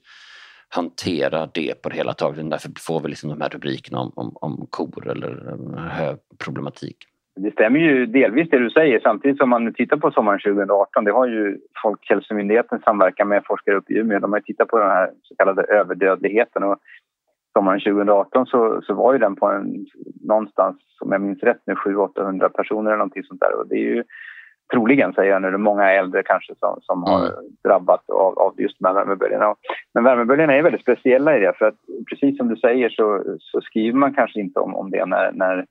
hantera 0.74 1.48
det 1.54 1.82
på 1.82 1.88
det 1.88 1.96
hela 1.96 2.12
taget. 2.12 2.50
Därför 2.50 2.70
får 2.86 3.00
vi 3.00 3.08
liksom 3.08 3.30
de 3.30 3.40
här 3.40 3.48
rubrikerna 3.48 3.98
om, 3.98 4.12
om, 4.14 4.36
om 4.40 4.66
kor 4.70 5.08
eller 5.10 5.56
höproblematik. 5.90 6.96
Det 7.36 7.50
stämmer 7.52 7.80
ju 7.80 8.06
delvis 8.06 8.50
det 8.50 8.58
du 8.58 8.70
säger 8.70 9.00
samtidigt 9.00 9.38
som 9.38 9.50
man 9.50 9.74
tittar 9.74 9.96
på 9.96 10.10
sommaren 10.10 10.40
2018. 10.40 11.04
Det 11.04 11.12
har 11.12 11.26
ju 11.26 11.58
Folkhälsomyndigheten 11.82 12.80
samverkan 12.84 13.28
med 13.28 13.42
forskare 13.46 13.76
uppe 13.76 13.92
i 13.92 13.96
Umeå. 13.96 14.18
De 14.18 14.32
har 14.32 14.40
tittat 14.40 14.68
på 14.68 14.78
den 14.78 14.90
här 14.90 15.10
så 15.22 15.34
kallade 15.36 15.62
överdödligheten 15.62 16.62
och 16.62 16.78
sommaren 17.52 17.80
2018 17.80 18.46
så, 18.46 18.82
så 18.86 18.94
var 18.94 19.12
ju 19.12 19.18
den 19.18 19.36
på 19.36 19.46
en 19.46 19.86
någonstans, 20.22 20.76
om 21.00 21.12
jag 21.12 21.20
minns 21.20 21.42
rätt 21.42 21.62
nu, 21.66 21.74
700-800 21.74 22.48
personer 22.48 22.90
eller 22.90 22.98
någonting 22.98 23.24
sånt 23.24 23.40
där. 23.40 23.54
Och 23.58 23.68
det 23.68 23.74
är 23.74 23.94
ju 23.94 24.04
troligen, 24.72 25.12
säger 25.12 25.32
jag 25.32 25.42
nu, 25.42 25.50
det 25.50 25.56
är 25.56 25.58
många 25.58 25.92
äldre 25.92 26.22
kanske 26.22 26.54
som, 26.58 26.78
som 26.80 27.02
mm. 27.02 27.10
har 27.12 27.30
drabbats 27.64 28.08
av, 28.08 28.38
av 28.38 28.54
just 28.58 28.78
de 28.78 28.86
här 28.86 28.94
värmeböljorna. 28.94 29.54
Men 29.94 30.04
värmeböljorna 30.04 30.54
är 30.54 30.62
väldigt 30.62 30.80
speciella 30.80 31.36
i 31.36 31.40
det 31.40 31.52
för 31.58 31.64
att 31.64 31.78
precis 32.10 32.36
som 32.36 32.48
du 32.48 32.56
säger 32.56 32.88
så, 32.88 33.24
så 33.38 33.60
skriver 33.60 33.98
man 33.98 34.14
kanske 34.14 34.40
inte 34.40 34.60
om, 34.60 34.74
om 34.76 34.90
det 34.90 35.06
när, 35.06 35.32
när 35.32 35.66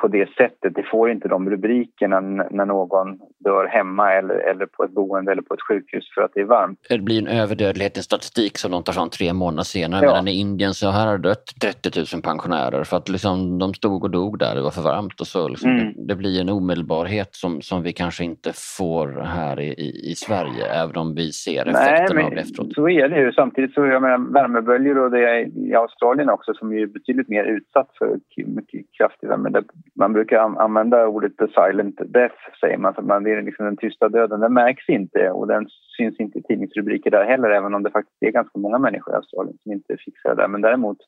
på 0.00 0.08
det 0.08 0.28
sättet. 0.34 0.74
Det 0.74 0.82
får 0.82 1.10
inte 1.10 1.28
de 1.28 1.50
rubrikerna 1.50 2.20
när 2.20 2.66
någon 2.66 3.18
dör 3.38 3.66
hemma 3.66 4.12
eller, 4.12 4.34
eller 4.34 4.66
på 4.66 4.84
ett 4.84 4.90
boende 4.90 5.32
eller 5.32 5.42
på 5.42 5.54
ett 5.54 5.62
sjukhus 5.68 6.04
för 6.14 6.22
att 6.22 6.30
det 6.34 6.40
är 6.40 6.44
varmt. 6.44 6.78
Det 6.88 6.98
blir 6.98 7.18
en 7.18 7.28
överdödlighet, 7.28 7.96
en 7.96 8.02
statistik 8.02 8.58
som 8.58 8.70
de 8.70 8.82
tar 8.82 8.92
fram 8.92 9.10
tre 9.10 9.32
månader 9.32 9.62
senare. 9.62 10.04
Ja. 10.04 10.10
Medan 10.10 10.28
i 10.28 10.40
Indien 10.40 10.74
så 10.74 10.90
här 10.90 11.06
har 11.06 11.18
dött 11.18 11.44
30 11.62 11.90
000 12.14 12.22
pensionärer 12.22 12.84
för 12.84 12.96
att 12.96 13.08
liksom, 13.08 13.58
de 13.58 13.74
stod 13.74 14.04
och 14.04 14.10
dog 14.10 14.38
där, 14.38 14.54
det 14.54 14.62
var 14.62 14.70
för 14.70 14.82
varmt. 14.82 15.20
Och 15.20 15.26
så 15.26 15.48
liksom, 15.48 15.70
mm. 15.70 15.92
det, 15.92 16.04
det, 16.04 16.16
blir 16.16 16.40
en 16.40 16.48
omedelbarhet 16.48 17.34
som, 17.34 17.60
som 17.60 17.82
vi 17.82 17.92
kanske 17.92 18.24
inte 18.24 18.52
får 18.78 19.08
här 19.24 19.60
i, 19.60 19.68
i, 19.68 20.10
i 20.10 20.14
Sverige 20.14 20.66
även 20.66 20.96
om 20.96 21.14
vi 21.14 21.32
ser 21.32 21.66
effekterna 21.66 22.24
av 22.24 22.30
det 22.30 22.40
efteråt. 22.40 22.74
Så 22.74 22.88
är 22.88 23.08
det 23.08 23.20
ju. 23.20 23.32
Samtidigt 23.32 23.74
så 23.74 23.86
jag 23.86 24.02
menar, 24.02 24.32
värmeböljor 24.32 24.98
och 24.98 25.10
det 25.10 25.30
är 25.30 25.68
i 25.68 25.74
Australien 25.74 26.30
också 26.30 26.54
som 26.54 26.72
är 26.72 26.86
betydligt 26.86 27.28
mer 27.28 27.44
utsatt 27.44 27.90
för 27.98 28.18
mycket 28.46 28.80
kraftig 28.98 29.28
värme 29.28 29.50
man 29.98 30.12
brukar 30.12 30.38
använda 30.38 31.06
ordet 31.06 31.36
the 31.36 31.46
silent 31.48 32.00
death, 32.12 32.34
säger 32.60 32.78
man. 32.78 32.94
För 32.94 33.02
man 33.02 33.26
är 33.26 33.42
liksom 33.42 33.64
den 33.64 33.76
tysta 33.76 34.08
döden. 34.08 34.40
Den 34.40 34.54
märks 34.54 34.88
inte 34.88 35.30
och 35.30 35.46
den 35.46 35.66
syns 35.96 36.20
inte 36.20 36.38
i 36.38 36.42
tidningsrubriker 36.42 37.10
där 37.10 37.24
heller, 37.24 37.50
även 37.50 37.74
om 37.74 37.82
det 37.82 37.90
faktiskt 37.90 38.22
är 38.22 38.30
ganska 38.30 38.58
många 38.58 38.78
människor 38.78 39.14
i 39.14 39.16
Australien 39.16 39.58
som 39.62 39.72
inte 39.72 39.96
fixar 40.04 40.34
det 40.34 40.42
där. 40.42 40.48
Men 40.48 40.60
däremot 40.60 40.98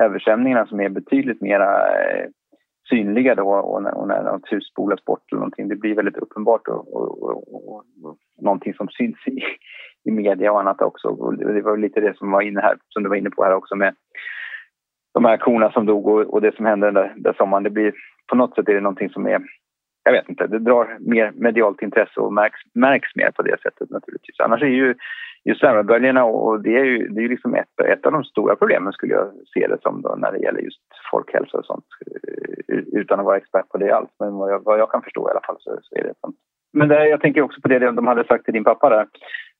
översvämningarna 0.00 0.66
som 0.66 0.80
är 0.80 0.88
betydligt 0.88 1.40
mer 1.40 1.60
eh, 1.60 2.26
synliga 2.88 3.34
då 3.34 3.48
och 3.48 3.82
när, 3.82 3.94
och 3.94 4.08
när 4.08 4.22
något 4.22 4.52
hus 4.52 4.66
spolas 4.66 5.04
bort 5.04 5.32
eller 5.32 5.38
någonting. 5.38 5.68
Det 5.68 5.76
blir 5.76 5.94
väldigt 5.94 6.16
uppenbart 6.16 6.68
och, 6.68 6.96
och, 6.96 7.22
och, 7.22 7.76
och 8.04 8.16
någonting 8.40 8.74
som 8.74 8.88
syns 8.88 9.26
i, 9.26 9.40
i 10.04 10.10
media 10.10 10.52
och 10.52 10.60
annat 10.60 10.82
också. 10.82 11.08
Och 11.08 11.36
det 11.36 11.62
var 11.62 11.76
lite 11.76 12.00
det 12.00 12.16
som 12.16 12.30
var 12.30 12.42
inne 12.42 12.60
här, 12.60 12.76
som 12.88 13.02
du 13.02 13.08
var 13.08 13.16
inne 13.16 13.30
på 13.30 13.44
här 13.44 13.54
också 13.54 13.76
med 13.76 13.94
de 15.14 15.24
här 15.24 15.36
korna 15.36 15.72
som 15.72 15.86
dog 15.86 16.06
och, 16.06 16.20
och 16.20 16.40
det 16.40 16.56
som 16.56 16.66
hände 16.66 16.86
den 16.86 16.94
där, 16.94 17.14
där 17.16 17.32
sommaren. 17.32 17.62
Det 17.62 17.70
blir, 17.70 17.92
på 18.26 18.36
något 18.36 18.54
sätt 18.54 18.68
är 18.68 18.74
det 18.74 18.80
någonting 18.80 19.10
som 19.10 19.26
är 19.26 19.42
jag 20.04 20.12
vet 20.12 20.28
inte, 20.28 20.46
det 20.46 20.58
drar 20.58 20.96
mer 21.00 21.32
medialt 21.34 21.82
intresse 21.82 22.20
och 22.20 22.32
märks, 22.32 22.60
märks 22.74 23.14
mer 23.14 23.30
på 23.30 23.42
det 23.42 23.60
sättet 23.62 23.90
naturligtvis. 23.90 24.40
Annars 24.40 24.62
är 24.62 24.66
ju 24.66 24.94
just 25.44 25.62
värmeböljorna 25.62 26.24
och 26.24 26.60
det 26.60 26.76
är 26.76 26.84
ju, 26.84 27.08
det 27.08 27.24
är 27.24 27.28
liksom 27.28 27.54
ett, 27.54 27.80
ett 27.84 28.06
av 28.06 28.12
de 28.12 28.24
stora 28.24 28.56
problemen 28.56 28.92
skulle 28.92 29.14
jag 29.14 29.32
se 29.54 29.66
det 29.66 29.78
som 29.82 30.02
då 30.02 30.14
när 30.18 30.32
det 30.32 30.38
gäller 30.38 30.60
just 30.60 30.80
folkhälsa 31.10 31.58
och 31.58 31.64
sånt. 31.64 31.84
Eh, 32.06 32.78
utan 32.92 33.20
att 33.20 33.26
vara 33.26 33.36
expert 33.36 33.68
på 33.68 33.78
det 33.78 33.96
alls, 33.96 34.10
men 34.18 34.34
vad 34.34 34.52
jag, 34.52 34.64
vad 34.64 34.78
jag 34.78 34.90
kan 34.90 35.02
förstå 35.02 35.28
i 35.28 35.30
alla 35.30 35.46
fall 35.46 35.56
så, 35.58 35.78
så 35.82 35.94
är 35.94 36.02
det 36.02 36.14
sånt. 36.20 36.36
Men 36.72 36.88
det, 36.88 37.08
jag 37.08 37.20
tänker 37.20 37.42
också 37.42 37.60
på 37.60 37.68
det 37.68 37.78
de 37.78 38.06
hade 38.06 38.24
sagt 38.24 38.44
till 38.44 38.54
din 38.54 38.64
pappa 38.64 38.88
där. 38.88 39.06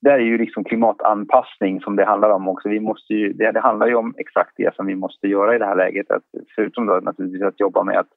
Det 0.01 0.11
är 0.11 0.19
ju 0.19 0.37
liksom 0.37 0.63
klimatanpassning 0.63 1.81
som 1.81 1.95
det 1.95 2.05
handlar 2.05 2.29
om 2.29 2.47
också. 2.47 2.69
Vi 2.69 2.79
måste 2.79 3.13
ju, 3.13 3.33
det, 3.33 3.51
det 3.51 3.59
handlar 3.59 3.87
ju 3.87 3.95
om 3.95 4.13
exakt 4.17 4.53
det 4.57 4.75
som 4.75 4.85
vi 4.85 4.95
måste 4.95 5.27
göra 5.27 5.55
i 5.55 5.59
det 5.59 5.65
här 5.65 5.75
läget. 5.75 6.11
Att, 6.11 6.23
förutom 6.55 6.85
då 6.85 6.93
naturligtvis 6.93 7.43
att 7.43 7.59
jobba 7.59 7.83
med 7.83 7.99
att 7.99 8.07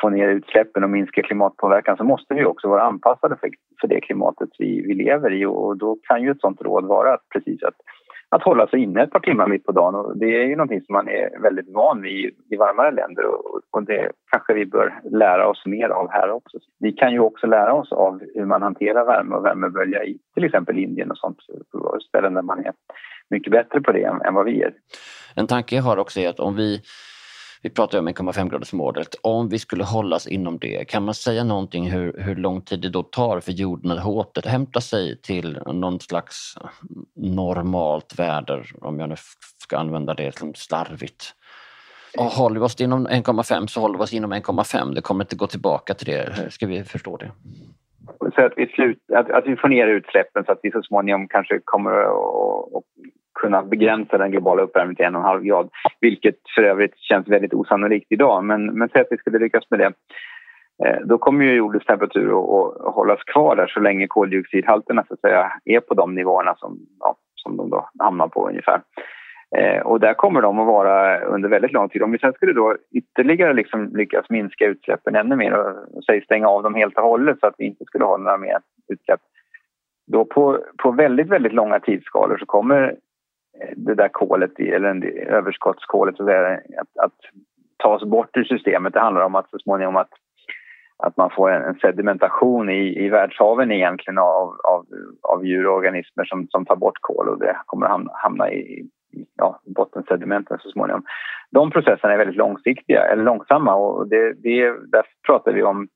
få 0.00 0.08
ner 0.08 0.28
utsläppen 0.28 0.84
och 0.84 0.90
minska 0.90 1.22
klimatpåverkan 1.22 1.96
så 1.96 2.04
måste 2.04 2.34
vi 2.34 2.44
också 2.44 2.68
vara 2.68 2.82
anpassade 2.82 3.36
för, 3.36 3.50
för 3.80 3.88
det 3.88 4.00
klimatet 4.00 4.48
vi, 4.58 4.82
vi 4.86 4.94
lever 4.94 5.32
i 5.32 5.46
och 5.46 5.76
då 5.76 5.98
kan 6.08 6.22
ju 6.22 6.30
ett 6.30 6.40
sånt 6.40 6.62
råd 6.62 6.84
vara 6.84 7.14
att 7.14 7.28
precis 7.32 7.62
att, 7.62 7.74
att 8.30 8.42
hålla 8.42 8.66
sig 8.66 8.82
inne 8.82 9.02
ett 9.02 9.10
par 9.10 9.20
timmar 9.20 9.46
mitt 9.46 9.64
på 9.64 9.72
dagen 9.72 9.94
och 9.94 10.18
det 10.18 10.42
är 10.42 10.46
ju 10.46 10.56
någonting 10.56 10.80
som 10.80 10.92
man 10.92 11.08
är 11.08 11.42
väldigt 11.42 11.74
van 11.74 12.02
vid 12.02 12.34
i 12.50 12.56
varmare 12.56 12.90
länder 12.90 13.24
och, 13.26 13.60
och 13.70 13.82
det 13.82 14.12
kanske 14.30 14.54
vi 14.54 14.66
bör 14.66 15.00
lära 15.10 15.48
oss 15.48 15.66
mer 15.66 15.88
av 15.88 16.10
här 16.10 16.30
också. 16.30 16.58
Vi 16.78 16.92
kan 16.92 17.12
ju 17.12 17.20
också 17.20 17.46
lära 17.46 17.72
oss 17.72 17.92
av 17.92 18.20
hur 18.34 18.44
man 18.44 18.62
hanterar 18.62 19.04
värme 19.04 19.34
och 19.36 19.44
värmebölja 19.44 20.04
i 20.04 20.18
till 20.34 20.44
exempel 20.44 20.78
Indien 20.78 21.10
och 21.10 21.18
sånt, 21.18 21.38
ställen 22.08 22.34
där 22.34 22.42
man 22.42 22.58
är 22.58 22.72
mycket 23.30 23.52
bättre 23.52 23.80
på 23.80 23.92
det 23.92 24.04
än, 24.04 24.22
än 24.22 24.34
vad 24.34 24.44
vi 24.44 24.62
är. 24.62 24.72
En 25.36 25.46
tanke 25.46 25.76
jag 25.76 25.82
har 25.82 25.96
också 25.96 26.20
är 26.20 26.28
att 26.28 26.40
om 26.40 26.56
vi 26.56 26.80
vi 27.62 27.70
pratar 27.70 27.98
om 27.98 28.08
1,5-gradersmålet. 28.08 29.14
Om 29.22 29.48
vi 29.48 29.58
skulle 29.58 29.84
hållas 29.84 30.26
inom 30.26 30.58
det, 30.58 30.88
kan 30.88 31.04
man 31.04 31.14
säga 31.14 31.44
någonting 31.44 31.90
hur, 31.90 32.14
hur 32.18 32.34
lång 32.34 32.60
tid 32.60 32.80
det 32.80 32.88
då 32.88 33.02
tar 33.02 33.40
för 33.40 33.52
jorden 33.52 33.90
att 33.90 34.06
återhämta 34.06 34.80
sig 34.80 35.20
till 35.20 35.58
någon 35.66 36.00
slags 36.00 36.54
normalt 37.16 38.18
väder, 38.18 38.66
om 38.80 39.00
jag 39.00 39.08
nu 39.08 39.14
ska 39.58 39.78
använda 39.78 40.14
det 40.14 40.38
som 40.38 40.54
slarvigt? 40.54 41.34
Och 42.18 42.24
håller 42.24 42.60
vi 42.60 42.66
oss 42.66 42.80
inom 42.80 43.08
1,5 43.08 43.66
så 43.66 43.80
håller 43.80 43.98
vi 43.98 44.04
oss 44.04 44.12
inom 44.12 44.32
1,5. 44.32 44.94
Det 44.94 45.00
kommer 45.00 45.24
inte 45.24 45.36
gå 45.36 45.46
tillbaka 45.46 45.94
till 45.94 46.06
det. 46.06 46.50
Ska 46.50 46.66
vi 46.66 46.84
förstå 46.84 47.16
det? 47.16 47.30
Så 48.34 48.44
att 48.44 48.52
vi, 48.56 48.66
slut, 48.66 48.98
att, 49.14 49.30
att 49.30 49.46
vi 49.46 49.56
får 49.56 49.68
ner 49.68 49.86
utsläppen 49.86 50.44
så 50.44 50.52
att 50.52 50.60
vi 50.62 50.70
så 50.70 50.82
småningom 50.82 51.28
kanske 51.28 51.60
kommer 51.64 51.90
att 51.90 52.84
kunna 53.40 53.62
begränsa 53.62 54.18
den 54.18 54.30
globala 54.30 54.62
uppvärmningen 54.62 54.96
till 54.96 55.04
en 55.04 55.14
och 55.14 55.20
en 55.20 55.26
halv 55.26 55.42
grad. 55.42 55.70
Vilket 56.00 56.36
för 56.54 56.62
övrigt 56.62 56.98
känns 56.98 57.28
väldigt 57.28 57.54
osannolikt 57.54 58.12
idag. 58.12 58.44
Men, 58.44 58.66
men 58.66 58.88
säg 58.88 59.00
att 59.00 59.06
vi 59.10 59.16
skulle 59.16 59.38
lyckas 59.38 59.64
med 59.70 59.80
det. 59.80 59.92
Eh, 60.84 61.00
då 61.04 61.18
kommer 61.18 61.44
ju 61.44 61.54
jordens 61.54 61.84
temperatur 61.84 62.28
att, 62.28 62.94
hållas 62.94 63.22
kvar 63.24 63.56
där 63.56 63.66
så 63.66 63.80
länge 63.80 64.06
koldioxidhalterna 64.06 65.04
så 65.08 65.14
att 65.14 65.20
säga, 65.20 65.52
är 65.64 65.80
på 65.80 65.94
de 65.94 66.14
nivåerna 66.14 66.54
som, 66.56 66.78
ja, 67.00 67.16
som 67.34 67.56
de 67.56 67.70
då 67.70 67.88
hamnar 67.98 68.28
på 68.28 68.48
ungefär. 68.48 68.80
Eh, 69.56 69.80
och 69.80 70.00
där 70.00 70.14
kommer 70.14 70.42
de 70.42 70.58
att 70.58 70.66
vara 70.66 71.20
under 71.20 71.48
väldigt 71.48 71.72
lång 71.72 71.88
tid. 71.88 72.02
Om 72.02 72.12
vi 72.12 72.18
sen 72.18 72.32
skulle 72.32 72.52
då 72.52 72.76
ytterligare 72.94 73.52
liksom 73.52 73.96
lyckas 73.96 74.30
minska 74.30 74.66
utsläppen 74.66 75.16
ännu 75.16 75.36
mer 75.36 75.52
och 75.52 76.04
säg 76.04 76.24
stänga 76.24 76.48
av 76.48 76.62
dem 76.62 76.74
helt 76.74 76.96
och 76.96 77.04
hållet 77.04 77.40
så 77.40 77.46
att 77.46 77.54
vi 77.58 77.64
inte 77.64 77.84
skulle 77.84 78.04
ha 78.04 78.16
några 78.16 78.38
mer 78.38 78.58
utsläpp. 78.88 79.20
Då 80.06 80.24
på, 80.24 80.58
på 80.82 80.90
väldigt, 80.90 81.28
väldigt 81.28 81.52
långa 81.52 81.80
tidsskalor 81.80 82.38
så 82.38 82.46
kommer 82.46 82.96
det 83.76 83.94
där 83.94 84.08
kolet, 84.08 84.60
eller 84.60 85.06
överskottskolet, 85.06 86.16
så 86.16 86.22
att, 86.22 86.30
att, 86.30 87.04
att 87.04 87.12
tas 87.76 88.04
bort 88.04 88.36
ur 88.36 88.44
systemet. 88.44 88.92
Det 88.92 89.00
handlar 89.00 89.22
om 89.22 89.34
att 89.34 89.50
så 89.50 89.58
småningom 89.58 89.96
att 89.96 90.10
att 91.02 91.16
man 91.16 91.30
får 91.30 91.50
en, 91.50 91.74
sedimentation 91.74 92.70
i, 92.70 93.04
i 93.04 93.08
världshaven 93.08 93.72
egentligen 93.72 94.18
av, 94.18 94.56
av, 94.64 94.86
av 95.22 95.46
djur 95.46 95.66
och 95.66 95.76
organismer 95.76 96.24
som, 96.24 96.46
som 96.50 96.66
tar 96.66 96.76
bort 96.76 97.00
kol 97.00 97.28
och 97.28 97.38
det 97.38 97.56
kommer 97.66 97.86
hamna, 97.86 98.10
hamna 98.14 98.50
i, 98.50 98.58
i 98.58 98.88
ja, 99.36 99.60
bottensedimenten 99.64 100.58
så 100.60 100.70
småningom. 100.70 101.04
De 101.50 101.70
processerna 101.70 102.12
är 102.12 102.18
väldigt 102.18 102.36
långsiktiga, 102.36 103.02
eller 103.02 103.24
långsamma 103.24 103.74
och 103.74 104.08
det, 104.08 104.32
det, 104.32 104.62
där 104.92 105.02
pratar 105.26 105.52
vi 105.52 105.62
om 105.62 105.88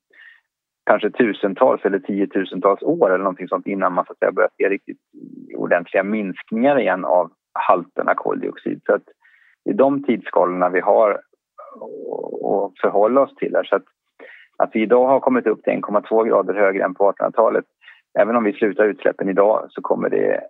kanske 0.85 1.09
tusentals 1.09 1.85
eller 1.85 1.99
tiotusentals 1.99 2.81
år 2.81 3.09
eller 3.09 3.23
någonting 3.23 3.47
sånt 3.47 3.67
innan 3.67 3.93
man 3.93 4.05
så 4.05 4.11
att 4.11 4.19
säga, 4.19 4.31
börjar 4.31 4.49
se 4.57 4.69
riktigt 4.69 4.99
ordentliga 5.55 6.03
minskningar 6.03 6.79
igen 6.79 7.05
av 7.05 7.31
halterna 7.55 8.15
koldioxid. 8.15 8.81
Så 8.85 8.93
att 8.93 9.03
det 9.65 9.71
är 9.71 9.75
de 9.75 10.03
tidsskalorna 10.03 10.69
vi 10.69 10.79
har 10.79 11.11
att 11.11 12.79
förhålla 12.81 13.21
oss 13.21 13.35
till. 13.35 13.55
Här. 13.55 13.63
Så 13.63 13.75
att 13.75 13.83
att 14.57 14.69
vi 14.73 14.81
idag 14.81 15.07
har 15.07 15.19
kommit 15.19 15.47
upp 15.47 15.63
till 15.63 15.73
1,2 15.73 16.27
grader 16.27 16.53
högre 16.53 16.83
än 16.83 16.93
på 16.93 17.11
1800-talet. 17.11 17.65
Även 18.19 18.35
om 18.35 18.43
vi 18.43 18.53
slutar 18.53 18.83
utsläppen 18.83 19.29
idag 19.29 19.65
så 19.69 19.81
kommer 19.81 20.09
det 20.09 20.41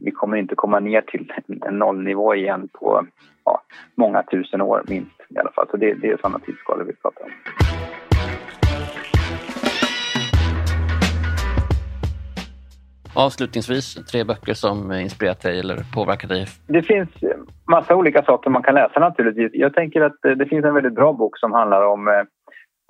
vi 0.00 0.10
kommer 0.10 0.36
inte 0.36 0.54
komma 0.54 0.80
ner 0.80 1.00
till 1.00 1.32
en 1.66 1.78
nollnivå 1.78 2.34
igen 2.34 2.68
på 2.72 3.06
ja, 3.44 3.62
många 3.94 4.22
tusen 4.22 4.60
år 4.60 4.82
minst 4.88 5.20
i 5.28 5.38
alla 5.38 5.50
fall. 5.50 5.66
Så 5.70 5.76
det, 5.76 5.94
det 5.94 6.08
är 6.08 6.16
sådana 6.16 6.38
tidsskalor 6.38 6.84
vi 6.84 6.92
pratar 6.92 7.24
om. 7.24 7.30
Avslutningsvis, 13.26 13.94
tre 13.94 14.24
böcker 14.24 14.54
som 14.54 14.92
inspirerat 14.92 15.40
dig 15.42 15.60
eller 15.60 15.76
påverkat 15.94 16.30
dig? 16.30 16.46
Det 16.66 16.82
finns 16.82 17.08
massa 17.70 17.96
olika 17.96 18.22
saker 18.22 18.50
man 18.50 18.62
kan 18.62 18.74
läsa 18.74 19.00
naturligtvis. 19.00 19.50
Jag 19.54 19.74
tänker 19.74 20.00
att 20.00 20.24
eh, 20.24 20.30
det 20.30 20.46
finns 20.46 20.64
en 20.64 20.74
väldigt 20.74 20.94
bra 20.94 21.12
bok 21.12 21.38
som 21.38 21.52
handlar 21.52 21.82
om 21.86 22.08
eh, 22.08 22.22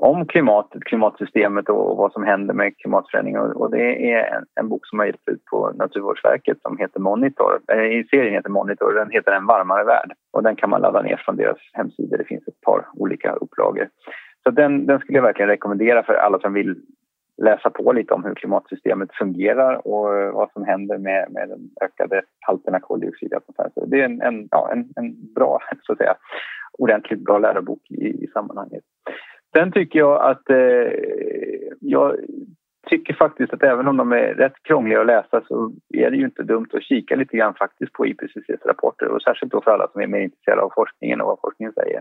om 0.02 0.26
klimatet, 0.26 0.84
klimatsystemet 0.84 1.68
och 1.68 1.96
vad 1.96 2.12
som 2.12 2.24
händer 2.24 2.54
med 2.54 2.76
klimatförändringar. 2.76 3.40
Och 3.40 3.70
det 3.70 4.12
är 4.12 4.36
en, 4.36 4.44
en 4.60 4.68
bok 4.68 4.86
som 4.86 4.98
har 4.98 5.06
getts 5.06 5.28
ut 5.30 5.44
på 5.44 5.72
Naturvårdsverket 5.74 6.58
som 6.62 6.78
heter 6.78 7.00
Monitor. 7.00 7.60
Eh, 7.72 8.04
serien 8.10 8.34
heter 8.34 8.50
Monitor, 8.50 8.92
den 8.92 9.10
heter 9.10 9.32
En 9.32 9.46
varmare 9.46 9.84
värld. 9.84 10.12
Och 10.32 10.42
den 10.42 10.56
kan 10.56 10.70
man 10.70 10.80
ladda 10.80 11.02
ner 11.02 11.22
från 11.24 11.36
deras 11.36 11.58
hemsida. 11.72 12.16
Det 12.16 12.24
finns 12.24 12.48
ett 12.48 12.60
par 12.60 12.86
olika 12.94 13.32
upplagor. 13.32 13.88
Så 14.42 14.50
den, 14.50 14.86
den 14.86 14.98
skulle 14.98 15.18
jag 15.18 15.22
verkligen 15.22 15.48
rekommendera 15.48 16.02
för 16.02 16.14
alla 16.14 16.38
som 16.38 16.52
vill 16.52 16.76
läsa 17.38 17.70
på 17.70 17.92
lite 17.92 18.14
om 18.14 18.24
hur 18.24 18.34
klimatsystemet 18.34 19.08
fungerar 19.18 19.86
och 19.86 20.16
eh, 20.16 20.32
vad 20.32 20.52
som 20.52 20.64
händer 20.64 20.98
med, 20.98 21.32
med 21.32 21.48
de 21.48 21.84
ökade 21.84 22.22
halterna 22.40 22.80
koldioxid 22.80 23.32
i 23.32 23.34
atmosfären. 23.34 23.70
Så 23.74 23.86
det 23.86 24.00
är 24.00 24.04
en, 24.04 24.22
en, 24.22 24.48
ja, 24.50 24.70
en, 24.72 24.88
en 24.96 25.34
bra, 25.34 25.58
så 25.82 25.92
att 25.92 25.98
säga, 25.98 26.14
ordentligt 26.78 27.24
bra 27.24 27.38
lärobok 27.38 27.90
i, 27.90 28.24
i 28.24 28.26
sammanhanget. 28.32 28.84
Sen 29.56 29.72
tycker 29.72 29.98
jag 29.98 30.30
att 30.30 30.50
eh, 30.50 30.92
jag 31.80 32.16
tycker 32.88 33.14
faktiskt 33.14 33.52
att 33.52 33.62
även 33.62 33.88
om 33.88 33.96
de 33.96 34.12
är 34.12 34.34
rätt 34.34 34.62
krångliga 34.62 35.00
att 35.00 35.06
läsa 35.06 35.42
så 35.48 35.72
är 35.94 36.10
det 36.10 36.16
ju 36.16 36.24
inte 36.24 36.42
dumt 36.42 36.68
att 36.72 36.82
kika 36.82 37.16
lite 37.16 37.36
grann 37.36 37.54
faktiskt 37.54 37.92
på 37.92 38.06
IPCCs 38.06 38.66
rapporter 38.66 39.08
och 39.08 39.22
särskilt 39.22 39.52
då 39.52 39.60
för 39.60 39.70
alla 39.70 39.88
som 39.88 40.00
är 40.00 40.06
mer 40.06 40.20
intresserade 40.20 40.62
av 40.62 40.72
forskningen 40.74 41.20
och 41.20 41.26
vad 41.26 41.40
forskningen 41.40 41.72
säger. 41.72 42.00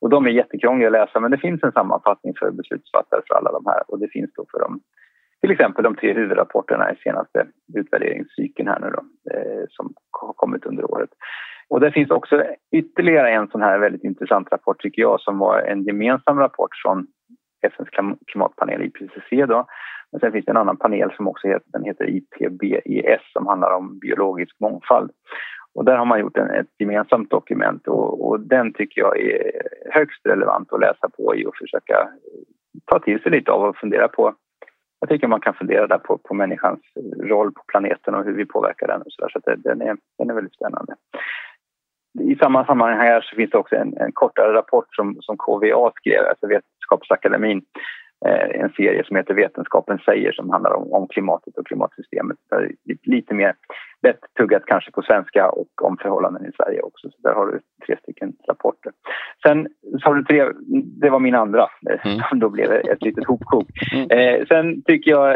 Och 0.00 0.10
de 0.10 0.26
är 0.26 0.30
jättekrångliga 0.30 0.88
att 0.88 0.92
läsa 0.92 1.20
men 1.20 1.30
det 1.30 1.38
finns 1.38 1.62
en 1.62 1.72
sammanfattning 1.72 2.34
för 2.38 2.50
beslutsfattare 2.50 3.20
för 3.26 3.34
alla 3.34 3.52
de 3.52 3.66
här 3.66 3.82
och 3.88 3.98
det 3.98 4.08
finns 4.08 4.30
då 4.34 4.44
för 4.50 4.58
dem 4.58 4.80
till 5.40 5.50
exempel 5.50 5.84
de 5.84 5.96
tre 5.96 6.14
huvudrapporterna 6.14 6.92
i 6.92 6.96
senaste 6.96 7.46
utvärderingscykeln 7.74 8.68
här 8.68 8.80
nu 8.80 8.90
då, 8.90 9.32
eh, 9.34 9.64
som 9.68 9.94
har 10.10 10.32
kommit 10.32 10.66
under 10.66 10.90
året. 10.90 11.10
Och 11.68 11.80
det 11.80 11.92
finns 11.92 12.10
också 12.10 12.44
ytterligare 12.72 13.30
en 13.30 13.48
sån 13.48 13.62
här 13.62 13.78
väldigt 13.78 14.04
intressant 14.04 14.52
rapport 14.52 14.80
tycker 14.80 15.02
jag 15.02 15.20
som 15.20 15.38
var 15.38 15.60
en 15.60 15.82
gemensam 15.82 16.38
rapport 16.38 16.70
från 16.82 17.06
FNs 17.62 17.88
klimatpanel 18.26 18.82
IPCC 18.82 19.46
då. 19.46 19.66
Men 20.12 20.20
sen 20.20 20.32
finns 20.32 20.44
det 20.44 20.50
en 20.50 20.56
annan 20.56 20.76
panel 20.76 21.12
som 21.16 21.28
också 21.28 21.48
heter, 21.48 21.70
den 21.72 21.84
heter 21.84 22.04
IPBES 22.10 23.32
som 23.32 23.46
handlar 23.46 23.76
om 23.76 23.98
biologisk 23.98 24.60
mångfald. 24.60 25.10
Och 25.78 25.84
där 25.84 25.96
har 25.96 26.04
man 26.04 26.20
gjort 26.20 26.36
en, 26.36 26.50
ett 26.50 26.66
gemensamt 26.78 27.30
dokument 27.30 27.88
och, 27.88 28.28
och, 28.28 28.40
den 28.40 28.72
tycker 28.72 29.00
jag 29.00 29.20
är 29.20 29.52
högst 29.90 30.26
relevant 30.26 30.72
att 30.72 30.80
läsa 30.80 31.08
på 31.08 31.36
i 31.36 31.46
och 31.46 31.56
försöka 31.56 32.08
ta 32.84 32.98
till 32.98 33.22
sig 33.22 33.32
lite 33.32 33.50
av 33.50 33.62
och 33.62 33.76
fundera 33.76 34.08
på. 34.08 34.34
Jag 35.00 35.08
tycker 35.08 35.28
man 35.28 35.40
kan 35.40 35.54
fundera 35.54 35.86
där 35.86 35.98
på, 35.98 36.18
på 36.18 36.34
människans 36.34 36.80
roll 37.22 37.52
på 37.52 37.62
planeten 37.68 38.14
och 38.14 38.24
hur 38.24 38.32
vi 38.32 38.44
påverkar 38.46 38.86
den 38.86 39.02
och 39.02 39.12
så 39.12 39.22
där. 39.22 39.28
Så 39.28 39.38
det, 39.38 39.56
den, 39.56 39.82
är, 39.82 39.96
den 40.18 40.30
är 40.30 40.34
väldigt 40.34 40.54
spännande. 40.54 40.94
I 42.20 42.36
samma 42.36 42.66
sammanhang 42.66 42.98
här 42.98 43.20
så 43.20 43.36
finns 43.36 43.50
det 43.50 43.58
också 43.58 43.76
en, 43.76 43.96
en 43.96 44.12
kortare 44.12 44.52
rapport 44.52 44.94
som, 44.94 45.16
som 45.20 45.36
KVA 45.36 45.92
skrev, 45.94 46.26
alltså 46.26 46.46
Vetenskapsakademin, 46.46 47.62
en 48.54 48.70
serie 48.70 49.04
som 49.04 49.16
heter 49.16 49.34
Vetenskapen 49.34 49.98
säger 49.98 50.32
som 50.32 50.50
handlar 50.50 50.72
om, 50.72 50.92
om 50.92 51.08
klimatet 51.08 51.58
och 51.58 51.66
klimatsystemet. 51.66 52.36
Lite 53.04 53.34
mer 53.34 53.54
lättuggat 54.02 54.62
kanske 54.66 54.90
på 54.90 55.02
svenska 55.02 55.50
och 55.50 55.82
om 55.82 55.96
förhållanden 55.96 56.46
i 56.46 56.52
Sverige 56.56 56.80
också. 56.80 57.10
Så 57.10 57.16
där 57.22 57.34
har 57.34 57.46
du 57.46 57.60
tre 57.86 57.96
stycken 58.02 58.32
rapporter. 58.48 58.92
Sen 59.46 59.68
så 60.00 60.08
har 60.08 60.14
du 60.14 60.24
tre, 60.24 60.48
det 61.00 61.10
var 61.10 61.20
min 61.20 61.34
andra, 61.34 61.68
mm. 62.04 62.18
då 62.40 62.48
blev 62.48 62.68
det 62.68 62.80
ett 62.80 63.02
litet 63.02 63.26
hopkok. 63.26 63.68
Mm. 63.94 64.10
Eh, 64.10 64.46
sen 64.46 64.82
tycker 64.82 65.10
jag 65.10 65.30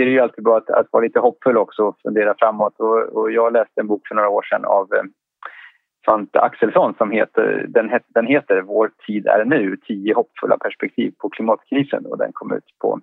är 0.00 0.04
det 0.04 0.10
ju 0.10 0.20
alltid 0.20 0.44
bra 0.44 0.56
att, 0.56 0.70
att 0.70 0.86
vara 0.90 1.04
lite 1.04 1.20
hoppfull 1.20 1.56
också 1.56 1.82
och 1.82 1.96
fundera 2.02 2.34
framåt. 2.38 2.74
Och, 2.78 2.98
och 2.98 3.32
jag 3.32 3.52
läste 3.52 3.80
en 3.80 3.86
bok 3.86 4.08
för 4.08 4.14
några 4.14 4.28
år 4.28 4.42
sedan 4.42 4.64
av 4.64 4.94
eh, 4.94 5.02
Svante 6.04 6.40
Axelsson 6.40 6.94
som 6.94 7.10
heter, 7.10 7.66
den, 7.68 8.00
den 8.14 8.26
heter 8.26 8.62
Vår 8.62 8.90
tid 9.06 9.26
är 9.26 9.44
nu, 9.44 9.76
tio 9.76 10.14
hoppfulla 10.14 10.58
perspektiv 10.58 11.14
på 11.18 11.28
klimatkrisen 11.28 12.06
och 12.06 12.18
den 12.18 12.30
kom 12.32 12.52
ut 12.52 12.78
på 12.78 13.00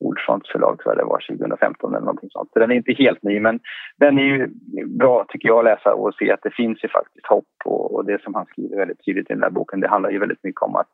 Ordfronts 0.00 0.52
förlag 0.52 0.78
tror 0.78 0.94
jag 0.94 1.04
det 1.04 1.10
var 1.10 1.24
2015 1.28 1.94
eller 1.94 2.04
någonting 2.04 2.30
sånt. 2.32 2.50
Så 2.52 2.58
den 2.58 2.70
är 2.70 2.74
inte 2.74 2.92
helt 2.92 3.22
ny 3.22 3.40
men 3.40 3.60
den 3.96 4.18
är 4.18 4.22
ju 4.22 4.48
bra 4.86 5.24
tycker 5.28 5.48
jag 5.48 5.58
att 5.58 5.64
läsa 5.64 5.94
och 5.94 6.14
se 6.14 6.32
att 6.32 6.42
det 6.42 6.54
finns 6.54 6.84
ju 6.84 6.88
faktiskt 6.88 7.26
hopp 7.26 7.44
och, 7.64 7.94
och 7.94 8.04
det 8.04 8.22
som 8.22 8.34
han 8.34 8.46
skriver 8.46 8.76
väldigt 8.76 9.04
tydligt 9.04 9.30
i 9.30 9.32
den 9.32 9.40
där 9.40 9.50
boken 9.50 9.80
det 9.80 9.88
handlar 9.88 10.10
ju 10.10 10.18
väldigt 10.18 10.44
mycket 10.44 10.62
om 10.62 10.76
att 10.76 10.90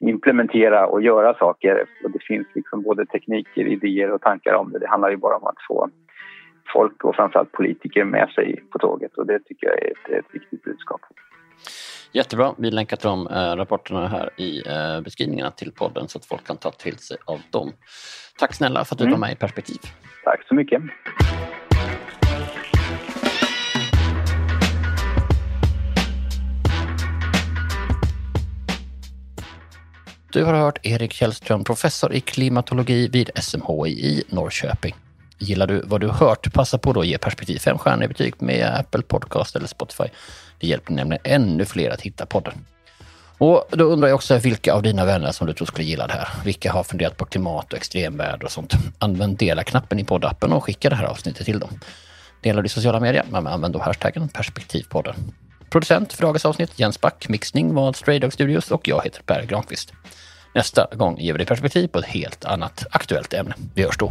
implementera 0.00 0.86
och 0.86 1.02
göra 1.02 1.34
saker 1.34 1.86
och 2.04 2.10
det 2.10 2.22
finns 2.22 2.46
liksom 2.54 2.82
både 2.82 3.06
tekniker, 3.06 3.66
idéer 3.66 4.10
och 4.10 4.20
tankar 4.20 4.54
om 4.54 4.72
det. 4.72 4.78
Det 4.78 4.88
handlar 4.88 5.10
ju 5.10 5.16
bara 5.16 5.36
om 5.36 5.46
att 5.46 5.66
få 5.68 5.88
folk 6.72 7.04
och 7.04 7.16
framförallt 7.16 7.52
politiker 7.52 8.04
med 8.04 8.28
sig 8.28 8.64
på 8.72 8.78
tåget 8.78 9.14
och 9.16 9.26
det 9.26 9.38
tycker 9.38 9.66
jag 9.66 9.82
är 9.82 9.90
ett, 9.90 10.24
ett 10.24 10.34
viktigt 10.34 10.64
budskap. 10.64 11.00
Jättebra. 12.12 12.54
Vi 12.58 12.70
länkar 12.70 12.96
till 12.96 13.08
de 13.08 13.26
äh, 13.26 13.56
rapporterna 13.56 14.08
här 14.08 14.30
i 14.40 14.68
äh, 14.68 15.00
beskrivningarna 15.00 15.50
till 15.50 15.72
podden 15.72 16.08
så 16.08 16.18
att 16.18 16.24
folk 16.24 16.46
kan 16.46 16.56
ta 16.56 16.70
till 16.70 16.98
sig 16.98 17.16
av 17.24 17.40
dem. 17.50 17.72
Tack 18.38 18.54
snälla 18.54 18.84
för 18.84 18.94
att 18.94 18.98
du 18.98 19.04
mm. 19.04 19.12
var 19.12 19.26
med 19.26 19.32
i 19.32 19.36
Perspektiv. 19.36 19.78
Tack 20.24 20.48
så 20.48 20.54
mycket. 20.54 20.82
Du 30.32 30.44
har 30.44 30.54
hört 30.54 30.78
Erik 30.82 31.12
Källström, 31.12 31.64
professor 31.64 32.12
i 32.12 32.20
klimatologi 32.20 33.08
vid 33.08 33.30
SMHI 33.34 33.90
i 33.90 34.22
Norrköping. 34.28 34.94
Gillar 35.44 35.66
du 35.66 35.82
vad 35.84 36.00
du 36.00 36.08
hört? 36.08 36.52
Passa 36.52 36.78
på 36.78 36.92
då 36.92 37.00
att 37.00 37.06
ge 37.06 37.18
Perspektiv 37.18 37.58
5 37.58 37.78
stjärnor 37.78 38.04
i 38.04 38.08
betyg 38.08 38.34
med 38.38 38.74
Apple 38.78 39.02
Podcast 39.02 39.56
eller 39.56 39.66
Spotify. 39.66 40.04
Det 40.60 40.66
hjälper 40.66 40.92
nämligen 40.92 41.22
ännu 41.24 41.64
fler 41.64 41.90
att 41.90 42.00
hitta 42.00 42.26
podden. 42.26 42.54
Och 43.38 43.66
då 43.70 43.84
undrar 43.84 44.08
jag 44.08 44.14
också 44.14 44.38
vilka 44.38 44.74
av 44.74 44.82
dina 44.82 45.04
vänner 45.04 45.32
som 45.32 45.46
du 45.46 45.52
tror 45.52 45.66
skulle 45.66 45.84
gilla 45.84 46.06
det 46.06 46.12
här. 46.12 46.28
Vilka 46.44 46.72
har 46.72 46.82
funderat 46.82 47.16
på 47.16 47.24
klimat 47.24 47.72
och 47.72 47.78
extremväder 47.78 48.44
och 48.44 48.52
sånt? 48.52 48.72
Använd 48.98 49.36
dela-knappen 49.36 50.00
i 50.00 50.04
poddappen 50.04 50.52
och 50.52 50.64
skicka 50.64 50.90
det 50.90 50.96
här 50.96 51.04
avsnittet 51.04 51.46
till 51.46 51.58
dem. 51.58 51.80
Dela 52.42 52.62
det 52.62 52.66
i 52.66 52.68
sociala 52.68 53.00
medier, 53.00 53.24
men 53.30 53.46
använd 53.46 53.74
då 53.74 53.78
hashtaggen 53.78 54.28
perspektivpodden. 54.28 55.14
Producent 55.70 56.12
för 56.12 56.22
dagens 56.22 56.44
avsnitt 56.44 56.78
Jens 56.78 57.00
Back, 57.00 57.28
mixning 57.28 57.74
var 57.74 57.92
Stray 57.92 58.18
Dog 58.18 58.32
Studios 58.32 58.70
och 58.70 58.88
jag 58.88 59.04
heter 59.04 59.22
Per 59.22 59.46
Granqvist. 59.46 59.92
Nästa 60.54 60.86
gång 60.94 61.18
ger 61.18 61.32
vi 61.32 61.38
dig 61.38 61.46
perspektiv 61.46 61.88
på 61.88 61.98
ett 61.98 62.04
helt 62.04 62.44
annat 62.44 62.86
aktuellt 62.90 63.34
ämne. 63.34 63.54
Vi 63.74 63.82
hörs 63.82 63.98
då. 63.98 64.10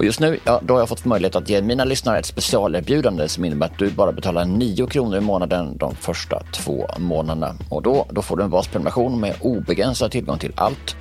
Och 0.00 0.06
just 0.06 0.20
nu, 0.20 0.38
ja, 0.44 0.60
då 0.64 0.74
har 0.74 0.80
jag 0.80 0.88
fått 0.88 1.04
möjlighet 1.04 1.36
att 1.36 1.48
ge 1.48 1.62
mina 1.62 1.84
lyssnare 1.84 2.18
ett 2.18 2.26
specialerbjudande 2.26 3.28
som 3.28 3.44
innebär 3.44 3.66
att 3.66 3.78
du 3.78 3.90
bara 3.90 4.12
betalar 4.12 4.44
9 4.44 4.86
kronor 4.86 5.16
i 5.16 5.20
månaden 5.20 5.76
de 5.76 5.94
första 5.94 6.42
två 6.52 6.86
månaderna. 6.98 7.54
Och 7.68 7.82
då, 7.82 8.06
då 8.10 8.22
får 8.22 8.36
du 8.36 8.42
en 8.42 8.50
basprenumeration 8.50 9.20
med 9.20 9.34
obegränsad 9.40 10.12
tillgång 10.12 10.38
till 10.38 10.52
allt. 10.54 10.96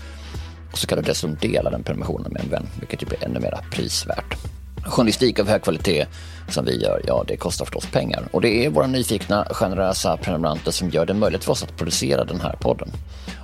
Och 0.71 0.77
så 0.77 0.87
kan 0.87 0.97
du 0.97 1.03
dessutom 1.03 1.37
dela 1.41 1.69
den 1.69 1.83
prenumerationen 1.83 2.31
med 2.31 2.41
en 2.41 2.49
vän, 2.49 2.67
vilket 2.79 3.01
ju 3.01 3.05
blir 3.05 3.23
ännu 3.23 3.39
mer 3.39 3.57
prisvärt. 3.71 4.37
Journalistik 4.85 5.39
av 5.39 5.47
hög 5.47 5.61
kvalitet 5.61 6.05
som 6.49 6.65
vi 6.65 6.83
gör, 6.83 7.01
ja 7.07 7.23
det 7.27 7.37
kostar 7.37 7.65
förstås 7.65 7.85
pengar. 7.85 8.23
Och 8.31 8.41
det 8.41 8.65
är 8.65 8.69
våra 8.69 8.87
nyfikna, 8.87 9.47
generösa 9.51 10.17
prenumeranter 10.17 10.71
som 10.71 10.89
gör 10.89 11.05
det 11.05 11.13
möjligt 11.13 11.43
för 11.43 11.51
oss 11.51 11.63
att 11.63 11.77
producera 11.77 12.25
den 12.25 12.41
här 12.41 12.55
podden. 12.61 12.89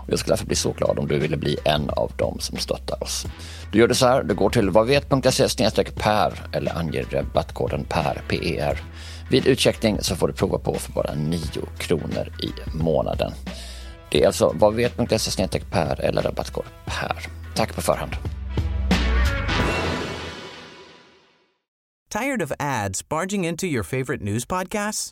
Och 0.06 0.12
jag 0.12 0.20
skulle 0.20 0.32
därför 0.32 0.46
bli 0.46 0.56
så 0.56 0.72
glad 0.72 1.00
om 1.00 1.08
du 1.08 1.20
ville 1.20 1.38
bli 1.38 1.58
en 1.66 1.90
av 1.90 2.12
dem 2.18 2.38
som 2.40 2.58
stöttar 2.58 3.04
oss. 3.04 3.26
Du 3.72 3.80
gör 3.80 3.88
det 3.88 3.96
så 3.96 4.08
här, 4.08 4.24
du 4.24 4.36
går 4.36 4.50
till 4.50 4.70
vadvet.se 4.70 5.48
per 5.96 6.48
eller 6.52 6.78
anger 6.78 7.06
rabattkoden 7.12 7.84
PER, 7.84 8.22
PER. 8.28 8.80
Vid 9.30 9.48
utcheckning 9.48 9.98
så 10.02 10.16
får 10.16 10.28
du 10.28 10.34
prova 10.34 10.58
på 10.58 10.74
för 10.74 10.92
bara 10.92 11.14
9 11.14 11.40
kronor 11.78 12.34
i 12.44 12.78
månaden. 12.78 13.32
Det 14.12 14.24
är 14.24 14.28
alltså 14.28 14.54
vadvet.se 14.56 15.60
per 15.72 16.02
eller 16.02 16.22
rabattkod 16.22 16.66
PER. 16.86 17.28
Tack 17.56 17.76
på 17.76 17.82
förhand. 17.82 18.12
Tired 22.10 22.42
of 22.42 22.52
ads 22.60 23.10
barging 23.10 23.46
into 23.46 23.66
your 23.66 23.84
favorite 23.84 24.24
news 24.24 24.46
podcasts? 24.46 25.12